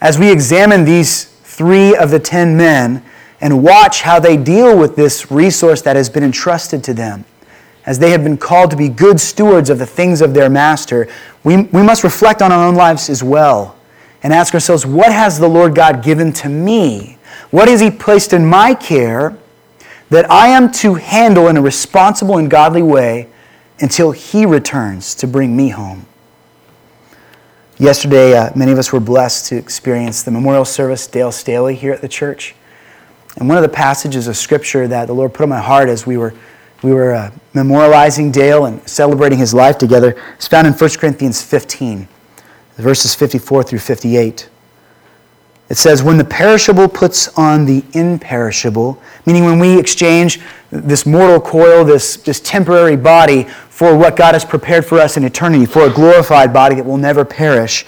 As 0.00 0.18
we 0.18 0.30
examine 0.30 0.84
these 0.84 1.24
three 1.24 1.94
of 1.94 2.10
the 2.10 2.20
ten 2.20 2.56
men 2.56 3.04
and 3.40 3.62
watch 3.62 4.02
how 4.02 4.20
they 4.20 4.36
deal 4.36 4.78
with 4.78 4.96
this 4.96 5.30
resource 5.30 5.82
that 5.82 5.96
has 5.96 6.08
been 6.08 6.22
entrusted 6.22 6.84
to 6.84 6.94
them, 6.94 7.24
as 7.86 7.98
they 7.98 8.10
have 8.10 8.22
been 8.22 8.36
called 8.36 8.70
to 8.70 8.76
be 8.76 8.88
good 8.88 9.20
stewards 9.20 9.70
of 9.70 9.78
the 9.78 9.86
things 9.86 10.20
of 10.20 10.34
their 10.34 10.50
master, 10.50 11.08
we, 11.44 11.62
we 11.64 11.82
must 11.82 12.04
reflect 12.04 12.42
on 12.42 12.52
our 12.52 12.66
own 12.66 12.74
lives 12.74 13.08
as 13.08 13.22
well 13.22 13.76
and 14.22 14.32
ask 14.32 14.52
ourselves, 14.52 14.84
what 14.84 15.12
has 15.12 15.38
the 15.38 15.48
Lord 15.48 15.74
God 15.74 16.04
given 16.04 16.32
to 16.34 16.48
me? 16.48 17.18
What 17.50 17.68
has 17.68 17.80
He 17.80 17.90
placed 17.90 18.32
in 18.32 18.44
my 18.44 18.74
care 18.74 19.36
that 20.10 20.28
I 20.30 20.48
am 20.48 20.70
to 20.72 20.94
handle 20.94 21.48
in 21.48 21.56
a 21.56 21.62
responsible 21.62 22.36
and 22.36 22.50
godly 22.50 22.82
way 22.82 23.28
until 23.80 24.10
He 24.10 24.44
returns 24.44 25.14
to 25.16 25.26
bring 25.26 25.56
me 25.56 25.68
home. 25.68 26.06
Yesterday, 27.78 28.36
uh, 28.36 28.50
many 28.54 28.72
of 28.72 28.78
us 28.78 28.92
were 28.92 29.00
blessed 29.00 29.46
to 29.46 29.56
experience 29.56 30.22
the 30.22 30.30
memorial 30.30 30.66
service, 30.66 31.06
Dale 31.06 31.32
Staley, 31.32 31.76
here 31.76 31.92
at 31.92 32.02
the 32.02 32.08
church. 32.08 32.54
And 33.40 33.48
one 33.48 33.56
of 33.56 33.62
the 33.62 33.70
passages 33.70 34.28
of 34.28 34.36
Scripture 34.36 34.86
that 34.86 35.06
the 35.06 35.14
Lord 35.14 35.32
put 35.32 35.44
on 35.44 35.48
my 35.48 35.60
heart 35.60 35.88
as 35.88 36.06
we 36.06 36.18
were, 36.18 36.34
we 36.82 36.92
were 36.92 37.14
uh, 37.14 37.30
memorializing 37.54 38.30
Dale 38.30 38.66
and 38.66 38.86
celebrating 38.86 39.38
his 39.38 39.54
life 39.54 39.78
together 39.78 40.14
is 40.38 40.46
found 40.46 40.66
in 40.66 40.74
1 40.74 40.90
Corinthians 40.98 41.42
15, 41.42 42.06
verses 42.76 43.14
54 43.14 43.62
through 43.62 43.78
58. 43.78 44.50
It 45.70 45.76
says, 45.78 46.02
When 46.02 46.18
the 46.18 46.24
perishable 46.24 46.86
puts 46.86 47.28
on 47.38 47.64
the 47.64 47.82
imperishable, 47.94 49.00
meaning 49.24 49.44
when 49.44 49.58
we 49.58 49.78
exchange 49.78 50.40
this 50.70 51.06
mortal 51.06 51.40
coil, 51.40 51.82
this, 51.82 52.16
this 52.16 52.40
temporary 52.40 52.96
body, 52.96 53.44
for 53.70 53.96
what 53.96 54.16
God 54.16 54.34
has 54.34 54.44
prepared 54.44 54.84
for 54.84 54.98
us 54.98 55.16
in 55.16 55.24
eternity, 55.24 55.64
for 55.64 55.86
a 55.86 55.90
glorified 55.90 56.52
body 56.52 56.74
that 56.74 56.84
will 56.84 56.98
never 56.98 57.24
perish. 57.24 57.86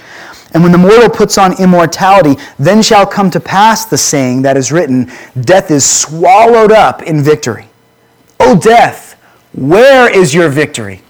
And 0.54 0.62
when 0.62 0.72
the 0.72 0.78
mortal 0.78 1.08
puts 1.08 1.38
on 1.38 1.58
immortality, 1.58 2.40
then 2.58 2.82
shall 2.82 3.06
come 3.06 3.30
to 3.30 3.40
pass 3.40 3.86
the 3.86 3.96
saying 3.96 4.42
that 4.42 4.56
is 4.56 4.70
written 4.70 5.10
Death 5.40 5.70
is 5.70 5.88
swallowed 5.88 6.72
up 6.72 7.02
in 7.02 7.22
victory. 7.22 7.68
O 8.38 8.58
death, 8.58 9.14
where 9.54 10.12
is 10.12 10.34
your 10.34 10.48
victory? 10.48 11.02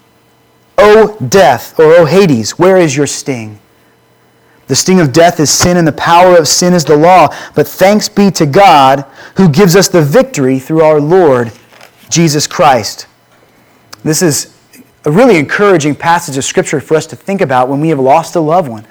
O 0.78 1.16
death, 1.28 1.78
or 1.78 1.94
O 1.94 2.04
Hades, 2.04 2.58
where 2.58 2.76
is 2.76 2.96
your 2.96 3.06
sting? 3.06 3.58
The 4.68 4.76
sting 4.76 5.00
of 5.00 5.12
death 5.12 5.38
is 5.40 5.50
sin, 5.50 5.76
and 5.76 5.86
the 5.86 5.92
power 5.92 6.36
of 6.36 6.48
sin 6.48 6.72
is 6.72 6.84
the 6.84 6.96
law. 6.96 7.34
But 7.54 7.68
thanks 7.68 8.08
be 8.08 8.30
to 8.32 8.46
God 8.46 9.04
who 9.36 9.48
gives 9.48 9.76
us 9.76 9.88
the 9.88 10.02
victory 10.02 10.58
through 10.58 10.82
our 10.82 11.00
Lord 11.00 11.52
Jesus 12.08 12.46
Christ. 12.46 13.06
This 14.04 14.22
is 14.22 14.56
a 15.04 15.10
really 15.10 15.36
encouraging 15.36 15.94
passage 15.94 16.36
of 16.36 16.44
Scripture 16.44 16.80
for 16.80 16.96
us 16.96 17.06
to 17.08 17.16
think 17.16 17.40
about 17.40 17.68
when 17.68 17.80
we 17.80 17.88
have 17.88 17.98
lost 17.98 18.36
a 18.36 18.40
loved 18.40 18.68
one. 18.68 18.86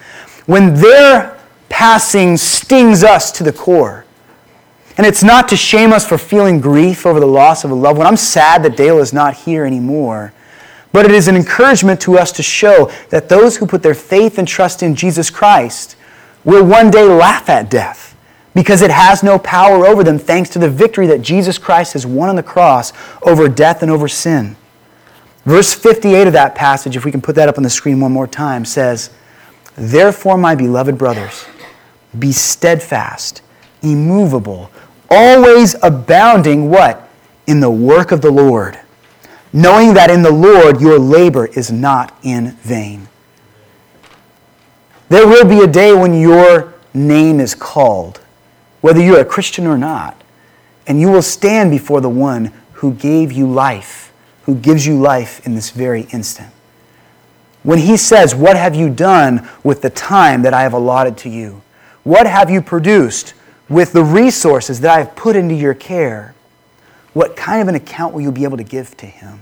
When 0.45 0.75
their 0.75 1.39
passing 1.69 2.37
stings 2.37 3.03
us 3.03 3.31
to 3.31 3.43
the 3.43 3.53
core. 3.53 4.05
And 4.97 5.07
it's 5.07 5.23
not 5.23 5.47
to 5.49 5.57
shame 5.57 5.93
us 5.93 6.07
for 6.07 6.17
feeling 6.17 6.59
grief 6.59 7.05
over 7.05 7.19
the 7.19 7.25
loss 7.25 7.63
of 7.63 7.71
a 7.71 7.73
loved 7.73 7.97
one. 7.97 8.05
I'm 8.05 8.17
sad 8.17 8.61
that 8.63 8.75
Dale 8.75 8.99
is 8.99 9.13
not 9.13 9.35
here 9.35 9.65
anymore. 9.65 10.33
But 10.91 11.05
it 11.05 11.11
is 11.11 11.27
an 11.27 11.37
encouragement 11.37 12.01
to 12.01 12.17
us 12.17 12.31
to 12.33 12.43
show 12.43 12.91
that 13.09 13.29
those 13.29 13.57
who 13.57 13.65
put 13.65 13.81
their 13.81 13.95
faith 13.95 14.37
and 14.37 14.47
trust 14.47 14.83
in 14.83 14.93
Jesus 14.93 15.29
Christ 15.29 15.95
will 16.43 16.65
one 16.65 16.91
day 16.91 17.05
laugh 17.05 17.49
at 17.49 17.69
death 17.69 18.15
because 18.53 18.81
it 18.81 18.91
has 18.91 19.23
no 19.23 19.39
power 19.39 19.87
over 19.87 20.03
them 20.03 20.19
thanks 20.19 20.49
to 20.49 20.59
the 20.59 20.69
victory 20.69 21.07
that 21.07 21.21
Jesus 21.21 21.57
Christ 21.57 21.93
has 21.93 22.05
won 22.05 22.29
on 22.29 22.35
the 22.35 22.43
cross 22.43 22.91
over 23.21 23.47
death 23.47 23.81
and 23.81 23.89
over 23.89 24.09
sin. 24.09 24.57
Verse 25.45 25.73
58 25.73 26.27
of 26.27 26.33
that 26.33 26.53
passage, 26.53 26.97
if 26.97 27.05
we 27.05 27.11
can 27.11 27.21
put 27.21 27.35
that 27.35 27.47
up 27.47 27.57
on 27.57 27.63
the 27.63 27.69
screen 27.69 27.99
one 28.01 28.11
more 28.11 28.27
time, 28.27 28.65
says, 28.65 29.09
Therefore, 29.75 30.37
my 30.37 30.55
beloved 30.55 30.97
brothers, 30.97 31.45
be 32.17 32.31
steadfast, 32.31 33.41
immovable, 33.81 34.69
always 35.09 35.75
abounding 35.81 36.69
what? 36.69 37.09
In 37.47 37.59
the 37.59 37.71
work 37.71 38.11
of 38.11 38.21
the 38.21 38.31
Lord 38.31 38.79
knowing 39.53 39.93
that 39.93 40.09
in 40.09 40.21
the 40.21 40.31
Lord 40.31 40.79
your 40.81 40.97
labor 40.99 41.45
is 41.45 41.71
not 41.71 42.17
in 42.23 42.51
vain. 42.61 43.07
There 45.09 45.27
will 45.27 45.45
be 45.45 45.59
a 45.59 45.67
day 45.67 45.93
when 45.93 46.19
your 46.19 46.73
name 46.93 47.39
is 47.39 47.53
called, 47.53 48.21
whether 48.79 49.01
you're 49.01 49.19
a 49.19 49.25
Christian 49.25 49.67
or 49.67 49.77
not, 49.77 50.21
and 50.87 51.01
you 51.01 51.09
will 51.11 51.21
stand 51.21 51.69
before 51.69 52.01
the 52.01 52.09
one 52.09 52.53
who 52.73 52.93
gave 52.93 53.31
you 53.31 53.45
life, 53.45 54.13
who 54.43 54.55
gives 54.55 54.87
you 54.87 54.97
life 54.99 55.45
in 55.45 55.53
this 55.53 55.69
very 55.69 56.03
instant. 56.11 56.53
When 57.63 57.79
he 57.79 57.97
says, 57.97 58.33
What 58.35 58.57
have 58.57 58.75
you 58.75 58.89
done 58.89 59.47
with 59.63 59.81
the 59.81 59.89
time 59.89 60.41
that 60.43 60.53
I 60.53 60.63
have 60.63 60.73
allotted 60.73 61.17
to 61.19 61.29
you? 61.29 61.61
What 62.03 62.27
have 62.27 62.49
you 62.49 62.61
produced 62.61 63.33
with 63.69 63.93
the 63.93 64.03
resources 64.03 64.81
that 64.81 64.91
I 64.91 64.99
have 64.99 65.15
put 65.15 65.35
into 65.35 65.55
your 65.55 65.73
care? 65.73 66.33
what 67.13 67.35
kind 67.35 67.61
of 67.61 67.67
an 67.67 67.75
account 67.75 68.13
will 68.13 68.21
you 68.21 68.31
be 68.31 68.43
able 68.43 68.57
to 68.57 68.63
give 68.63 68.95
to 68.97 69.05
him? 69.05 69.39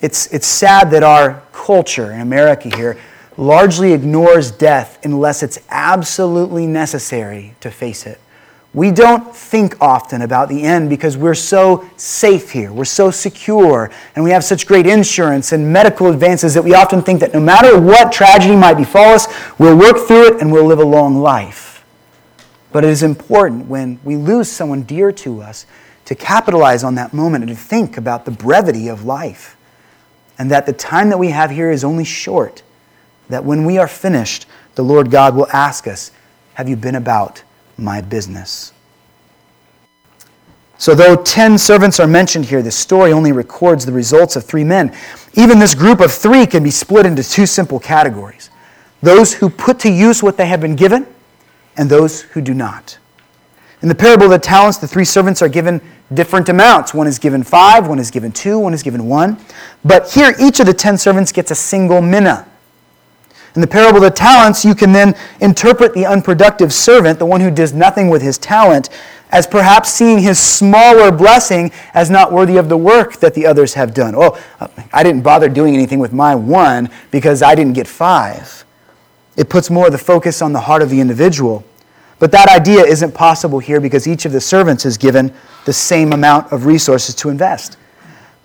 It's, 0.00 0.26
it's 0.32 0.46
sad 0.46 0.90
that 0.90 1.02
our 1.02 1.42
culture 1.52 2.12
in 2.12 2.20
America 2.20 2.74
here 2.76 2.98
largely 3.36 3.92
ignores 3.92 4.50
death 4.50 4.98
unless 5.04 5.42
it's 5.42 5.58
absolutely 5.70 6.66
necessary 6.66 7.54
to 7.60 7.70
face 7.70 8.06
it. 8.06 8.20
We 8.74 8.90
don't 8.90 9.34
think 9.34 9.76
often 9.80 10.22
about 10.22 10.48
the 10.48 10.62
end 10.62 10.90
because 10.90 11.16
we're 11.16 11.34
so 11.34 11.88
safe 11.96 12.50
here, 12.50 12.72
we're 12.72 12.84
so 12.84 13.12
secure, 13.12 13.88
and 14.16 14.24
we 14.24 14.32
have 14.32 14.42
such 14.42 14.66
great 14.66 14.84
insurance 14.84 15.52
and 15.52 15.72
medical 15.72 16.08
advances 16.08 16.54
that 16.54 16.64
we 16.64 16.74
often 16.74 17.00
think 17.00 17.20
that 17.20 17.32
no 17.32 17.38
matter 17.38 17.80
what 17.80 18.12
tragedy 18.12 18.56
might 18.56 18.74
befall 18.74 19.14
us, 19.14 19.28
we'll 19.60 19.78
work 19.78 20.08
through 20.08 20.34
it 20.34 20.40
and 20.40 20.50
we'll 20.50 20.66
live 20.66 20.80
a 20.80 20.84
long 20.84 21.18
life. 21.18 21.84
But 22.72 22.82
it 22.82 22.90
is 22.90 23.04
important 23.04 23.68
when 23.68 24.00
we 24.02 24.16
lose 24.16 24.50
someone 24.50 24.82
dear 24.82 25.12
to 25.12 25.40
us 25.40 25.66
to 26.06 26.16
capitalize 26.16 26.82
on 26.82 26.96
that 26.96 27.14
moment 27.14 27.44
and 27.44 27.50
to 27.50 27.56
think 27.56 27.96
about 27.96 28.24
the 28.24 28.32
brevity 28.32 28.88
of 28.88 29.04
life. 29.04 29.56
And 30.36 30.50
that 30.50 30.66
the 30.66 30.72
time 30.72 31.10
that 31.10 31.18
we 31.18 31.30
have 31.30 31.52
here 31.52 31.70
is 31.70 31.84
only 31.84 32.04
short. 32.04 32.64
That 33.28 33.44
when 33.44 33.64
we 33.64 33.78
are 33.78 33.86
finished, 33.86 34.46
the 34.74 34.82
Lord 34.82 35.12
God 35.12 35.36
will 35.36 35.46
ask 35.52 35.86
us, 35.86 36.10
Have 36.54 36.68
you 36.68 36.74
been 36.74 36.96
about 36.96 37.44
my 37.78 38.00
business? 38.00 38.72
So, 40.76 40.94
though 40.94 41.16
10 41.16 41.56
servants 41.58 42.00
are 42.00 42.06
mentioned 42.06 42.46
here, 42.46 42.60
the 42.60 42.70
story 42.70 43.12
only 43.12 43.32
records 43.32 43.86
the 43.86 43.92
results 43.92 44.36
of 44.36 44.44
three 44.44 44.64
men. 44.64 44.94
Even 45.34 45.58
this 45.58 45.74
group 45.74 46.00
of 46.00 46.12
three 46.12 46.46
can 46.46 46.62
be 46.62 46.70
split 46.70 47.06
into 47.06 47.22
two 47.22 47.46
simple 47.46 47.78
categories 47.78 48.50
those 49.00 49.34
who 49.34 49.50
put 49.50 49.78
to 49.80 49.90
use 49.90 50.22
what 50.22 50.38
they 50.38 50.46
have 50.46 50.62
been 50.62 50.76
given, 50.76 51.06
and 51.76 51.90
those 51.90 52.22
who 52.22 52.40
do 52.40 52.54
not. 52.54 52.96
In 53.82 53.88
the 53.88 53.94
parable 53.94 54.24
of 54.24 54.30
the 54.30 54.38
talents, 54.38 54.78
the 54.78 54.88
three 54.88 55.04
servants 55.04 55.42
are 55.42 55.48
given 55.48 55.80
different 56.14 56.48
amounts. 56.48 56.94
One 56.94 57.06
is 57.06 57.18
given 57.18 57.42
five, 57.42 57.86
one 57.86 57.98
is 57.98 58.10
given 58.10 58.32
two, 58.32 58.58
one 58.58 58.72
is 58.72 58.82
given 58.82 59.06
one. 59.06 59.38
But 59.84 60.10
here, 60.10 60.34
each 60.40 60.58
of 60.60 60.66
the 60.66 60.72
ten 60.72 60.96
servants 60.96 61.32
gets 61.32 61.50
a 61.50 61.54
single 61.54 62.00
mina. 62.00 62.48
In 63.54 63.60
the 63.60 63.66
parable 63.68 63.98
of 63.98 64.02
the 64.02 64.10
talents, 64.10 64.64
you 64.64 64.74
can 64.74 64.92
then 64.92 65.14
interpret 65.40 65.94
the 65.94 66.06
unproductive 66.06 66.72
servant, 66.72 67.20
the 67.20 67.26
one 67.26 67.40
who 67.40 67.52
does 67.52 67.72
nothing 67.72 68.08
with 68.08 68.20
his 68.20 68.36
talent, 68.36 68.90
as 69.30 69.46
perhaps 69.46 69.90
seeing 69.90 70.18
his 70.18 70.40
smaller 70.40 71.12
blessing 71.12 71.70
as 71.92 72.10
not 72.10 72.32
worthy 72.32 72.56
of 72.56 72.68
the 72.68 72.76
work 72.76 73.16
that 73.16 73.34
the 73.34 73.46
others 73.46 73.74
have 73.74 73.94
done. 73.94 74.14
Oh, 74.16 74.40
I 74.92 75.02
didn't 75.02 75.22
bother 75.22 75.48
doing 75.48 75.74
anything 75.74 76.00
with 76.00 76.12
my 76.12 76.34
one 76.34 76.90
because 77.10 77.42
I 77.42 77.54
didn't 77.54 77.74
get 77.74 77.86
five. 77.86 78.64
It 79.36 79.48
puts 79.48 79.70
more 79.70 79.86
of 79.86 79.92
the 79.92 79.98
focus 79.98 80.42
on 80.42 80.52
the 80.52 80.60
heart 80.60 80.82
of 80.82 80.90
the 80.90 81.00
individual. 81.00 81.64
But 82.18 82.32
that 82.32 82.48
idea 82.48 82.84
isn't 82.84 83.12
possible 83.12 83.58
here 83.58 83.80
because 83.80 84.06
each 84.06 84.24
of 84.24 84.32
the 84.32 84.40
servants 84.40 84.84
is 84.84 84.96
given 84.96 85.32
the 85.64 85.72
same 85.72 86.12
amount 86.12 86.52
of 86.52 86.66
resources 86.66 87.14
to 87.16 87.28
invest. 87.28 87.76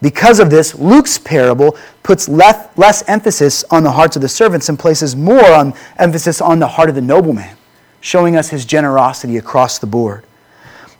Because 0.01 0.39
of 0.39 0.49
this, 0.49 0.75
Luke's 0.75 1.17
parable 1.17 1.77
puts 2.03 2.29
less, 2.29 2.69
less 2.77 3.07
emphasis 3.07 3.65
on 3.69 3.83
the 3.83 3.91
hearts 3.91 4.15
of 4.15 4.21
the 4.21 4.29
servants 4.29 4.69
and 4.69 4.79
places 4.79 5.15
more 5.15 5.51
on 5.51 5.73
emphasis 5.97 6.39
on 6.39 6.59
the 6.59 6.67
heart 6.67 6.89
of 6.89 6.95
the 6.95 7.01
nobleman, 7.01 7.57
showing 7.99 8.37
us 8.37 8.49
his 8.49 8.65
generosity 8.65 9.37
across 9.37 9.77
the 9.79 9.87
board. 9.87 10.23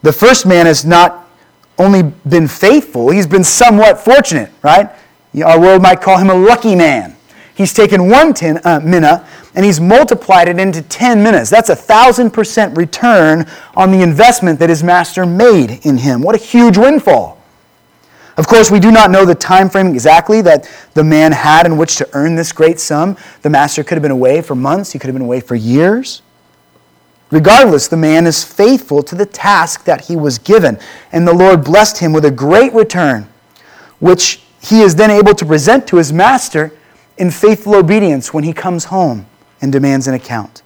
The 0.01 0.11
first 0.11 0.45
man 0.45 0.65
has 0.65 0.85
not 0.85 1.29
only 1.77 2.03
been 2.27 2.47
faithful, 2.47 3.09
he's 3.09 3.27
been 3.27 3.43
somewhat 3.43 3.99
fortunate, 3.99 4.51
right? 4.61 4.89
Our 5.43 5.59
world 5.59 5.81
might 5.81 6.01
call 6.01 6.17
him 6.17 6.29
a 6.29 6.35
lucky 6.35 6.75
man. 6.75 7.15
He's 7.55 7.73
taken 7.73 8.09
one 8.09 8.33
ten, 8.33 8.59
uh, 8.65 8.79
mina 8.81 9.25
and 9.55 9.65
he's 9.65 9.79
multiplied 9.79 10.47
it 10.47 10.59
into 10.59 10.81
10 10.81 11.23
minas. 11.23 11.49
That's 11.49 11.69
a 11.69 11.75
thousand 11.75 12.31
percent 12.31 12.77
return 12.77 13.45
on 13.75 13.91
the 13.91 14.01
investment 14.01 14.59
that 14.59 14.69
his 14.69 14.83
master 14.83 15.25
made 15.25 15.85
in 15.85 15.97
him. 15.97 16.21
What 16.21 16.35
a 16.35 16.37
huge 16.37 16.77
windfall. 16.77 17.38
Of 18.39 18.47
course, 18.47 18.71
we 18.71 18.79
do 18.79 18.89
not 18.89 19.11
know 19.11 19.25
the 19.25 19.35
time 19.35 19.69
frame 19.69 19.87
exactly 19.87 20.39
that 20.43 20.65
the 20.93 21.03
man 21.03 21.33
had 21.33 21.65
in 21.65 21.75
which 21.75 21.97
to 21.97 22.07
earn 22.13 22.35
this 22.35 22.53
great 22.53 22.79
sum. 22.79 23.17
The 23.41 23.49
master 23.49 23.83
could 23.83 23.95
have 23.95 24.01
been 24.01 24.11
away 24.11 24.41
for 24.41 24.55
months, 24.55 24.93
he 24.93 24.97
could 24.97 25.07
have 25.07 25.15
been 25.15 25.25
away 25.25 25.41
for 25.41 25.55
years. 25.55 26.21
Regardless, 27.31 27.89
the 27.89 27.97
man 27.97 28.25
is 28.25 28.45
faithful 28.45 29.03
to 29.03 29.13
the 29.13 29.25
task 29.25 29.83
that 29.83 30.05
he 30.05 30.15
was 30.15 30.37
given, 30.37 30.79
and 31.11 31.27
the 31.27 31.33
Lord 31.33 31.65
blessed 31.65 31.97
him 31.97 32.13
with 32.13 32.23
a 32.23 32.31
great 32.31 32.73
return, 32.73 33.27
which 33.99 34.41
he 34.61 34.83
is 34.83 34.95
then 34.95 35.11
able 35.11 35.35
to 35.35 35.45
present 35.45 35.85
to 35.87 35.97
his 35.97 36.13
master 36.13 36.71
in 37.17 37.31
faithful 37.31 37.75
obedience 37.75 38.33
when 38.33 38.45
he 38.45 38.53
comes 38.53 38.85
home 38.85 39.25
and 39.61 39.69
demands 39.69 40.07
an 40.07 40.13
account. 40.13 40.61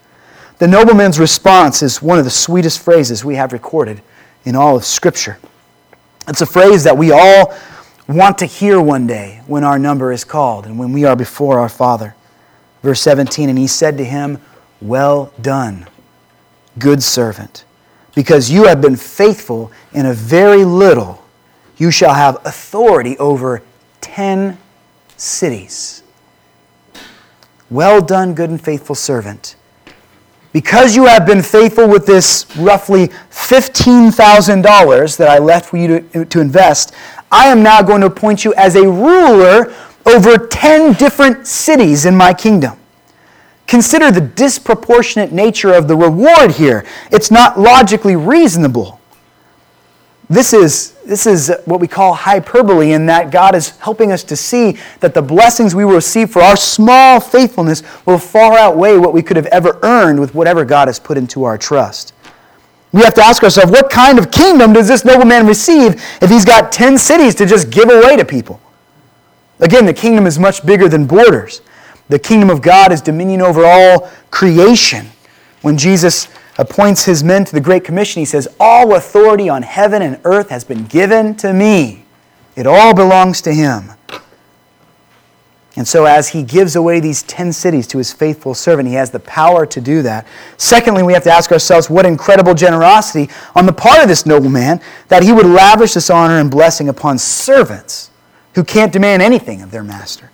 The 0.59 0.67
nobleman's 0.67 1.19
response 1.19 1.81
is 1.81 2.03
one 2.03 2.19
of 2.19 2.23
the 2.23 2.29
sweetest 2.29 2.83
phrases 2.83 3.25
we 3.25 3.33
have 3.33 3.51
recorded 3.51 4.03
in 4.45 4.55
all 4.55 4.75
of 4.75 4.85
Scripture. 4.85 5.39
It's 6.27 6.41
a 6.41 6.45
phrase 6.45 6.83
that 6.83 6.97
we 6.97 7.11
all 7.11 7.53
want 8.07 8.37
to 8.39 8.45
hear 8.45 8.81
one 8.81 9.07
day 9.07 9.41
when 9.47 9.63
our 9.63 9.79
number 9.79 10.11
is 10.11 10.23
called 10.23 10.65
and 10.65 10.77
when 10.77 10.91
we 10.91 11.05
are 11.05 11.15
before 11.15 11.59
our 11.59 11.69
Father. 11.69 12.15
Verse 12.81 13.01
17, 13.01 13.49
and 13.49 13.57
he 13.57 13.67
said 13.67 13.97
to 13.97 14.03
him, 14.03 14.39
Well 14.81 15.31
done, 15.41 15.87
good 16.79 17.01
servant. 17.03 17.65
because 18.15 18.51
you 18.51 18.65
have 18.65 18.79
been 18.81 18.95
faithful 18.95 19.71
in 19.91 20.05
a 20.05 20.13
very 20.13 20.63
little, 20.63 21.23
you 21.77 21.89
shall 21.89 22.13
have 22.13 22.37
authority 22.45 23.17
over 23.17 23.63
ten 24.01 24.57
cities. 25.17 26.03
Well 27.71 28.01
done, 28.01 28.35
good 28.35 28.51
and 28.51 28.61
faithful 28.61 28.93
servant. 28.95 29.55
Because 30.53 30.95
you 30.95 31.05
have 31.05 31.25
been 31.25 31.41
faithful 31.41 31.89
with 31.89 32.05
this 32.05 32.45
roughly 32.55 33.07
$15,000 33.31 35.17
that 35.17 35.27
I 35.27 35.39
left 35.39 35.69
for 35.69 35.77
you 35.77 35.99
to, 35.99 36.25
to 36.25 36.39
invest, 36.39 36.93
I 37.31 37.47
am 37.47 37.63
now 37.63 37.81
going 37.81 38.01
to 38.01 38.07
appoint 38.07 38.45
you 38.45 38.53
as 38.53 38.75
a 38.75 38.87
ruler 38.87 39.73
over 40.05 40.37
10 40.37 40.93
different 40.93 41.47
cities 41.47 42.05
in 42.05 42.15
my 42.15 42.33
kingdom. 42.33 42.77
Consider 43.65 44.11
the 44.11 44.21
disproportionate 44.21 45.31
nature 45.31 45.73
of 45.73 45.87
the 45.87 45.95
reward 45.95 46.51
here. 46.51 46.85
It's 47.11 47.31
not 47.31 47.59
logically 47.59 48.15
reasonable. 48.15 48.99
This 50.29 50.53
is, 50.53 50.91
this 51.05 51.27
is 51.27 51.51
what 51.65 51.79
we 51.79 51.87
call 51.87 52.13
hyperbole, 52.13 52.93
in 52.93 53.05
that 53.07 53.29
God 53.29 53.55
is 53.55 53.77
helping 53.79 54.11
us 54.11 54.23
to 54.25 54.35
see 54.35 54.77
that 55.01 55.13
the 55.13 55.21
blessings 55.21 55.75
we 55.75 55.85
will 55.85 55.95
receive 55.95 56.31
for 56.31 56.41
our 56.41 56.55
small 56.55 57.19
faithfulness 57.19 57.83
will 58.05 58.17
far 58.17 58.57
outweigh 58.57 58.97
what 58.97 59.13
we 59.13 59.21
could 59.21 59.37
have 59.37 59.47
ever 59.47 59.79
earned 59.83 60.19
with 60.19 60.33
whatever 60.33 60.63
God 60.63 60.87
has 60.87 60.99
put 60.99 61.17
into 61.17 61.43
our 61.43 61.57
trust. 61.57 62.13
We 62.93 63.01
have 63.01 63.15
to 63.15 63.23
ask 63.23 63.43
ourselves 63.43 63.71
what 63.71 63.89
kind 63.89 64.19
of 64.19 64.31
kingdom 64.31 64.71
does 64.71 64.87
this 64.87 65.03
nobleman 65.03 65.47
receive 65.47 65.95
if 66.21 66.29
he's 66.29 66.45
got 66.45 66.71
10 66.71 66.97
cities 66.97 67.35
to 67.35 67.45
just 67.45 67.69
give 67.69 67.89
away 67.89 68.15
to 68.15 68.23
people? 68.23 68.61
Again, 69.59 69.85
the 69.85 69.93
kingdom 69.93 70.27
is 70.27 70.37
much 70.37 70.65
bigger 70.65 70.87
than 70.87 71.05
borders. 71.05 71.61
The 72.09 72.19
kingdom 72.19 72.49
of 72.49 72.61
God 72.61 72.91
is 72.91 73.01
dominion 73.01 73.41
over 73.41 73.65
all 73.65 74.11
creation. 74.29 75.07
When 75.61 75.77
Jesus 75.77 76.27
appoints 76.57 77.05
his 77.05 77.23
men 77.23 77.45
to 77.45 77.53
the 77.53 77.61
Great 77.61 77.83
Commission, 77.83 78.19
he 78.19 78.25
says, 78.25 78.47
All 78.59 78.95
authority 78.95 79.49
on 79.49 79.63
heaven 79.63 80.01
and 80.01 80.19
earth 80.23 80.49
has 80.49 80.63
been 80.63 80.85
given 80.85 81.35
to 81.37 81.53
me. 81.53 82.05
It 82.55 82.67
all 82.67 82.93
belongs 82.93 83.41
to 83.41 83.53
him. 83.53 83.91
And 85.75 85.87
so, 85.87 86.05
as 86.05 86.29
he 86.29 86.43
gives 86.43 86.75
away 86.75 86.99
these 86.99 87.23
10 87.23 87.51
cities 87.51 87.87
to 87.87 87.97
his 87.97 88.13
faithful 88.13 88.53
servant, 88.53 88.87
he 88.87 88.93
has 88.93 89.09
the 89.09 89.19
power 89.21 89.65
to 89.65 89.81
do 89.81 90.03
that. 90.03 90.27
Secondly, 90.57 91.01
we 91.01 91.13
have 91.13 91.23
to 91.23 91.31
ask 91.31 91.51
ourselves 91.51 91.89
what 91.89 92.05
incredible 92.05 92.53
generosity 92.53 93.33
on 93.55 93.65
the 93.65 93.73
part 93.73 93.99
of 93.99 94.07
this 94.07 94.27
nobleman 94.27 94.79
that 95.07 95.23
he 95.23 95.31
would 95.31 95.47
lavish 95.47 95.95
this 95.95 96.11
honor 96.11 96.39
and 96.39 96.51
blessing 96.51 96.89
upon 96.89 97.17
servants 97.17 98.11
who 98.53 98.63
can't 98.63 98.93
demand 98.93 99.23
anything 99.23 99.63
of 99.63 99.71
their 99.71 99.83
master. 99.83 100.29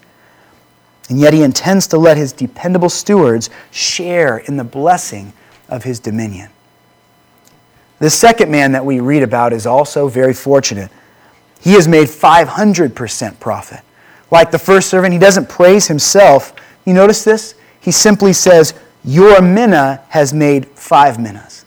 And 1.07 1.17
yet, 1.17 1.33
he 1.33 1.41
intends 1.41 1.87
to 1.87 1.97
let 1.97 2.17
his 2.17 2.33
dependable 2.33 2.89
stewards 2.89 3.49
share 3.71 4.39
in 4.39 4.57
the 4.57 4.65
blessing 4.65 5.31
of 5.69 5.83
his 5.83 5.99
dominion. 5.99 6.49
The 7.99 8.09
second 8.09 8.49
man 8.49 8.71
that 8.71 8.85
we 8.85 8.99
read 8.99 9.23
about 9.23 9.53
is 9.53 9.65
also 9.65 10.07
very 10.07 10.33
fortunate. 10.33 10.89
He 11.59 11.73
has 11.73 11.87
made 11.87 12.07
500% 12.07 13.39
profit. 13.39 13.81
Like 14.31 14.51
the 14.51 14.59
first 14.59 14.89
servant, 14.89 15.13
he 15.13 15.19
doesn't 15.19 15.49
praise 15.49 15.87
himself. 15.87 16.53
You 16.85 16.93
notice 16.93 17.23
this? 17.23 17.55
He 17.81 17.91
simply 17.91 18.33
says, 18.33 18.73
Your 19.03 19.41
mina 19.41 20.03
has 20.09 20.33
made 20.33 20.67
five 20.67 21.19
minas. 21.19 21.65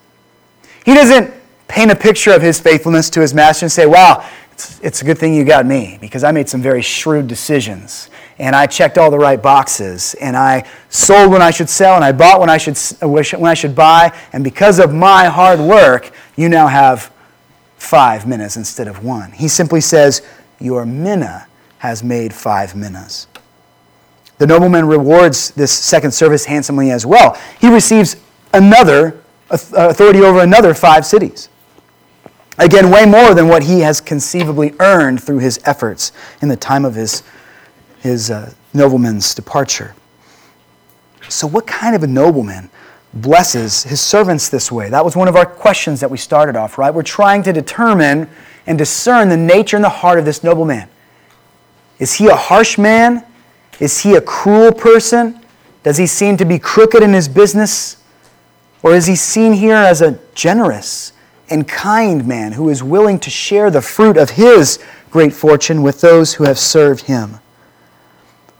He 0.84 0.94
doesn't 0.94 1.32
paint 1.68 1.90
a 1.90 1.96
picture 1.96 2.32
of 2.32 2.42
his 2.42 2.60
faithfulness 2.60 3.10
to 3.10 3.20
his 3.20 3.34
master 3.34 3.66
and 3.66 3.72
say, 3.72 3.86
Wow, 3.86 4.26
it's, 4.52 4.80
it's 4.80 5.02
a 5.02 5.04
good 5.04 5.18
thing 5.18 5.34
you 5.34 5.44
got 5.44 5.66
me 5.66 5.98
because 6.00 6.24
I 6.24 6.32
made 6.32 6.48
some 6.48 6.62
very 6.62 6.82
shrewd 6.82 7.26
decisions 7.26 8.08
and 8.38 8.56
I 8.56 8.66
checked 8.66 8.98
all 8.98 9.10
the 9.10 9.18
right 9.18 9.40
boxes, 9.40 10.14
and 10.14 10.36
I 10.36 10.68
sold 10.88 11.30
when 11.30 11.42
I 11.42 11.50
should 11.50 11.68
sell, 11.68 11.96
and 11.96 12.04
I 12.04 12.12
bought 12.12 12.40
when 12.40 12.50
I 12.50 12.58
should, 12.58 12.78
uh, 13.02 13.08
when 13.08 13.50
I 13.50 13.54
should 13.54 13.74
buy, 13.74 14.16
and 14.32 14.42
because 14.42 14.78
of 14.78 14.92
my 14.92 15.26
hard 15.26 15.60
work, 15.60 16.10
you 16.36 16.48
now 16.48 16.66
have 16.66 17.12
five 17.76 18.26
minas 18.26 18.56
instead 18.56 18.88
of 18.88 19.04
one. 19.04 19.32
He 19.32 19.48
simply 19.48 19.80
says, 19.80 20.22
Your 20.60 20.86
mina 20.86 21.46
has 21.78 22.02
made 22.02 22.32
five 22.32 22.74
minas. 22.76 23.26
The 24.38 24.46
nobleman 24.46 24.86
rewards 24.86 25.50
this 25.52 25.72
second 25.72 26.12
service 26.12 26.44
handsomely 26.44 26.90
as 26.90 27.06
well. 27.06 27.38
He 27.60 27.68
receives 27.68 28.16
another 28.52 29.22
authority 29.50 30.20
over 30.20 30.40
another 30.40 30.74
five 30.74 31.04
cities. 31.04 31.48
Again, 32.58 32.90
way 32.90 33.06
more 33.06 33.34
than 33.34 33.48
what 33.48 33.62
he 33.62 33.80
has 33.80 34.00
conceivably 34.00 34.74
earned 34.78 35.22
through 35.22 35.38
his 35.38 35.60
efforts 35.64 36.12
in 36.42 36.48
the 36.48 36.56
time 36.56 36.84
of 36.84 36.94
his 36.94 37.22
his 38.02 38.30
uh, 38.30 38.52
nobleman's 38.74 39.34
departure. 39.34 39.94
So, 41.28 41.46
what 41.46 41.66
kind 41.66 41.94
of 41.94 42.02
a 42.02 42.06
nobleman 42.06 42.68
blesses 43.14 43.84
his 43.84 44.00
servants 44.00 44.48
this 44.48 44.72
way? 44.72 44.90
That 44.90 45.04
was 45.04 45.16
one 45.16 45.28
of 45.28 45.36
our 45.36 45.46
questions 45.46 46.00
that 46.00 46.10
we 46.10 46.18
started 46.18 46.56
off, 46.56 46.78
right? 46.78 46.92
We're 46.92 47.02
trying 47.02 47.42
to 47.44 47.52
determine 47.52 48.28
and 48.66 48.76
discern 48.76 49.28
the 49.28 49.36
nature 49.36 49.76
and 49.76 49.84
the 49.84 49.88
heart 49.88 50.18
of 50.18 50.24
this 50.24 50.42
nobleman. 50.42 50.88
Is 51.98 52.14
he 52.14 52.26
a 52.26 52.34
harsh 52.34 52.78
man? 52.78 53.24
Is 53.78 54.00
he 54.00 54.14
a 54.14 54.20
cruel 54.20 54.72
person? 54.72 55.40
Does 55.82 55.96
he 55.96 56.06
seem 56.06 56.36
to 56.36 56.44
be 56.44 56.58
crooked 56.58 57.02
in 57.02 57.12
his 57.12 57.28
business? 57.28 58.02
Or 58.82 58.94
is 58.94 59.06
he 59.06 59.16
seen 59.16 59.52
here 59.52 59.76
as 59.76 60.02
a 60.02 60.18
generous 60.34 61.12
and 61.50 61.66
kind 61.68 62.26
man 62.26 62.52
who 62.52 62.68
is 62.68 62.82
willing 62.82 63.18
to 63.20 63.30
share 63.30 63.70
the 63.70 63.82
fruit 63.82 64.16
of 64.16 64.30
his 64.30 64.82
great 65.10 65.32
fortune 65.32 65.82
with 65.82 66.00
those 66.00 66.34
who 66.34 66.44
have 66.44 66.58
served 66.58 67.04
him? 67.04 67.38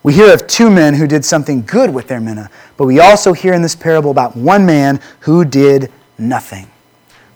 We 0.03 0.15
hear 0.15 0.33
of 0.33 0.47
two 0.47 0.69
men 0.69 0.95
who 0.95 1.07
did 1.07 1.25
something 1.25 1.63
good 1.63 1.95
with 1.95 2.09
their 2.09 2.21
mina, 2.21 2.51
but 2.77 2.87
we 2.87 2.99
also 2.99 3.33
hear 3.33 3.55
in 3.55 3.63
this 3.63 3.77
parable 3.77 4.11
about 4.11 4.37
one 4.37 4.67
man 4.67 5.01
who 5.21 5.45
did 5.45 5.93
nothing. 6.19 6.69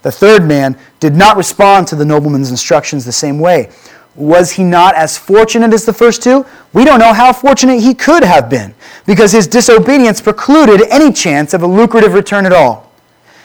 The 0.03 0.11
third 0.11 0.45
man 0.45 0.79
did 0.99 1.15
not 1.15 1.37
respond 1.37 1.89
to 1.89 1.97
the 1.97 2.05
nobleman's 2.05 2.51
instructions 2.51 3.05
the 3.05 3.13
same 3.13 3.39
way. 3.39 3.71
Was 4.17 4.53
he 4.53 4.65
not 4.65 4.95
as 4.95 5.19
fortunate 5.19 5.73
as 5.73 5.85
the 5.85 5.93
first 5.93 6.23
two? 6.23 6.47
We 6.73 6.85
don't 6.85 6.99
know 6.99 7.13
how 7.13 7.33
fortunate 7.33 7.81
he 7.81 7.95
could 7.95 8.25
have 8.25 8.49
been 8.49 8.75
because 9.05 9.33
his 9.33 9.47
disobedience 9.47 10.21
precluded 10.21 10.89
any 10.91 11.13
chance 11.13 11.55
of 11.55 11.63
a 11.63 11.67
lucrative 11.67 12.15
return 12.15 12.47
at 12.47 12.53
all. 12.53 12.93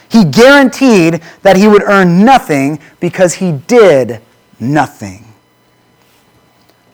He 0.08 0.24
guaranteed 0.24 1.22
that 1.42 1.56
he 1.56 1.68
would 1.68 1.82
earn 1.82 2.24
nothing 2.24 2.78
because 3.00 3.34
he 3.34 3.52
did 3.52 4.20
nothing. 4.58 5.31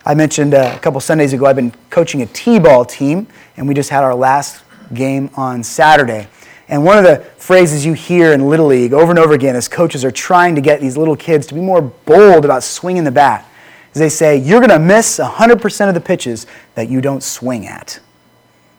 I 0.09 0.15
mentioned 0.15 0.55
uh, 0.55 0.73
a 0.75 0.79
couple 0.79 0.99
Sundays 1.01 1.35
ago, 1.35 1.45
I've 1.45 1.57
been 1.57 1.71
coaching 1.91 2.23
a 2.23 2.27
T 2.27 2.59
ball 2.59 2.83
team, 2.87 3.27
and 3.59 3.69
we 3.69 3.75
just 3.75 3.91
had 3.91 4.03
our 4.03 4.15
last 4.15 4.65
game 4.95 5.29
on 5.37 5.63
Saturday. 5.63 6.27
And 6.71 6.83
one 6.83 6.97
of 6.97 7.05
the 7.05 7.19
phrases 7.37 7.85
you 7.85 7.93
hear 7.93 8.33
in 8.33 8.49
Little 8.49 8.69
League 8.69 8.95
over 8.95 9.11
and 9.11 9.19
over 9.19 9.35
again 9.35 9.55
as 9.55 9.69
coaches 9.69 10.07
are 10.07 10.11
trying 10.11 10.55
to 10.55 10.63
get 10.63 10.81
these 10.81 10.97
little 10.97 11.15
kids 11.15 11.47
to 11.49 11.55
be 11.55 11.61
more 11.61 11.83
bold 11.83 12.47
about 12.47 12.63
swinging 12.63 13.05
the 13.05 13.11
bat 13.11 13.47
is 13.93 13.99
they 13.99 14.09
say, 14.09 14.39
You're 14.39 14.61
going 14.61 14.71
to 14.71 14.79
miss 14.79 15.19
100% 15.19 15.89
of 15.89 15.95
the 15.95 16.01
pitches 16.01 16.47
that 16.75 16.89
you 16.89 17.03
don't 17.03 17.23
swing 17.23 17.67
at. 17.67 18.01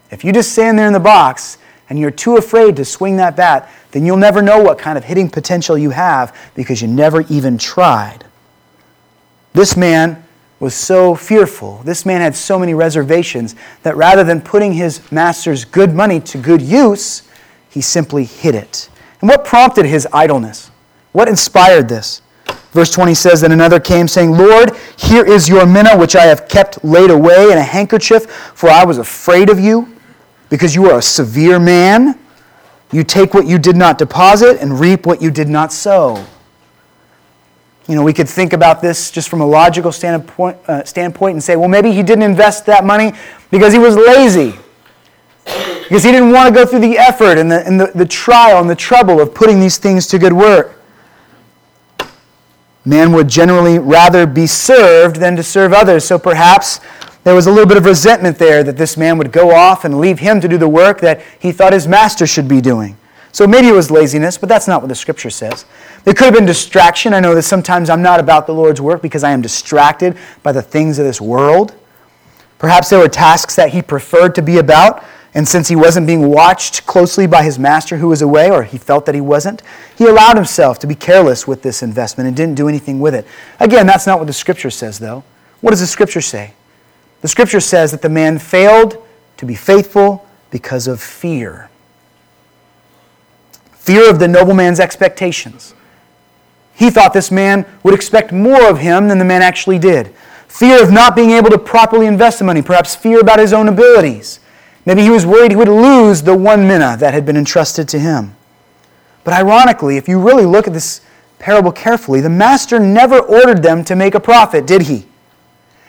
If 0.10 0.24
you 0.24 0.34
just 0.34 0.54
stand 0.54 0.80
there 0.80 0.88
in 0.88 0.94
the 0.94 1.00
box 1.00 1.60
and 1.92 2.00
you're 2.00 2.10
too 2.10 2.38
afraid 2.38 2.76
to 2.78 2.86
swing 2.86 3.18
that 3.18 3.36
bat, 3.36 3.72
then 3.92 4.04
you'll 4.04 4.18
never 4.18 4.42
know 4.42 4.63
what 4.63 4.80
kind 4.80 4.98
of 4.98 5.04
hitting 5.04 5.30
potential 5.30 5.78
you 5.78 5.92
have 5.92 6.36
because 6.56 6.82
you 6.82 6.88
never 6.88 7.22
even 7.30 7.60
tried. 7.60 8.26
This 9.54 9.78
man 9.78 10.24
was 10.60 10.76
so 10.76 11.15
fearful, 11.15 11.82
this 11.86 12.06
man 12.06 12.22
had 12.22 12.36
so 12.36 12.60
many 12.60 12.74
reservations, 12.74 13.56
that 13.84 13.95
rather 13.95 14.24
than 14.24 14.41
putting 14.41 14.74
his 14.74 15.10
master's 15.12 15.63
good 15.63 15.93
money 15.93 16.19
to 16.19 16.38
good 16.38 16.62
use, 16.62 17.24
he 17.69 17.82
simply 17.82 18.26
hid 18.26 18.56
it. 18.56 18.89
And 19.22 19.30
what 19.30 19.45
prompted 19.45 19.86
his 19.86 20.08
idleness? 20.12 20.72
What 21.12 21.28
inspired 21.28 21.88
this? 21.88 22.22
Verse 22.72 22.91
20 22.91 23.13
says, 23.13 23.41
Then 23.41 23.52
another 23.52 23.80
came, 23.80 24.08
saying, 24.08 24.32
Lord, 24.32 24.76
here 24.98 25.26
is 25.26 25.50
your 25.50 25.65
mina, 25.65 25.98
which 25.98 26.15
I 26.15 26.26
have 26.26 26.48
kept 26.48 26.84
laid 26.84 27.10
away 27.10 27.52
in 27.52 27.58
a 27.58 27.63
handkerchief, 27.63 28.30
for 28.30 28.69
I 28.69 28.86
was 28.86 28.98
afraid 28.98 29.50
of 29.50 29.60
you, 29.60 29.95
because 30.50 30.76
you 30.76 30.89
are 30.89 31.00
a 31.00 31.02
severe 31.02 31.60
man. 31.60 32.19
You 32.91 33.04
take 33.04 33.34
what 33.34 33.48
you 33.48 33.60
did 33.60 33.76
not 33.76 33.98
deposit 33.98 34.60
and 34.62 34.80
reap 34.80 35.06
what 35.06 35.22
you 35.22 35.32
did 35.32 35.48
not 35.48 35.72
sow. 35.72 36.26
You 37.89 37.95
know, 37.95 38.04
we 38.04 38.13
could 38.13 38.30
think 38.30 38.54
about 38.54 38.84
this 38.84 39.10
just 39.10 39.30
from 39.30 39.41
a 39.41 39.45
logical 39.47 39.91
standpoint, 39.91 40.58
uh, 40.67 40.84
standpoint 40.84 41.34
and 41.34 41.43
say, 41.43 41.56
well, 41.56 41.67
maybe 41.67 41.91
he 41.91 42.04
didn't 42.04 42.21
invest 42.21 42.67
that 42.67 42.86
money 42.86 43.13
because 43.49 43.73
he 43.73 43.80
was 43.80 43.95
lazy. 43.95 44.54
Because 45.43 46.04
he 46.04 46.12
didn't 46.12 46.32
want 46.32 46.47
to 46.47 46.54
go 46.54 46.67
through 46.67 46.82
the 46.82 46.99
effort 46.99 47.39
and 47.39 47.52
the, 47.52 47.65
and 47.65 47.80
the, 47.80 47.88
the 47.95 48.06
trial 48.06 48.62
and 48.62 48.69
the 48.69 48.75
trouble 48.75 49.19
of 49.19 49.34
putting 49.34 49.60
these 49.60 49.80
things 49.80 50.06
to 50.06 50.19
good 50.19 50.34
work. 50.34 50.80
Man 52.86 53.12
would 53.13 53.28
generally 53.28 53.80
rather 53.80 54.28
be 54.28 54.45
served 54.45 55.15
than 55.15 55.36
to 55.36 55.41
serve 55.41 55.73
others. 55.73 56.06
So 56.06 56.19
perhaps 56.19 56.82
there 57.23 57.34
was 57.34 57.47
a 57.47 57.52
little 57.52 57.67
bit 57.67 57.78
of 57.78 57.86
resentment 57.86 58.38
there 58.38 58.63
that 58.63 58.78
this 58.78 58.97
man 58.97 59.17
would 59.17 59.32
go 59.32 59.49
off 59.49 59.84
and 59.84 59.99
leave 59.99 60.19
him 60.19 60.39
to 60.41 60.47
do 60.47 60.60
the 60.60 60.69
work 60.69 61.02
that 61.02 61.23
he 61.39 61.52
thought 61.52 61.73
his 61.73 61.88
master 61.88 62.28
should 62.28 62.47
be 62.47 62.62
doing. 62.62 62.97
So 63.32 63.46
maybe 63.46 63.68
it 63.68 63.74
was 63.74 63.92
laziness, 63.92 64.38
but 64.38 64.50
that's 64.50 64.68
not 64.68 64.82
what 64.82 64.88
the 64.88 64.96
scripture 64.96 65.30
says. 65.30 65.65
There 66.04 66.13
could 66.13 66.26
have 66.26 66.34
been 66.34 66.46
distraction. 66.46 67.13
I 67.13 67.20
know 67.20 67.36
that 67.36 67.44
sometimes 67.44 67.89
I'm 67.89 68.02
not 68.02 68.20
about 68.20 68.48
the 68.48 68.54
Lord's 68.54 68.82
work 68.82 69.02
because 69.02 69.24
I 69.24 69.32
am 69.32 69.42
distracted 69.42 70.18
by 70.42 70.52
the 70.52 70.62
things 70.62 70.98
of 70.98 71.06
this 71.06 71.22
world. 71.22 71.76
Perhaps 72.58 72.89
there 72.89 73.00
were 73.00 73.08
tasks 73.08 73.56
that 73.56 73.70
he 73.70 73.82
preferred 73.82 74.36
to 74.36 74.42
be 74.42 74.58
about. 74.58 75.04
And 75.36 75.48
since 75.48 75.68
he 75.68 75.76
wasn't 75.76 76.08
being 76.08 76.28
watched 76.30 76.88
closely 76.88 77.28
by 77.28 77.44
his 77.44 77.60
master 77.60 77.98
who 77.98 78.08
was 78.08 78.24
away, 78.24 78.50
or 78.50 78.63
he 78.63 78.80
felt 78.80 79.06
that 79.06 79.13
he 79.13 79.22
wasn't, 79.22 79.62
he 79.96 80.06
allowed 80.06 80.36
himself 80.36 80.80
to 80.80 80.88
be 80.88 80.96
careless 80.96 81.48
with 81.48 81.62
this 81.62 81.84
investment 81.84 82.28
and 82.28 82.36
didn't 82.36 82.56
do 82.56 82.68
anything 82.68 83.00
with 83.00 83.13
it. 83.13 83.28
Again, 83.60 83.86
that's 83.86 84.08
not 84.08 84.18
what 84.18 84.26
the 84.26 84.34
scripture 84.34 84.72
says, 84.72 84.98
though. 84.98 85.24
What 85.62 85.72
does 85.72 85.82
the 85.82 85.88
scripture 85.88 86.22
say? 86.22 86.54
The 87.22 87.28
scripture 87.28 87.60
says 87.60 87.92
that 87.92 88.02
the 88.02 88.10
man 88.10 88.39
failed 88.39 89.06
to 89.38 89.46
be 89.46 89.56
faithful 89.56 90.26
because 90.50 90.88
of 90.88 91.00
fear. 91.00 91.68
Fear 93.89 94.12
of 94.12 94.19
the 94.19 94.28
nobleman's 94.28 94.80
expectations. 94.80 95.73
He 96.75 96.91
thought 96.91 97.12
this 97.12 97.32
man 97.32 97.65
would 97.82 97.95
expect 97.95 98.32
more 98.32 98.69
of 98.69 98.78
him 98.78 99.08
than 99.08 99.17
the 99.17 99.25
man 99.25 99.41
actually 99.41 99.80
did. 99.80 100.13
Fear 100.47 100.84
of 100.84 100.91
not 100.91 101.15
being 101.15 101.32
able 101.32 101.49
to 101.49 101.58
properly 101.58 102.06
invest 102.06 102.38
the 102.38 102.45
money, 102.45 102.62
perhaps 102.62 102.95
fear 102.95 103.19
about 103.19 103.39
his 103.39 103.52
own 103.52 103.67
abilities. 103.67 104.41
Maybe 104.86 105.02
he 105.02 105.10
was 105.10 105.25
worried 105.25 105.49
he 105.49 105.58
would 105.58 105.67
lose 105.67 106.21
the 106.21 106.38
one 106.38 106.67
mina 106.67 106.97
that 106.99 107.15
had 107.15 107.25
been 107.25 107.36
entrusted 107.36 107.89
to 107.89 107.97
him. 107.97 108.36
But 109.23 109.34
ironically, 109.34 109.97
if 109.97 110.08
you 110.08 110.21
really 110.21 110.45
look 110.45 110.67
at 110.67 110.73
this 110.73 111.02
parable 111.39 111.71
carefully, 111.71 112.21
the 112.21 112.30
master 112.30 112.78
never 112.78 113.17
ordered 113.17 113.63
them 113.63 113.84
to 113.86 113.95
make 113.95 114.13
a 114.13 114.19
profit, 114.19 114.67
did 114.67 114.84
he? 114.84 115.08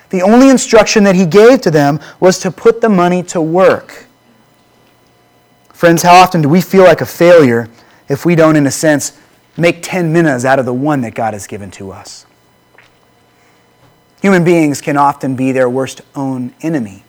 The 0.09 0.23
only 0.23 0.49
instruction 0.49 1.05
that 1.05 1.17
he 1.17 1.27
gave 1.27 1.61
to 1.61 1.71
them 1.71 2.01
was 2.19 2.39
to 2.39 2.51
put 2.51 2.81
the 2.81 2.89
money 2.89 3.23
to 3.25 3.43
work. 3.43 4.07
Friends, 5.75 6.03
how 6.03 6.15
often 6.15 6.41
do 6.41 6.49
we 6.49 6.63
feel 6.63 6.85
like 6.85 7.03
a 7.03 7.07
failure 7.07 7.69
if 8.11 8.27
we 8.27 8.35
don't, 8.35 8.57
in 8.57 8.67
a 8.67 8.71
sense, 8.71 9.17
make 9.57 9.83
10 9.83 10.13
minas 10.13 10.45
out 10.45 10.59
of 10.59 10.67
the 10.67 10.75
one 10.75 11.01
that 11.03 11.15
God 11.15 11.33
has 11.33 11.47
given 11.47 11.71
to 11.71 11.93
us? 11.93 12.27
Human 14.21 14.45
beings 14.45 14.81
can 14.83 14.99
often 14.99 15.37
be 15.37 15.53
their 15.53 15.71
worst 15.71 16.03
own 16.15 16.53
enemy. 16.61 17.05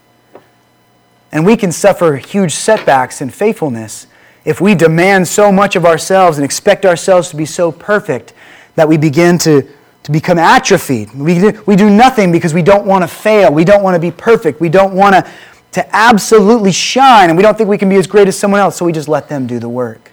And 1.31 1.45
we 1.45 1.57
can 1.57 1.71
suffer 1.71 2.17
huge 2.17 2.53
setbacks 2.53 3.19
in 3.19 3.31
faithfulness 3.31 4.07
if 4.45 4.61
we 4.61 4.75
demand 4.75 5.27
so 5.27 5.51
much 5.51 5.75
of 5.75 5.85
ourselves 5.85 6.37
and 6.37 6.45
expect 6.45 6.85
ourselves 6.85 7.29
to 7.29 7.35
be 7.35 7.45
so 7.45 7.71
perfect 7.71 8.33
that 8.75 8.87
we 8.87 8.95
begin 8.95 9.37
to, 9.39 9.67
to 10.03 10.11
become 10.11 10.37
atrophied. 10.37 11.13
We 11.13 11.39
do, 11.39 11.63
we 11.65 11.75
do 11.75 11.89
nothing 11.89 12.31
because 12.31 12.53
we 12.53 12.61
don't 12.61 12.85
want 12.85 13.03
to 13.03 13.07
fail. 13.07 13.51
We 13.51 13.65
don't 13.65 13.83
want 13.83 13.95
to 13.95 13.99
be 13.99 14.11
perfect. 14.11 14.61
We 14.61 14.69
don't 14.69 14.93
want 14.93 15.15
to, 15.15 15.31
to 15.73 15.95
absolutely 15.95 16.71
shine, 16.71 17.29
and 17.29 17.37
we 17.37 17.43
don't 17.43 17.57
think 17.57 17.69
we 17.69 17.77
can 17.77 17.89
be 17.89 17.95
as 17.95 18.07
great 18.07 18.27
as 18.27 18.37
someone 18.37 18.59
else, 18.59 18.75
so 18.75 18.85
we 18.85 18.91
just 18.91 19.07
let 19.07 19.29
them 19.29 19.47
do 19.47 19.59
the 19.59 19.69
work. 19.69 20.10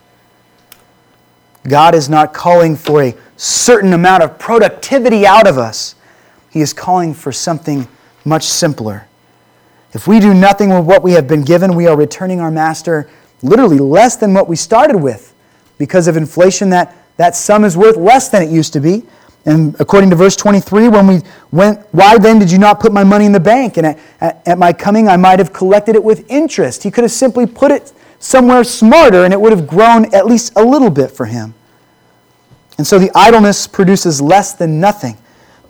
God 1.69 1.95
is 1.95 2.09
not 2.09 2.33
calling 2.35 2.77
for 2.77 3.03
a 3.03 3.15
certain 3.37 3.93
amount 3.93 4.23
of 4.23 4.39
productivity 4.39 5.27
out 5.27 5.47
of 5.47 5.59
us, 5.59 5.95
He 6.51 6.61
is 6.61 6.73
calling 6.73 7.15
for 7.15 7.33
something 7.33 7.87
much 8.25 8.45
simpler. 8.45 9.07
If 9.93 10.07
we 10.07 10.21
do 10.21 10.35
nothing 10.35 10.71
with 10.71 10.85
what 10.85 11.03
we 11.03 11.13
have 11.13 11.27
been 11.27 11.43
given, 11.43 11.75
we 11.75 11.87
are 11.87 11.97
returning 11.97 12.41
our 12.41 12.51
master 12.51 13.09
literally 13.43 13.79
less 13.79 14.17
than 14.17 14.35
what 14.35 14.49
we 14.49 14.57
started 14.57 14.99
with. 14.99 15.35
Because 15.79 16.09
of 16.09 16.17
inflation, 16.17 16.71
that, 16.71 16.95
that 17.17 17.37
sum 17.37 17.65
is 17.65 17.77
worth 17.77 17.97
less 17.97 18.29
than 18.29 18.43
it 18.43 18.51
used 18.51 18.73
to 18.75 18.81
be. 18.81 19.05
And 19.47 19.75
according 19.81 20.11
to 20.11 20.17
verse 20.17 20.37
23, 20.37 20.89
when 20.89 21.07
we 21.07 21.21
went, 21.53 21.81
why 21.93 22.19
then 22.19 22.39
did 22.39 22.51
you 22.51 22.59
not 22.59 22.81
put 22.81 22.93
my 22.93 23.05
money 23.05 23.25
in 23.25 23.33
the 23.33 23.41
bank? 23.41 23.79
And 23.79 23.87
at, 23.87 23.99
at, 24.21 24.47
at 24.47 24.59
my 24.59 24.73
coming, 24.73 25.09
I 25.09 25.17
might 25.17 25.39
have 25.39 25.53
collected 25.53 25.95
it 25.95 26.05
with 26.05 26.29
interest. 26.31 26.83
He 26.83 26.91
could 26.91 27.05
have 27.05 27.13
simply 27.13 27.47
put 27.47 27.71
it 27.71 27.93
somewhere 28.19 28.65
smarter 28.65 29.25
and 29.25 29.33
it 29.33 29.41
would 29.41 29.53
have 29.53 29.67
grown 29.67 30.13
at 30.15 30.27
least 30.27 30.53
a 30.57 30.63
little 30.63 30.91
bit 30.91 31.11
for 31.11 31.25
him. 31.25 31.55
And 32.79 32.87
so 32.87 32.99
the 32.99 33.11
idleness 33.15 33.67
produces 33.67 34.23
less 34.23 34.55
than 34.55 34.81
nothing 34.81 35.19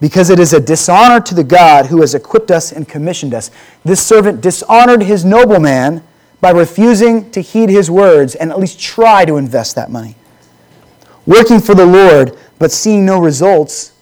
because 0.01 0.31
it 0.31 0.39
is 0.39 0.53
a 0.53 0.61
dishonor 0.61 1.21
to 1.21 1.35
the 1.35 1.43
God 1.43 1.87
who 1.87 2.03
has 2.03 2.15
equipped 2.15 2.51
us 2.51 2.71
and 2.71 2.87
commissioned 2.87 3.35
us. 3.35 3.51
This 3.85 4.05
servant 4.05 4.41
dishonored 4.41 5.03
his 5.03 5.25
nobleman 5.25 6.05
by 6.41 6.51
refusing 6.51 7.31
to 7.33 7.41
heed 7.41 7.69
his 7.69 7.91
words 7.91 8.35
and 8.35 8.51
at 8.51 8.61
least 8.61 8.79
try 8.79 9.25
to 9.25 9.37
invest 9.37 9.75
that 9.75 9.91
money. 9.91 10.15
Working 11.27 11.61
for 11.61 11.75
the 11.75 11.87
Lord, 11.87 12.39
but 12.59 12.71
seeing 12.71 13.05
no 13.05 13.21
results, 13.21 13.93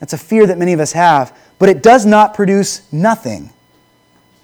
that's 0.00 0.12
a 0.12 0.18
fear 0.18 0.46
that 0.46 0.58
many 0.58 0.72
of 0.72 0.80
us 0.80 0.92
have, 0.92 1.36
but 1.58 1.68
it 1.68 1.82
does 1.82 2.04
not 2.04 2.34
produce 2.34 2.90
nothing. 2.92 3.50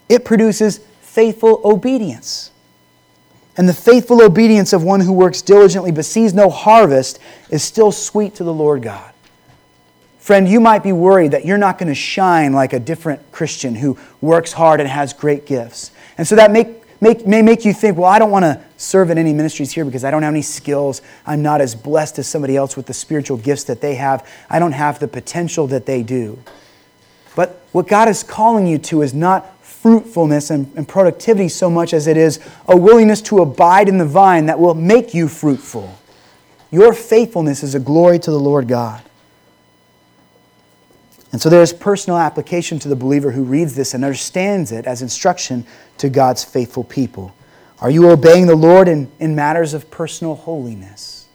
It 0.08 0.24
produces 0.24 0.78
faithful 1.00 1.60
obedience. 1.64 2.49
And 3.56 3.68
the 3.68 3.74
faithful 3.74 4.22
obedience 4.22 4.72
of 4.72 4.82
one 4.84 5.00
who 5.00 5.12
works 5.12 5.42
diligently 5.42 5.92
but 5.92 6.04
sees 6.04 6.32
no 6.32 6.50
harvest 6.50 7.18
is 7.50 7.62
still 7.62 7.92
sweet 7.92 8.34
to 8.36 8.44
the 8.44 8.52
Lord 8.52 8.82
God. 8.82 9.12
Friend, 10.18 10.48
you 10.48 10.60
might 10.60 10.82
be 10.82 10.92
worried 10.92 11.32
that 11.32 11.44
you're 11.44 11.58
not 11.58 11.78
going 11.78 11.88
to 11.88 11.94
shine 11.94 12.52
like 12.52 12.72
a 12.72 12.78
different 12.78 13.32
Christian 13.32 13.74
who 13.74 13.98
works 14.20 14.52
hard 14.52 14.78
and 14.78 14.88
has 14.88 15.12
great 15.12 15.46
gifts. 15.46 15.90
And 16.18 16.28
so 16.28 16.36
that 16.36 16.52
make, 16.52 16.84
make, 17.00 17.26
may 17.26 17.42
make 17.42 17.64
you 17.64 17.72
think, 17.72 17.96
well, 17.96 18.08
I 18.08 18.18
don't 18.18 18.30
want 18.30 18.44
to 18.44 18.62
serve 18.76 19.10
in 19.10 19.18
any 19.18 19.32
ministries 19.32 19.72
here 19.72 19.84
because 19.84 20.04
I 20.04 20.10
don't 20.10 20.22
have 20.22 20.32
any 20.32 20.42
skills. 20.42 21.02
I'm 21.26 21.42
not 21.42 21.60
as 21.60 21.74
blessed 21.74 22.18
as 22.18 22.28
somebody 22.28 22.56
else 22.56 22.76
with 22.76 22.86
the 22.86 22.94
spiritual 22.94 23.38
gifts 23.38 23.64
that 23.64 23.80
they 23.80 23.96
have. 23.96 24.28
I 24.48 24.58
don't 24.58 24.72
have 24.72 25.00
the 25.00 25.08
potential 25.08 25.66
that 25.68 25.86
they 25.86 26.02
do. 26.02 26.38
But 27.34 27.64
what 27.72 27.88
God 27.88 28.08
is 28.08 28.22
calling 28.22 28.66
you 28.66 28.78
to 28.78 29.02
is 29.02 29.14
not 29.14 29.59
fruitfulness 29.80 30.50
and, 30.50 30.70
and 30.76 30.86
productivity 30.86 31.48
so 31.48 31.70
much 31.70 31.94
as 31.94 32.06
it 32.06 32.16
is 32.16 32.38
a 32.68 32.76
willingness 32.76 33.22
to 33.22 33.38
abide 33.38 33.88
in 33.88 33.96
the 33.96 34.04
vine 34.04 34.46
that 34.46 34.60
will 34.60 34.74
make 34.74 35.14
you 35.14 35.26
fruitful. 35.26 35.98
Your 36.70 36.92
faithfulness 36.92 37.62
is 37.62 37.74
a 37.74 37.80
glory 37.80 38.18
to 38.18 38.30
the 38.30 38.38
Lord 38.38 38.68
God. 38.68 39.02
And 41.32 41.40
so 41.40 41.48
there 41.48 41.62
is 41.62 41.72
personal 41.72 42.18
application 42.18 42.78
to 42.80 42.88
the 42.88 42.96
believer 42.96 43.30
who 43.30 43.42
reads 43.42 43.74
this 43.74 43.94
and 43.94 44.04
understands 44.04 44.70
it 44.72 44.86
as 44.86 45.00
instruction 45.00 45.64
to 45.98 46.10
God's 46.10 46.44
faithful 46.44 46.84
people. 46.84 47.34
Are 47.80 47.90
you 47.90 48.10
obeying 48.10 48.46
the 48.46 48.56
Lord 48.56 48.88
in, 48.88 49.10
in 49.18 49.34
matters 49.34 49.72
of 49.72 49.90
personal 49.90 50.34
holiness? 50.34 51.28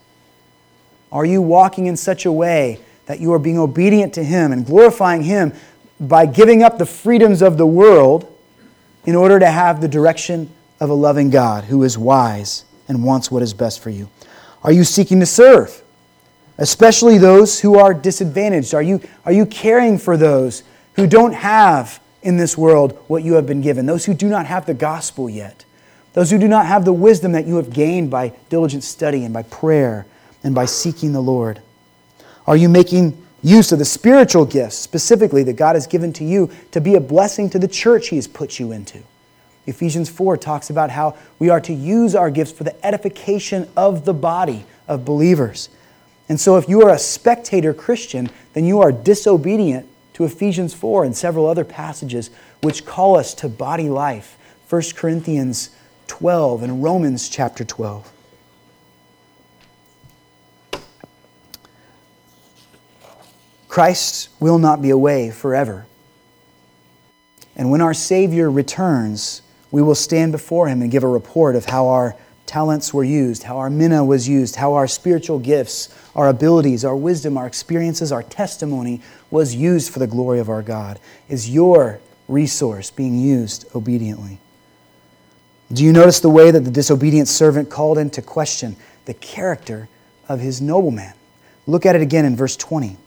Are 1.11 1.25
you 1.25 1.41
walking 1.41 1.87
in 1.87 1.97
such 1.97 2.25
a 2.25 2.31
way 2.31 2.79
that 3.05 3.19
you 3.19 3.33
are 3.33 3.39
being 3.39 3.57
obedient 3.57 4.13
to 4.15 4.23
Him 4.23 4.51
and 4.51 4.65
glorifying 4.65 5.23
Him 5.23 5.53
by 5.99 6.25
giving 6.25 6.61
up 6.61 6.77
the 6.77 6.85
freedoms 6.85 7.41
of 7.41 7.57
the 7.57 7.65
world 7.65 8.34
in 9.05 9.15
order 9.15 9.39
to 9.39 9.47
have 9.47 9.81
the 9.81 9.87
direction 9.87 10.49
of 10.79 10.89
a 10.89 10.93
loving 10.93 11.29
God 11.29 11.65
who 11.65 11.83
is 11.83 11.97
wise 11.97 12.65
and 12.87 13.03
wants 13.03 13.31
what 13.31 13.41
is 13.41 13.53
best 13.53 13.81
for 13.81 13.89
you? 13.89 14.09
Are 14.63 14.71
you 14.71 14.83
seeking 14.83 15.19
to 15.19 15.25
serve? 15.25 15.83
especially 16.57 17.17
those 17.17 17.59
who 17.59 17.77
are 17.77 17.93
disadvantaged? 17.93 18.73
Are 18.73 18.81
you, 18.81 19.01
are 19.25 19.31
you 19.31 19.45
caring 19.45 19.97
for 19.97 20.17
those 20.17 20.63
who 20.93 21.07
don't 21.07 21.33
have 21.33 21.99
in 22.21 22.37
this 22.37 22.57
world 22.57 22.97
what 23.07 23.23
you 23.23 23.33
have 23.33 23.45
been 23.45 23.61
given? 23.61 23.85
Those 23.85 24.05
who 24.05 24.13
do 24.13 24.27
not 24.27 24.45
have 24.45 24.65
the 24.65 24.73
gospel 24.73 25.29
yet? 25.29 25.65
Those 26.13 26.31
who 26.31 26.37
do 26.37 26.47
not 26.47 26.65
have 26.65 26.85
the 26.85 26.93
wisdom 26.93 27.33
that 27.33 27.45
you 27.45 27.57
have 27.57 27.73
gained 27.73 28.09
by 28.09 28.33
diligent 28.49 28.83
study 28.83 29.25
and 29.25 29.33
by 29.33 29.43
prayer 29.43 30.05
and 30.43 30.55
by 30.55 30.65
seeking 30.65 31.11
the 31.11 31.21
Lord? 31.21 31.61
Are 32.47 32.55
you 32.55 32.69
making 32.69 33.21
use 33.45 33.71
of 33.71 33.79
the 33.79 33.85
spiritual 33.85 34.45
gifts 34.45 34.75
specifically 34.75 35.43
that 35.43 35.53
God 35.53 35.75
has 35.75 35.87
given 35.87 36.11
to 36.13 36.23
you 36.23 36.49
to 36.71 36.81
be 36.81 36.95
a 36.95 36.99
blessing 36.99 37.49
to 37.51 37.59
the 37.59 37.67
church 37.67 38.09
He 38.09 38.15
has 38.15 38.27
put 38.27 38.59
you 38.59 38.71
into? 38.71 39.03
Ephesians 39.67 40.09
4 40.09 40.37
talks 40.37 40.69
about 40.69 40.89
how 40.89 41.15
we 41.39 41.49
are 41.49 41.61
to 41.61 41.73
use 41.73 42.15
our 42.15 42.29
gifts 42.29 42.51
for 42.51 42.63
the 42.63 42.85
edification 42.85 43.67
of 43.75 44.05
the 44.05 44.13
body 44.13 44.65
of 44.87 45.05
believers. 45.05 45.69
And 46.27 46.39
so, 46.39 46.57
if 46.57 46.67
you 46.67 46.81
are 46.81 46.91
a 46.91 46.99
spectator 46.99 47.73
Christian, 47.73 48.29
then 48.53 48.65
you 48.65 48.81
are 48.81 48.91
disobedient 48.91 49.87
to 50.13 50.23
Ephesians 50.23 50.73
4 50.73 51.03
and 51.03 51.15
several 51.15 51.45
other 51.45 51.65
passages 51.65 52.31
which 52.61 52.85
call 52.85 53.17
us 53.17 53.33
to 53.35 53.49
body 53.49 53.89
life. 53.89 54.37
1 54.69 54.81
Corinthians 54.95 55.69
12 56.07 56.63
and 56.63 56.83
Romans 56.83 57.29
chapter 57.29 57.63
12. 57.63 58.11
Christ 63.75 64.29
will 64.39 64.57
not 64.57 64.81
be 64.81 64.89
away 64.89 65.31
forever. 65.31 65.85
And 67.57 67.69
when 67.69 67.81
our 67.81 67.93
Savior 67.93 68.49
returns, 68.49 69.41
we 69.69 69.81
will 69.81 69.95
stand 69.95 70.31
before 70.31 70.69
him 70.69 70.81
and 70.81 70.89
give 70.89 71.03
a 71.03 71.09
report 71.09 71.57
of 71.57 71.65
how 71.65 71.87
our 71.89 72.15
talents 72.45 72.93
were 72.93 73.03
used, 73.03 73.43
how 73.43 73.57
our 73.57 73.69
mina 73.69 74.05
was 74.05 74.29
used, 74.29 74.55
how 74.55 74.75
our 74.75 74.87
spiritual 74.87 75.39
gifts, 75.39 75.93
our 76.15 76.29
abilities, 76.29 76.85
our 76.85 76.95
wisdom, 76.95 77.37
our 77.37 77.45
experiences, 77.45 78.13
our 78.13 78.23
testimony 78.23 79.01
was 79.29 79.53
used 79.53 79.91
for 79.91 79.99
the 79.99 80.07
glory 80.07 80.39
of 80.39 80.47
our 80.47 80.61
God. 80.61 80.97
Is 81.27 81.49
your 81.49 81.99
resource 82.29 82.91
being 82.91 83.19
used 83.19 83.65
obediently? 83.75 84.39
Do 85.73 85.83
you 85.83 85.91
notice 85.91 86.21
the 86.21 86.29
way 86.29 86.49
that 86.49 86.61
the 86.61 86.71
disobedient 86.71 87.27
servant 87.27 87.69
called 87.69 87.97
into 87.97 88.21
question 88.21 88.77
the 89.03 89.15
character 89.15 89.89
of 90.29 90.39
his 90.39 90.61
nobleman? 90.61 91.13
Look 91.67 91.85
at 91.85 91.97
it 91.97 92.01
again 92.01 92.23
in 92.23 92.37
verse 92.37 92.55
20. 92.55 92.99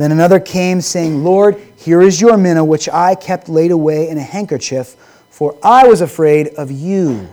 Then 0.00 0.12
another 0.12 0.40
came, 0.40 0.80
saying, 0.80 1.22
Lord, 1.22 1.60
here 1.76 2.00
is 2.00 2.22
your 2.22 2.38
mina, 2.38 2.64
which 2.64 2.88
I 2.88 3.14
kept 3.14 3.50
laid 3.50 3.70
away 3.70 4.08
in 4.08 4.16
a 4.16 4.22
handkerchief, 4.22 4.96
for 5.28 5.58
I 5.62 5.86
was 5.86 6.00
afraid 6.00 6.48
of 6.54 6.70
you 6.70 7.28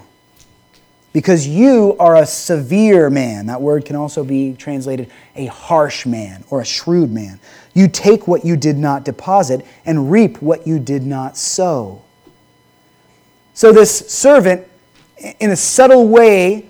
because 1.14 1.48
you 1.48 1.96
are 1.98 2.18
a 2.18 2.26
severe 2.26 3.10
man. 3.10 3.46
That 3.46 3.62
word 3.62 3.86
can 3.86 3.96
also 3.96 4.22
be 4.22 4.54
translated 4.54 5.10
a 5.34 5.46
harsh 5.46 6.06
man 6.06 6.44
or 6.50 6.60
a 6.60 6.66
shrewd 6.66 7.10
man. 7.10 7.40
You 7.74 7.88
take 7.88 8.28
what 8.28 8.44
you 8.44 8.58
did 8.58 8.78
not 8.78 9.06
deposit 9.06 9.66
and 9.86 10.12
reap 10.12 10.42
what 10.42 10.68
you 10.68 10.78
did 10.78 11.04
not 11.04 11.38
sow. 11.38 12.02
So 13.54 13.72
this 13.72 14.12
servant 14.12 14.68
in 15.40 15.52
a 15.52 15.56
subtle 15.56 16.10
way, 16.10 16.68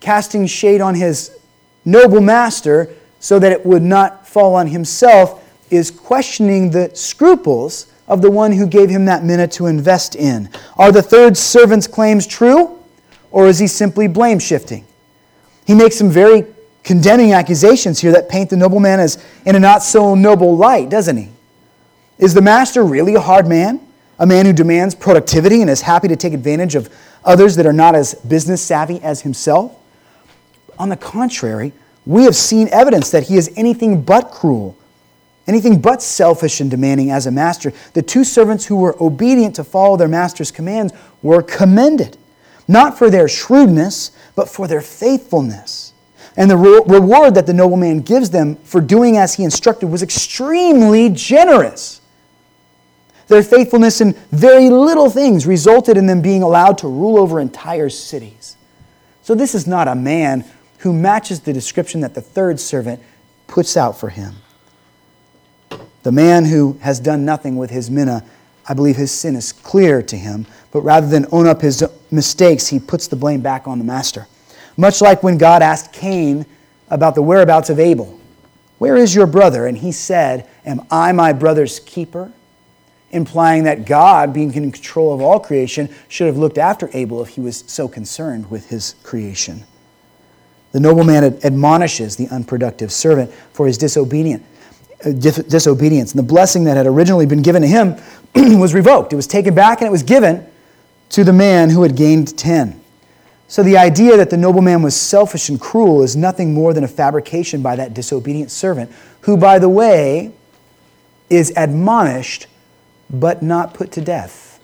casting 0.00 0.46
shade 0.46 0.82
on 0.82 0.94
his 0.94 1.40
noble 1.86 2.20
master 2.20 2.94
so 3.18 3.38
that 3.38 3.50
it 3.50 3.64
would 3.64 3.82
not 3.82 4.17
fall 4.28 4.54
on 4.54 4.66
himself, 4.66 5.44
is 5.70 5.90
questioning 5.90 6.70
the 6.70 6.90
scruples 6.94 7.92
of 8.06 8.22
the 8.22 8.30
one 8.30 8.52
who 8.52 8.66
gave 8.66 8.88
him 8.88 9.04
that 9.06 9.24
mina 9.24 9.46
to 9.48 9.66
invest 9.66 10.16
in. 10.16 10.48
Are 10.76 10.92
the 10.92 11.02
third 11.02 11.36
servant's 11.36 11.86
claims 11.86 12.26
true, 12.26 12.78
or 13.30 13.46
is 13.46 13.58
he 13.58 13.66
simply 13.66 14.08
blame 14.08 14.38
shifting? 14.38 14.86
He 15.66 15.74
makes 15.74 15.96
some 15.96 16.10
very 16.10 16.46
condemning 16.82 17.32
accusations 17.32 18.00
here 18.00 18.12
that 18.12 18.28
paint 18.28 18.48
the 18.48 18.56
nobleman 18.56 19.00
as 19.00 19.22
in 19.44 19.56
a 19.56 19.60
not 19.60 19.82
so 19.82 20.14
noble 20.14 20.56
light, 20.56 20.88
doesn't 20.88 21.16
he? 21.16 21.28
Is 22.18 22.32
the 22.34 22.40
master 22.40 22.82
really 22.82 23.14
a 23.14 23.20
hard 23.20 23.46
man? 23.46 23.80
A 24.18 24.26
man 24.26 24.46
who 24.46 24.52
demands 24.52 24.94
productivity 24.94 25.60
and 25.60 25.70
is 25.70 25.82
happy 25.82 26.08
to 26.08 26.16
take 26.16 26.32
advantage 26.32 26.74
of 26.74 26.88
others 27.24 27.56
that 27.56 27.66
are 27.66 27.72
not 27.72 27.94
as 27.94 28.14
business 28.14 28.62
savvy 28.62 29.00
as 29.02 29.20
himself? 29.20 29.76
On 30.78 30.88
the 30.88 30.96
contrary, 30.96 31.72
we 32.08 32.24
have 32.24 32.34
seen 32.34 32.68
evidence 32.72 33.10
that 33.10 33.24
he 33.24 33.36
is 33.36 33.52
anything 33.54 34.00
but 34.00 34.30
cruel, 34.30 34.74
anything 35.46 35.78
but 35.78 36.02
selfish 36.02 36.58
and 36.58 36.70
demanding 36.70 37.10
as 37.10 37.26
a 37.26 37.30
master. 37.30 37.70
The 37.92 38.00
two 38.00 38.24
servants 38.24 38.64
who 38.64 38.76
were 38.76 38.96
obedient 38.98 39.54
to 39.56 39.64
follow 39.64 39.98
their 39.98 40.08
master's 40.08 40.50
commands 40.50 40.94
were 41.20 41.42
commended, 41.42 42.16
not 42.66 42.96
for 42.96 43.10
their 43.10 43.28
shrewdness, 43.28 44.12
but 44.34 44.48
for 44.48 44.66
their 44.66 44.80
faithfulness. 44.80 45.92
And 46.34 46.50
the 46.50 46.56
re- 46.56 46.82
reward 46.86 47.34
that 47.34 47.46
the 47.46 47.52
nobleman 47.52 48.00
gives 48.00 48.30
them 48.30 48.56
for 48.56 48.80
doing 48.80 49.18
as 49.18 49.34
he 49.34 49.44
instructed 49.44 49.88
was 49.88 50.02
extremely 50.02 51.10
generous. 51.10 52.00
Their 53.26 53.42
faithfulness 53.42 54.00
in 54.00 54.14
very 54.32 54.70
little 54.70 55.10
things 55.10 55.46
resulted 55.46 55.98
in 55.98 56.06
them 56.06 56.22
being 56.22 56.42
allowed 56.42 56.78
to 56.78 56.88
rule 56.88 57.18
over 57.18 57.38
entire 57.38 57.90
cities. 57.90 58.56
So, 59.20 59.34
this 59.34 59.54
is 59.54 59.66
not 59.66 59.88
a 59.88 59.94
man 59.94 60.46
who 60.78 60.92
matches 60.92 61.40
the 61.40 61.52
description 61.52 62.00
that 62.00 62.14
the 62.14 62.20
third 62.20 62.60
servant 62.60 63.02
puts 63.46 63.76
out 63.76 63.98
for 63.98 64.10
him. 64.10 64.36
The 66.02 66.12
man 66.12 66.44
who 66.44 66.78
has 66.80 67.00
done 67.00 67.24
nothing 67.24 67.56
with 67.56 67.70
his 67.70 67.90
mina, 67.90 68.24
I 68.66 68.74
believe 68.74 68.96
his 68.96 69.10
sin 69.10 69.36
is 69.36 69.52
clear 69.52 70.02
to 70.02 70.16
him, 70.16 70.46
but 70.70 70.82
rather 70.82 71.06
than 71.06 71.26
own 71.32 71.46
up 71.46 71.60
his 71.60 71.84
mistakes, 72.10 72.68
he 72.68 72.78
puts 72.78 73.08
the 73.08 73.16
blame 73.16 73.40
back 73.40 73.66
on 73.66 73.78
the 73.78 73.84
master. 73.84 74.26
Much 74.76 75.00
like 75.00 75.22
when 75.22 75.38
God 75.38 75.62
asked 75.62 75.92
Cain 75.92 76.46
about 76.88 77.14
the 77.14 77.22
whereabouts 77.22 77.70
of 77.70 77.80
Abel. 77.80 78.18
Where 78.78 78.96
is 78.96 79.14
your 79.14 79.26
brother? 79.26 79.66
And 79.66 79.76
he 79.76 79.90
said, 79.90 80.48
Am 80.64 80.82
I 80.90 81.12
my 81.12 81.32
brother's 81.32 81.80
keeper? 81.80 82.32
implying 83.10 83.64
that 83.64 83.86
God, 83.86 84.32
being 84.32 84.52
in 84.52 84.70
control 84.72 85.14
of 85.14 85.20
all 85.20 85.40
creation, 85.40 85.88
should 86.08 86.26
have 86.26 86.36
looked 86.36 86.58
after 86.58 86.90
Abel 86.92 87.22
if 87.22 87.30
he 87.30 87.40
was 87.40 87.64
so 87.66 87.88
concerned 87.88 88.50
with 88.50 88.68
his 88.68 88.94
creation. 89.02 89.64
The 90.72 90.80
nobleman 90.80 91.38
admonishes 91.44 92.16
the 92.16 92.28
unproductive 92.28 92.92
servant 92.92 93.32
for 93.52 93.66
his 93.66 93.78
disobedient, 93.78 94.44
uh, 95.04 95.12
disobedience. 95.12 96.12
And 96.12 96.18
the 96.18 96.26
blessing 96.26 96.64
that 96.64 96.76
had 96.76 96.86
originally 96.86 97.26
been 97.26 97.42
given 97.42 97.62
to 97.62 97.68
him 97.68 97.96
was 98.60 98.74
revoked. 98.74 99.12
It 99.12 99.16
was 99.16 99.26
taken 99.26 99.54
back 99.54 99.80
and 99.80 99.88
it 99.88 99.90
was 99.90 100.02
given 100.02 100.46
to 101.10 101.24
the 101.24 101.32
man 101.32 101.70
who 101.70 101.82
had 101.82 101.96
gained 101.96 102.36
ten. 102.36 102.80
So 103.50 103.62
the 103.62 103.78
idea 103.78 104.18
that 104.18 104.28
the 104.28 104.36
nobleman 104.36 104.82
was 104.82 104.94
selfish 104.94 105.48
and 105.48 105.58
cruel 105.58 106.02
is 106.02 106.14
nothing 106.14 106.52
more 106.52 106.74
than 106.74 106.84
a 106.84 106.88
fabrication 106.88 107.62
by 107.62 107.76
that 107.76 107.94
disobedient 107.94 108.50
servant, 108.50 108.92
who, 109.22 109.38
by 109.38 109.58
the 109.58 109.70
way, 109.70 110.32
is 111.30 111.50
admonished 111.56 112.46
but 113.08 113.42
not 113.42 113.72
put 113.72 113.90
to 113.92 114.02
death. 114.02 114.60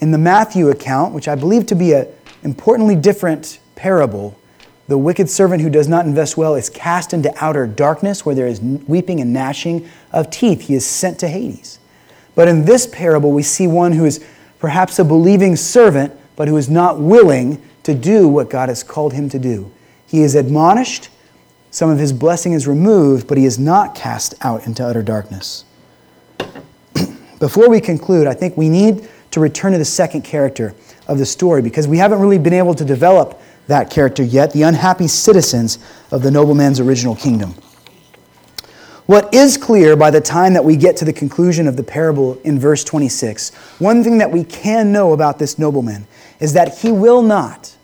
In 0.00 0.12
the 0.12 0.18
Matthew 0.18 0.70
account, 0.70 1.12
which 1.12 1.28
I 1.28 1.34
believe 1.34 1.66
to 1.66 1.74
be 1.74 1.92
an 1.92 2.08
importantly 2.42 2.96
different 2.96 3.58
parable, 3.78 4.36
the 4.88 4.98
wicked 4.98 5.30
servant 5.30 5.62
who 5.62 5.70
does 5.70 5.86
not 5.86 6.04
invest 6.04 6.36
well 6.36 6.56
is 6.56 6.68
cast 6.68 7.14
into 7.14 7.32
outer 7.42 7.66
darkness 7.66 8.26
where 8.26 8.34
there 8.34 8.48
is 8.48 8.60
weeping 8.60 9.20
and 9.20 9.32
gnashing 9.32 9.88
of 10.12 10.30
teeth. 10.30 10.62
He 10.62 10.74
is 10.74 10.84
sent 10.84 11.20
to 11.20 11.28
Hades. 11.28 11.78
But 12.34 12.48
in 12.48 12.64
this 12.64 12.86
parable, 12.86 13.30
we 13.30 13.42
see 13.42 13.66
one 13.68 13.92
who 13.92 14.04
is 14.04 14.24
perhaps 14.58 14.98
a 14.98 15.04
believing 15.04 15.54
servant, 15.54 16.12
but 16.36 16.48
who 16.48 16.56
is 16.56 16.68
not 16.68 16.98
willing 16.98 17.62
to 17.84 17.94
do 17.94 18.26
what 18.26 18.50
God 18.50 18.68
has 18.68 18.82
called 18.82 19.12
him 19.12 19.28
to 19.28 19.38
do. 19.38 19.70
He 20.06 20.22
is 20.22 20.34
admonished, 20.34 21.10
some 21.70 21.90
of 21.90 21.98
his 21.98 22.12
blessing 22.12 22.52
is 22.52 22.66
removed, 22.66 23.28
but 23.28 23.38
he 23.38 23.44
is 23.44 23.58
not 23.58 23.94
cast 23.94 24.34
out 24.40 24.66
into 24.66 24.84
utter 24.84 25.02
darkness. 25.02 25.64
Before 27.38 27.68
we 27.68 27.80
conclude, 27.80 28.26
I 28.26 28.34
think 28.34 28.56
we 28.56 28.68
need 28.68 29.08
to 29.30 29.40
return 29.40 29.72
to 29.72 29.78
the 29.78 29.84
second 29.84 30.22
character 30.22 30.74
of 31.06 31.18
the 31.18 31.26
story 31.26 31.62
because 31.62 31.86
we 31.86 31.98
haven't 31.98 32.20
really 32.20 32.38
been 32.38 32.52
able 32.52 32.74
to 32.74 32.84
develop 32.84 33.40
that 33.68 33.90
character 33.90 34.22
yet 34.22 34.52
the 34.52 34.62
unhappy 34.62 35.06
citizens 35.06 35.78
of 36.10 36.22
the 36.22 36.30
nobleman's 36.30 36.80
original 36.80 37.14
kingdom. 37.14 37.54
What 39.06 39.32
is 39.32 39.56
clear 39.56 39.96
by 39.96 40.10
the 40.10 40.20
time 40.20 40.52
that 40.52 40.64
we 40.64 40.76
get 40.76 40.96
to 40.98 41.04
the 41.06 41.14
conclusion 41.14 41.66
of 41.66 41.76
the 41.76 41.82
parable 41.82 42.38
in 42.44 42.58
verse 42.58 42.84
26, 42.84 43.54
one 43.78 44.04
thing 44.04 44.18
that 44.18 44.30
we 44.30 44.44
can 44.44 44.92
know 44.92 45.14
about 45.14 45.38
this 45.38 45.58
nobleman 45.58 46.06
is 46.40 46.52
that 46.52 46.78
he 46.78 46.92
will 46.92 47.22
not, 47.22 47.74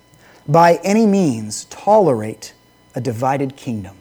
by 0.47 0.81
any 0.85 1.07
means, 1.07 1.65
tolerate 1.67 2.53
a 2.95 3.01
divided 3.01 3.57
kingdom. 3.57 3.97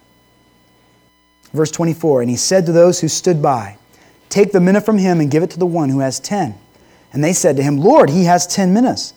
Verse 1.54 1.72
24, 1.72 2.22
and 2.22 2.30
he 2.30 2.36
said 2.36 2.66
to 2.66 2.72
those 2.72 3.00
who 3.00 3.08
stood 3.08 3.42
by, 3.42 3.78
Take 4.28 4.52
the 4.52 4.60
mina 4.60 4.82
from 4.82 4.98
him 4.98 5.22
and 5.22 5.32
give 5.32 5.44
it 5.44 5.52
to 5.52 5.60
the 5.60 5.66
one 5.66 5.90
who 5.90 6.00
has 6.00 6.20
ten. 6.20 6.56
And 7.14 7.24
they 7.24 7.34
said 7.34 7.56
to 7.58 7.64
him, 7.64 7.78
Lord, 7.78 8.10
he 8.10 8.26
has 8.26 8.48
ten 8.48 8.74
minas. 8.74 9.14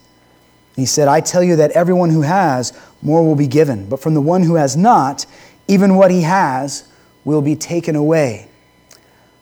He 0.77 0.87
said, 0.87 1.09
I 1.09 1.21
tell 1.21 1.43
you 1.43 1.57
that 1.57 1.73
everyone 1.73 2.11
who 2.11 2.23
has, 2.23 2.79
more 3.03 3.25
will 3.25 3.35
be 3.35 3.47
given. 3.47 3.89
But 3.89 4.01
from 4.01 4.15
the 4.15 4.21
one 4.21 4.43
who 4.43 4.55
has 4.55 4.77
not, 4.77 5.27
even 5.67 5.97
what 5.97 6.11
he 6.11 6.23
has 6.23 6.87
will 7.25 7.43
be 7.43 7.57
taken 7.57 7.97
away. 7.97 8.49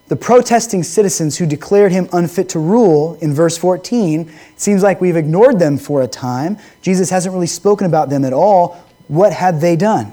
The 0.09 0.16
protesting 0.16 0.82
citizens 0.82 1.37
who 1.39 1.47
declared 1.47 1.91
him 1.91 2.09
unfit 2.12 2.51
to 2.51 2.59
rule 2.59 3.18
in 3.20 3.35
verse 3.35 3.59
14, 3.59 4.28
it 4.28 4.61
seems 4.61 4.82
like 4.82 5.01
we've 5.01 5.16
ignored 5.16 5.59
them 5.59 5.76
for 5.76 6.03
a 6.03 6.09
time. 6.09 6.59
Jesus 6.82 7.11
hasn't 7.11 7.32
really 7.32 7.47
spoken 7.47 7.87
about 7.87 8.11
them 8.11 8.24
at 8.24 8.32
all. 8.32 8.78
What 9.09 9.32
had 9.32 9.61
they 9.61 9.76
done? 9.76 10.12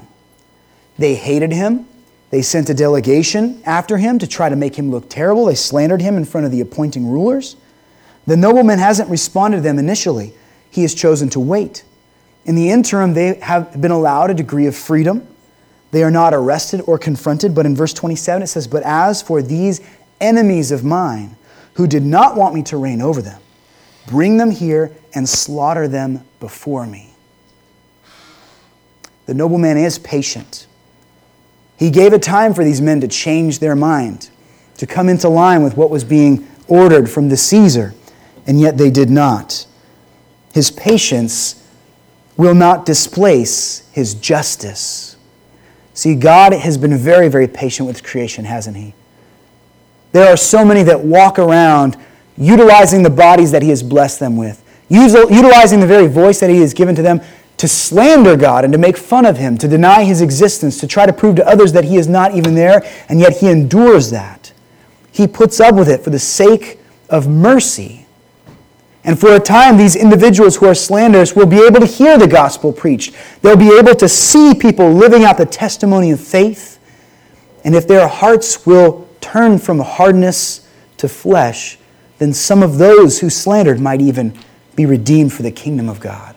They 0.98 1.14
hated 1.14 1.52
him, 1.52 1.86
they 2.32 2.40
sent 2.40 2.70
a 2.70 2.74
delegation 2.74 3.62
after 3.66 3.98
him 3.98 4.18
to 4.18 4.26
try 4.26 4.48
to 4.48 4.56
make 4.56 4.74
him 4.74 4.90
look 4.90 5.10
terrible. 5.10 5.44
They 5.44 5.54
slandered 5.54 6.00
him 6.00 6.16
in 6.16 6.24
front 6.24 6.46
of 6.46 6.50
the 6.50 6.62
appointing 6.62 7.06
rulers. 7.06 7.56
The 8.26 8.38
nobleman 8.38 8.78
hasn't 8.78 9.10
responded 9.10 9.58
to 9.58 9.62
them 9.62 9.78
initially, 9.78 10.32
he 10.72 10.80
has 10.82 10.94
chosen 10.94 11.28
to 11.28 11.38
wait. 11.38 11.84
In 12.46 12.54
the 12.54 12.70
interim, 12.70 13.12
they 13.12 13.34
have 13.40 13.78
been 13.78 13.90
allowed 13.90 14.30
a 14.30 14.34
degree 14.34 14.66
of 14.66 14.74
freedom. 14.74 15.28
They 15.90 16.02
are 16.02 16.10
not 16.10 16.32
arrested 16.32 16.80
or 16.86 16.98
confronted, 16.98 17.54
but 17.54 17.66
in 17.66 17.76
verse 17.76 17.92
27 17.92 18.42
it 18.42 18.46
says, 18.46 18.66
But 18.66 18.82
as 18.84 19.20
for 19.20 19.42
these 19.42 19.82
enemies 20.18 20.72
of 20.72 20.82
mine 20.82 21.36
who 21.74 21.86
did 21.86 22.02
not 22.04 22.36
want 22.36 22.54
me 22.54 22.62
to 22.64 22.78
reign 22.78 23.02
over 23.02 23.20
them, 23.20 23.40
bring 24.08 24.38
them 24.38 24.50
here 24.50 24.90
and 25.14 25.28
slaughter 25.28 25.86
them 25.86 26.24
before 26.40 26.86
me. 26.86 27.12
The 29.26 29.34
nobleman 29.34 29.76
is 29.76 29.98
patient. 29.98 30.66
He 31.76 31.90
gave 31.90 32.14
a 32.14 32.18
time 32.18 32.54
for 32.54 32.64
these 32.64 32.80
men 32.80 33.02
to 33.02 33.08
change 33.08 33.58
their 33.58 33.76
mind, 33.76 34.30
to 34.78 34.86
come 34.86 35.10
into 35.10 35.28
line 35.28 35.62
with 35.62 35.76
what 35.76 35.90
was 35.90 36.02
being 36.02 36.48
ordered 36.66 37.10
from 37.10 37.28
the 37.28 37.36
Caesar, 37.36 37.92
and 38.46 38.58
yet 38.58 38.78
they 38.78 38.90
did 38.90 39.10
not. 39.10 39.66
His 40.52 40.70
patience 40.70 41.66
will 42.36 42.54
not 42.54 42.86
displace 42.86 43.88
his 43.92 44.14
justice. 44.14 45.16
See, 45.94 46.14
God 46.14 46.52
has 46.52 46.78
been 46.78 46.96
very, 46.96 47.28
very 47.28 47.48
patient 47.48 47.86
with 47.86 48.02
creation, 48.02 48.44
hasn't 48.44 48.76
He? 48.76 48.94
There 50.12 50.32
are 50.32 50.36
so 50.36 50.64
many 50.64 50.82
that 50.84 51.00
walk 51.00 51.38
around 51.38 51.96
utilizing 52.36 53.02
the 53.02 53.10
bodies 53.10 53.50
that 53.52 53.62
He 53.62 53.68
has 53.68 53.82
blessed 53.82 54.18
them 54.18 54.36
with, 54.36 54.62
utilizing 54.88 55.80
the 55.80 55.86
very 55.86 56.06
voice 56.06 56.40
that 56.40 56.48
He 56.48 56.60
has 56.60 56.72
given 56.72 56.94
to 56.94 57.02
them 57.02 57.20
to 57.62 57.68
slander 57.68 58.36
God 58.36 58.64
and 58.64 58.72
to 58.72 58.78
make 58.78 58.96
fun 58.96 59.24
of 59.24 59.36
him, 59.36 59.56
to 59.58 59.68
deny 59.68 60.02
his 60.02 60.20
existence, 60.20 60.80
to 60.80 60.86
try 60.88 61.06
to 61.06 61.12
prove 61.12 61.36
to 61.36 61.46
others 61.46 61.72
that 61.74 61.84
he 61.84 61.96
is 61.96 62.08
not 62.08 62.34
even 62.34 62.56
there, 62.56 62.84
and 63.08 63.20
yet 63.20 63.36
he 63.36 63.48
endures 63.48 64.10
that. 64.10 64.52
He 65.12 65.28
puts 65.28 65.60
up 65.60 65.76
with 65.76 65.88
it 65.88 66.00
for 66.02 66.10
the 66.10 66.18
sake 66.18 66.80
of 67.08 67.28
mercy. 67.28 68.01
And 69.04 69.18
for 69.18 69.34
a 69.34 69.40
time, 69.40 69.76
these 69.76 69.96
individuals 69.96 70.56
who 70.56 70.66
are 70.66 70.74
slanderous 70.74 71.34
will 71.34 71.46
be 71.46 71.64
able 71.64 71.80
to 71.80 71.86
hear 71.86 72.16
the 72.16 72.28
gospel 72.28 72.72
preached. 72.72 73.14
They'll 73.42 73.56
be 73.56 73.76
able 73.76 73.94
to 73.96 74.08
see 74.08 74.54
people 74.54 74.92
living 74.92 75.24
out 75.24 75.38
the 75.38 75.46
testimony 75.46 76.12
of 76.12 76.20
faith. 76.20 76.78
And 77.64 77.74
if 77.74 77.88
their 77.88 78.06
hearts 78.06 78.64
will 78.64 79.08
turn 79.20 79.58
from 79.58 79.80
hardness 79.80 80.68
to 80.98 81.08
flesh, 81.08 81.78
then 82.18 82.32
some 82.32 82.62
of 82.62 82.78
those 82.78 83.18
who 83.18 83.28
slandered 83.28 83.80
might 83.80 84.00
even 84.00 84.38
be 84.76 84.86
redeemed 84.86 85.32
for 85.32 85.42
the 85.42 85.50
kingdom 85.50 85.88
of 85.88 85.98
God. 85.98 86.36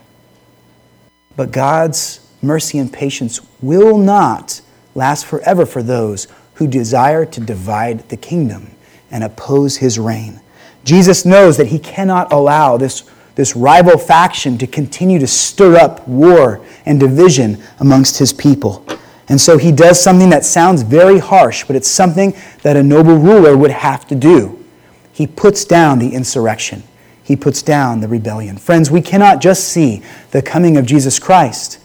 But 1.35 1.51
God's 1.51 2.27
mercy 2.41 2.79
and 2.79 2.91
patience 2.91 3.41
will 3.61 3.97
not 3.97 4.61
last 4.95 5.25
forever 5.25 5.65
for 5.65 5.83
those 5.83 6.27
who 6.55 6.67
desire 6.67 7.25
to 7.25 7.41
divide 7.41 8.09
the 8.09 8.17
kingdom 8.17 8.71
and 9.11 9.23
oppose 9.23 9.77
his 9.77 9.99
reign. 9.99 10.39
Jesus 10.85 11.25
knows 11.25 11.57
that 11.57 11.67
he 11.67 11.79
cannot 11.79 12.31
allow 12.31 12.77
this 12.77 13.03
this 13.35 13.55
rival 13.55 13.97
faction 13.97 14.57
to 14.57 14.67
continue 14.67 15.19
to 15.19 15.27
stir 15.27 15.75
up 15.75 16.07
war 16.07 16.65
and 16.85 16.99
division 16.99 17.61
amongst 17.79 18.17
his 18.17 18.33
people. 18.33 18.85
And 19.27 19.39
so 19.39 19.57
he 19.57 19.71
does 19.71 20.01
something 20.01 20.29
that 20.29 20.45
sounds 20.45 20.83
very 20.83 21.19
harsh, 21.19 21.65
but 21.65 21.75
it's 21.75 21.87
something 21.87 22.35
that 22.63 22.77
a 22.77 22.83
noble 22.83 23.17
ruler 23.17 23.57
would 23.57 23.71
have 23.71 24.07
to 24.07 24.15
do. 24.15 24.63
He 25.11 25.27
puts 25.27 25.65
down 25.65 25.99
the 25.99 26.13
insurrection, 26.13 26.83
he 27.23 27.35
puts 27.35 27.61
down 27.61 28.01
the 28.01 28.07
rebellion. 28.07 28.57
Friends, 28.57 28.91
we 28.91 29.01
cannot 29.01 29.41
just 29.41 29.67
see 29.67 30.03
the 30.31 30.41
coming 30.41 30.77
of 30.77 30.85
Jesus 30.85 31.19
Christ 31.19 31.79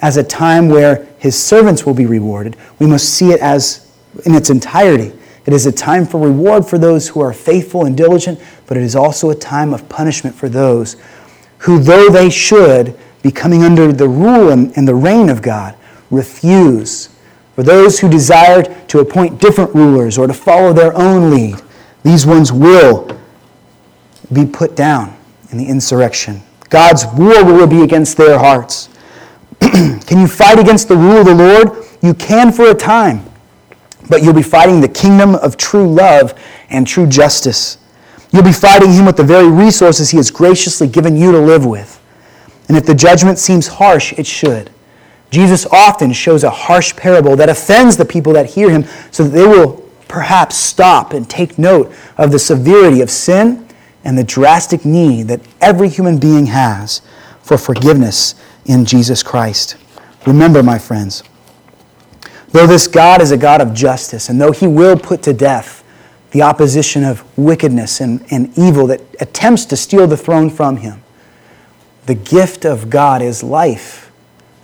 as 0.00 0.16
a 0.16 0.24
time 0.24 0.68
where 0.68 1.06
his 1.18 1.40
servants 1.40 1.86
will 1.86 1.94
be 1.94 2.06
rewarded, 2.06 2.56
we 2.78 2.86
must 2.86 3.08
see 3.08 3.30
it 3.30 3.40
as 3.40 3.90
in 4.24 4.34
its 4.34 4.50
entirety. 4.50 5.12
It 5.46 5.52
is 5.52 5.66
a 5.66 5.72
time 5.72 6.06
for 6.06 6.20
reward 6.20 6.66
for 6.66 6.78
those 6.78 7.08
who 7.08 7.20
are 7.20 7.32
faithful 7.32 7.84
and 7.84 7.96
diligent, 7.96 8.40
but 8.66 8.76
it 8.76 8.82
is 8.82 8.96
also 8.96 9.30
a 9.30 9.34
time 9.34 9.74
of 9.74 9.88
punishment 9.88 10.34
for 10.34 10.48
those 10.48 10.96
who, 11.58 11.78
though 11.78 12.08
they 12.08 12.30
should 12.30 12.96
be 13.22 13.30
coming 13.30 13.62
under 13.62 13.92
the 13.92 14.08
rule 14.08 14.50
and, 14.50 14.76
and 14.76 14.88
the 14.88 14.94
reign 14.94 15.28
of 15.28 15.42
God, 15.42 15.76
refuse. 16.10 17.10
For 17.54 17.62
those 17.62 18.00
who 18.00 18.08
desired 18.08 18.88
to 18.88 19.00
appoint 19.00 19.38
different 19.38 19.74
rulers 19.74 20.18
or 20.18 20.26
to 20.26 20.34
follow 20.34 20.72
their 20.72 20.96
own 20.96 21.30
lead, 21.30 21.56
these 22.02 22.26
ones 22.26 22.52
will 22.52 23.18
be 24.32 24.46
put 24.46 24.74
down 24.74 25.16
in 25.50 25.58
the 25.58 25.66
insurrection. 25.66 26.42
God's 26.70 27.04
war 27.14 27.44
will 27.44 27.66
be 27.66 27.82
against 27.82 28.16
their 28.16 28.38
hearts. 28.38 28.88
can 29.60 30.18
you 30.18 30.26
fight 30.26 30.58
against 30.58 30.88
the 30.88 30.96
rule 30.96 31.18
of 31.18 31.26
the 31.26 31.34
Lord? 31.34 31.86
You 32.02 32.14
can 32.14 32.50
for 32.50 32.70
a 32.70 32.74
time 32.74 33.24
but 34.08 34.22
you'll 34.22 34.34
be 34.34 34.42
fighting 34.42 34.80
the 34.80 34.88
kingdom 34.88 35.34
of 35.36 35.56
true 35.56 35.86
love 35.86 36.38
and 36.70 36.86
true 36.86 37.06
justice. 37.06 37.78
You'll 38.32 38.42
be 38.42 38.52
fighting 38.52 38.92
him 38.92 39.06
with 39.06 39.16
the 39.16 39.24
very 39.24 39.48
resources 39.48 40.10
he 40.10 40.16
has 40.16 40.30
graciously 40.30 40.88
given 40.88 41.16
you 41.16 41.32
to 41.32 41.38
live 41.38 41.64
with. 41.64 42.00
And 42.68 42.76
if 42.76 42.86
the 42.86 42.94
judgment 42.94 43.38
seems 43.38 43.66
harsh, 43.66 44.12
it 44.14 44.26
should. 44.26 44.70
Jesus 45.30 45.66
often 45.66 46.12
shows 46.12 46.44
a 46.44 46.50
harsh 46.50 46.94
parable 46.96 47.36
that 47.36 47.48
offends 47.48 47.96
the 47.96 48.04
people 48.04 48.32
that 48.32 48.46
hear 48.46 48.70
him 48.70 48.84
so 49.10 49.24
that 49.24 49.30
they 49.30 49.46
will 49.46 49.88
perhaps 50.08 50.56
stop 50.56 51.12
and 51.12 51.28
take 51.28 51.58
note 51.58 51.92
of 52.16 52.30
the 52.30 52.38
severity 52.38 53.00
of 53.00 53.10
sin 53.10 53.66
and 54.04 54.16
the 54.16 54.24
drastic 54.24 54.84
need 54.84 55.28
that 55.28 55.40
every 55.60 55.88
human 55.88 56.18
being 56.18 56.46
has 56.46 57.00
for 57.42 57.58
forgiveness 57.58 58.34
in 58.64 58.84
Jesus 58.84 59.22
Christ. 59.22 59.76
Remember, 60.26 60.62
my 60.62 60.78
friends, 60.78 61.22
Though 62.54 62.68
this 62.68 62.86
God 62.86 63.20
is 63.20 63.32
a 63.32 63.36
God 63.36 63.60
of 63.60 63.74
justice, 63.74 64.28
and 64.28 64.40
though 64.40 64.52
he 64.52 64.68
will 64.68 64.96
put 64.96 65.24
to 65.24 65.32
death 65.32 65.82
the 66.30 66.42
opposition 66.42 67.02
of 67.02 67.24
wickedness 67.36 68.00
and, 68.00 68.24
and 68.30 68.56
evil 68.56 68.86
that 68.86 69.00
attempts 69.18 69.64
to 69.64 69.76
steal 69.76 70.06
the 70.06 70.16
throne 70.16 70.50
from 70.50 70.76
him, 70.76 71.02
the 72.06 72.14
gift 72.14 72.64
of 72.64 72.90
God 72.90 73.22
is 73.22 73.42
life 73.42 74.12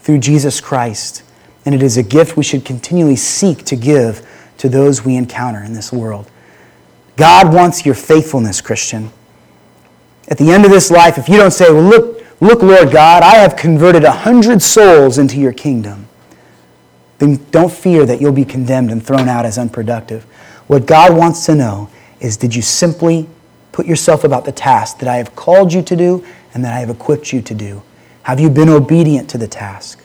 through 0.03 0.18
Jesus 0.18 0.61
Christ. 0.61 1.24
And 1.66 1.74
it 1.74 1.82
is 1.82 1.97
a 1.97 2.05
gift 2.05 2.36
we 2.36 2.45
should 2.45 2.64
continually 2.64 3.16
seek 3.16 3.64
to 3.64 3.74
give 3.74 4.24
to 4.59 4.68
those 4.68 5.05
we 5.05 5.16
encounter 5.16 5.64
in 5.64 5.72
this 5.72 5.93
world. 5.93 6.30
God 7.16 7.53
wants 7.53 7.84
your 7.84 7.97
faithfulness, 7.97 8.61
Christian. 8.61 9.11
At 10.28 10.38
the 10.38 10.53
end 10.53 10.64
of 10.64 10.70
this 10.70 10.93
life, 10.93 11.18
if 11.18 11.28
you 11.28 11.38
don't 11.38 11.51
say, 11.51 11.72
well, 11.72 11.82
look, 11.82 12.24
look, 12.41 12.62
Lord 12.62 12.93
God, 12.93 13.24
I 13.24 13.38
have 13.38 13.57
converted 13.57 14.05
a 14.05 14.12
hundred 14.12 14.62
souls 14.62 15.18
into 15.18 15.41
your 15.41 15.53
kingdom 15.53 16.07
then 17.21 17.37
don't 17.51 17.71
fear 17.71 18.05
that 18.07 18.21
you'll 18.21 18.33
be 18.33 18.47
condemned 18.47 18.91
and 18.91 19.05
thrown 19.05 19.29
out 19.29 19.45
as 19.45 19.59
unproductive. 19.59 20.25
What 20.66 20.87
God 20.87 21.16
wants 21.16 21.47
to 21.47 21.55
know 21.55 21.91
is 22.18 22.37
did 22.37 22.55
you 22.55 22.62
simply 22.62 23.29
put 23.73 23.87
yourself 23.87 24.25
about 24.25 24.47
the 24.47 24.53
task 24.53 24.99
that 24.99 25.09
I 25.09 25.16
have 25.16 25.37
called 25.37 25.73
you 25.73 25.83
to 25.83 25.95
do 25.95 26.25
and 26.55 26.64
that 26.64 26.75
I 26.75 26.81
have 26.81 26.91
equipped 26.91 27.33
you 27.33 27.43
to 27.43 27.55
do? 27.55 27.83
Have 28.23 28.41
you 28.41 28.49
been 28.49 28.71
obedient 28.71 29.29
to 29.31 29.39
the 29.39 29.47
task? 29.47 30.03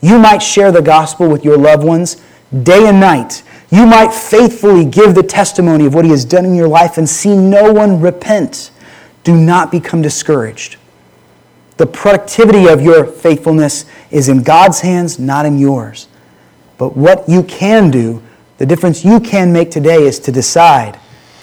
You 0.00 0.18
might 0.18 0.38
share 0.38 0.70
the 0.70 0.82
gospel 0.82 1.28
with 1.28 1.44
your 1.44 1.56
loved 1.56 1.82
ones 1.82 2.22
day 2.62 2.86
and 2.86 3.00
night. 3.00 3.42
You 3.70 3.86
might 3.86 4.12
faithfully 4.12 4.84
give 4.84 5.14
the 5.14 5.22
testimony 5.22 5.86
of 5.86 5.94
what 5.94 6.04
He 6.04 6.10
has 6.10 6.24
done 6.24 6.44
in 6.44 6.54
your 6.54 6.68
life 6.68 6.98
and 6.98 7.08
see 7.08 7.34
no 7.34 7.72
one 7.72 8.00
repent. 8.00 8.70
Do 9.24 9.34
not 9.34 9.72
become 9.72 10.02
discouraged. 10.02 10.76
The 11.78 11.86
productivity 11.86 12.68
of 12.68 12.82
your 12.82 13.06
faithfulness 13.06 13.86
is 14.10 14.28
in 14.28 14.42
God's 14.42 14.80
hands, 14.80 15.18
not 15.18 15.46
in 15.46 15.58
yours. 15.58 16.08
But 16.78 16.96
what 16.96 17.28
you 17.28 17.42
can 17.42 17.90
do, 17.90 18.22
the 18.56 18.64
difference 18.64 19.04
you 19.04 19.20
can 19.20 19.52
make 19.52 19.70
today 19.70 20.04
is 20.04 20.18
to 20.20 20.32
decide, 20.32 20.98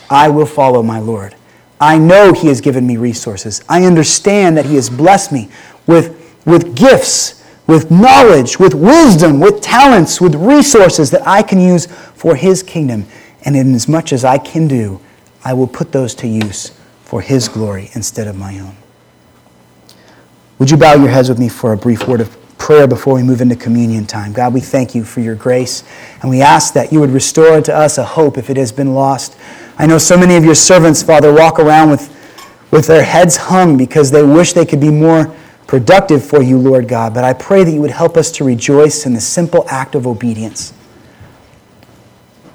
I 0.10 0.30
will 0.30 0.46
follow 0.46 0.82
my 0.82 1.00
Lord. 1.00 1.36
I 1.80 1.98
know 1.98 2.34
He 2.34 2.48
has 2.48 2.62
given 2.62 2.88
me 2.88 2.98
resources. 2.98 3.64
I 3.68 3.84
understand 3.84 4.58
that 4.58 4.66
He 4.66 4.76
has 4.76 4.90
blessed 4.90 5.32
me 5.32 5.50
with, 5.86 6.42
with 6.46 6.76
gifts, 6.76 7.44
with 7.68 7.92
knowledge, 7.92 8.58
with 8.60 8.74
wisdom, 8.74 9.40
with 9.40 9.62
talents, 9.62 10.22
with 10.22 10.36
resources 10.36 11.12
that 11.12 11.28
I 11.28 11.44
can 11.44 11.60
use 11.60 11.86
for 11.86 12.36
His 12.36 12.64
kingdom. 12.64 13.06
And 13.44 13.56
in 13.56 13.76
as 13.76 13.88
much 13.88 14.14
as 14.14 14.24
I 14.24 14.38
can 14.38 14.68
do, 14.68 15.00
I 15.44 15.54
will 15.54 15.68
put 15.68 15.92
those 15.92 16.16
to 16.16 16.28
use 16.28 16.72
for 17.04 17.22
His 17.22 17.50
glory 17.50 17.92
instead 17.94 18.28
of 18.28 18.38
my 18.38 18.58
own. 18.60 18.76
Would 20.60 20.72
you 20.72 20.78
bow 20.78 20.94
your 20.94 21.10
heads 21.10 21.28
with 21.28 21.40
me 21.40 21.50
for 21.50 21.74
a 21.74 21.78
brief 21.78 22.08
word 22.08 22.22
of 22.22 22.38
prayer 22.58 22.88
before 22.88 23.16
we 23.16 23.24
move 23.24 23.42
into 23.42 23.56
communion 23.56 24.06
time. 24.06 24.34
God, 24.34 24.54
we 24.54 24.62
thank 24.62 24.96
you 24.96 25.04
for 25.04 25.20
your 25.20 25.36
grace, 25.36 25.84
and 26.22 26.30
we 26.30 26.42
ask 26.42 26.74
that 26.74 26.92
you 26.92 27.00
would 27.00 27.10
restore 27.10 27.62
to 27.62 27.76
us 27.76 27.98
a 27.98 28.04
hope 28.04 28.38
if 28.38 28.50
it 28.50 28.58
has 28.58 28.72
been 28.72 28.94
lost. 28.94 29.38
I 29.78 29.86
know 29.86 29.98
so 29.98 30.18
many 30.18 30.36
of 30.36 30.46
your 30.46 30.56
servants, 30.56 31.04
Father, 31.04 31.34
walk 31.34 31.60
around 31.60 31.90
with, 31.90 32.10
with 32.72 32.88
their 32.88 33.04
heads 33.04 33.38
hung 33.38 33.78
because 33.78 34.12
they 34.12 34.24
wish 34.24 34.54
they 34.54 34.66
could 34.66 34.80
be 34.80 34.90
more 34.90 35.36
productive 35.68 36.24
for 36.24 36.42
you, 36.42 36.58
Lord 36.58 36.88
God. 36.88 37.14
But 37.14 37.24
I 37.24 37.34
pray 37.34 37.64
that 37.64 37.72
you 37.72 37.82
would 37.82 37.92
help 37.92 38.18
us 38.18 38.32
to 38.34 38.44
rejoice 38.44 39.06
in 39.06 39.14
the 39.14 39.22
simple 39.22 39.66
act 39.70 39.96
of 39.96 40.08
obedience. 40.08 40.74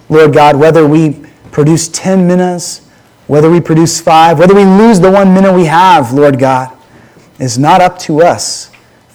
Lord 0.09 0.33
God, 0.33 0.57
whether 0.57 0.87
we 0.87 1.25
produce 1.53 1.89
10 1.89 2.27
minas, 2.27 2.87
whether 3.27 3.51
we 3.51 3.61
produce 3.61 4.01
five, 4.01 4.39
whether 4.39 4.55
we 4.55 4.65
lose 4.65 4.99
the 4.99 5.11
one 5.11 5.33
mina 5.35 5.53
we 5.53 5.67
have, 5.67 6.13
Lord 6.13 6.39
God, 6.39 6.77
is 7.39 7.59
not 7.59 7.81
up 7.81 7.99
to 8.01 8.23
us 8.23 8.70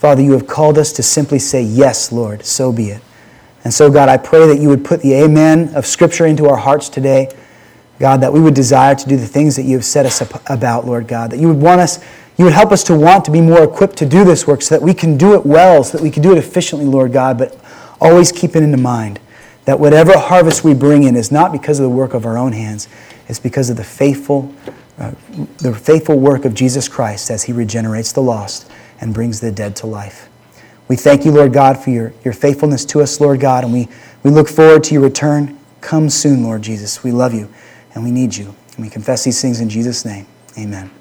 Father, 0.06 0.22
you 0.22 0.34
have 0.34 0.46
called 0.46 0.78
us 0.78 0.92
to 0.92 1.02
simply 1.02 1.40
say, 1.40 1.64
Yes, 1.64 2.12
Lord, 2.12 2.46
so 2.46 2.72
be 2.72 2.92
it. 2.92 3.02
And 3.64 3.74
so, 3.74 3.90
God, 3.90 4.08
I 4.08 4.18
pray 4.18 4.46
that 4.46 4.62
you 4.62 4.70
would 4.70 4.86
put 4.86 5.02
the 5.02 5.16
amen 5.16 5.74
of 5.74 5.88
Scripture 5.88 6.28
into 6.28 6.48
our 6.48 6.58
hearts 6.58 6.90
today. 6.90 7.36
God, 7.98 8.22
that 8.22 8.32
we 8.32 8.40
would 8.40 8.54
desire 8.54 8.94
to 8.94 9.10
do 9.10 9.18
the 9.18 9.26
things 9.26 9.56
that 9.56 9.64
you 9.64 9.78
have 9.78 9.84
set 9.84 10.06
us 10.06 10.22
about, 10.46 10.86
Lord 10.86 11.08
God. 11.08 11.32
That 11.32 11.40
you 11.40 11.48
would 11.48 11.60
want 11.60 11.82
us, 11.82 12.06
you 12.38 12.46
would 12.46 12.54
help 12.54 12.72
us 12.72 12.84
to 12.84 12.96
want 12.96 13.26
to 13.26 13.32
be 13.32 13.42
more 13.42 13.64
equipped 13.64 13.98
to 13.98 14.06
do 14.06 14.24
this 14.24 14.46
work 14.46 14.62
so 14.62 14.76
that 14.76 14.84
we 14.84 14.94
can 14.94 15.18
do 15.18 15.34
it 15.34 15.44
well, 15.44 15.84
so 15.84 15.98
that 15.98 16.04
we 16.04 16.12
can 16.12 16.22
do 16.22 16.32
it 16.32 16.38
efficiently, 16.38 16.86
Lord 16.86 17.12
God, 17.12 17.40
but 17.40 17.60
always 18.00 18.32
keep 18.32 18.56
it 18.56 18.62
in 18.62 18.80
mind 18.80 19.20
that 19.64 19.80
whatever 19.80 20.16
harvest 20.20 20.64
we 20.64 20.76
bring 20.76 21.02
in 21.02 21.16
is 21.16 21.32
not 21.32 21.52
because 21.52 21.80
of 21.80 21.84
the 21.84 21.90
work 21.90 22.14
of 22.14 22.28
our 22.28 22.38
own 22.38 22.52
hands, 22.52 22.88
it's 23.28 23.40
because 23.40 23.72
of 23.72 23.78
the 23.78 23.84
faithful, 23.84 24.54
uh, 25.00 25.14
the 25.58 25.74
faithful 25.74 26.20
work 26.20 26.46
of 26.46 26.54
Jesus 26.54 26.88
Christ 26.88 27.32
as 27.32 27.42
he 27.42 27.52
regenerates 27.52 28.12
the 28.12 28.22
lost 28.22 28.70
and 29.02 29.14
brings 29.14 29.40
the 29.40 29.52
dead 29.52 29.76
to 29.78 29.88
life. 29.88 30.30
We 30.88 30.96
thank 30.96 31.26
you, 31.26 31.32
Lord 31.32 31.52
God, 31.52 31.84
for 31.84 31.90
your, 31.90 32.14
your 32.24 32.34
faithfulness 32.34 32.86
to 32.86 33.02
us, 33.02 33.20
Lord 33.20 33.40
God, 33.40 33.64
and 33.64 33.74
we, 33.74 33.88
we 34.24 34.32
look 34.32 34.48
forward 34.48 34.84
to 34.86 34.94
your 34.94 35.04
return. 35.04 35.58
Come 35.82 36.10
soon, 36.10 36.44
Lord 36.44 36.62
Jesus. 36.62 37.04
We 37.04 37.12
love 37.12 37.34
you 37.34 37.50
and 37.94 38.04
we 38.04 38.12
need 38.12 38.36
you. 38.36 38.54
And 38.76 38.86
we 38.86 38.90
confess 38.90 39.24
these 39.24 39.42
things 39.42 39.62
in 39.62 39.70
Jesus' 39.70 40.06
name. 40.06 40.28
Amen. 40.58 40.92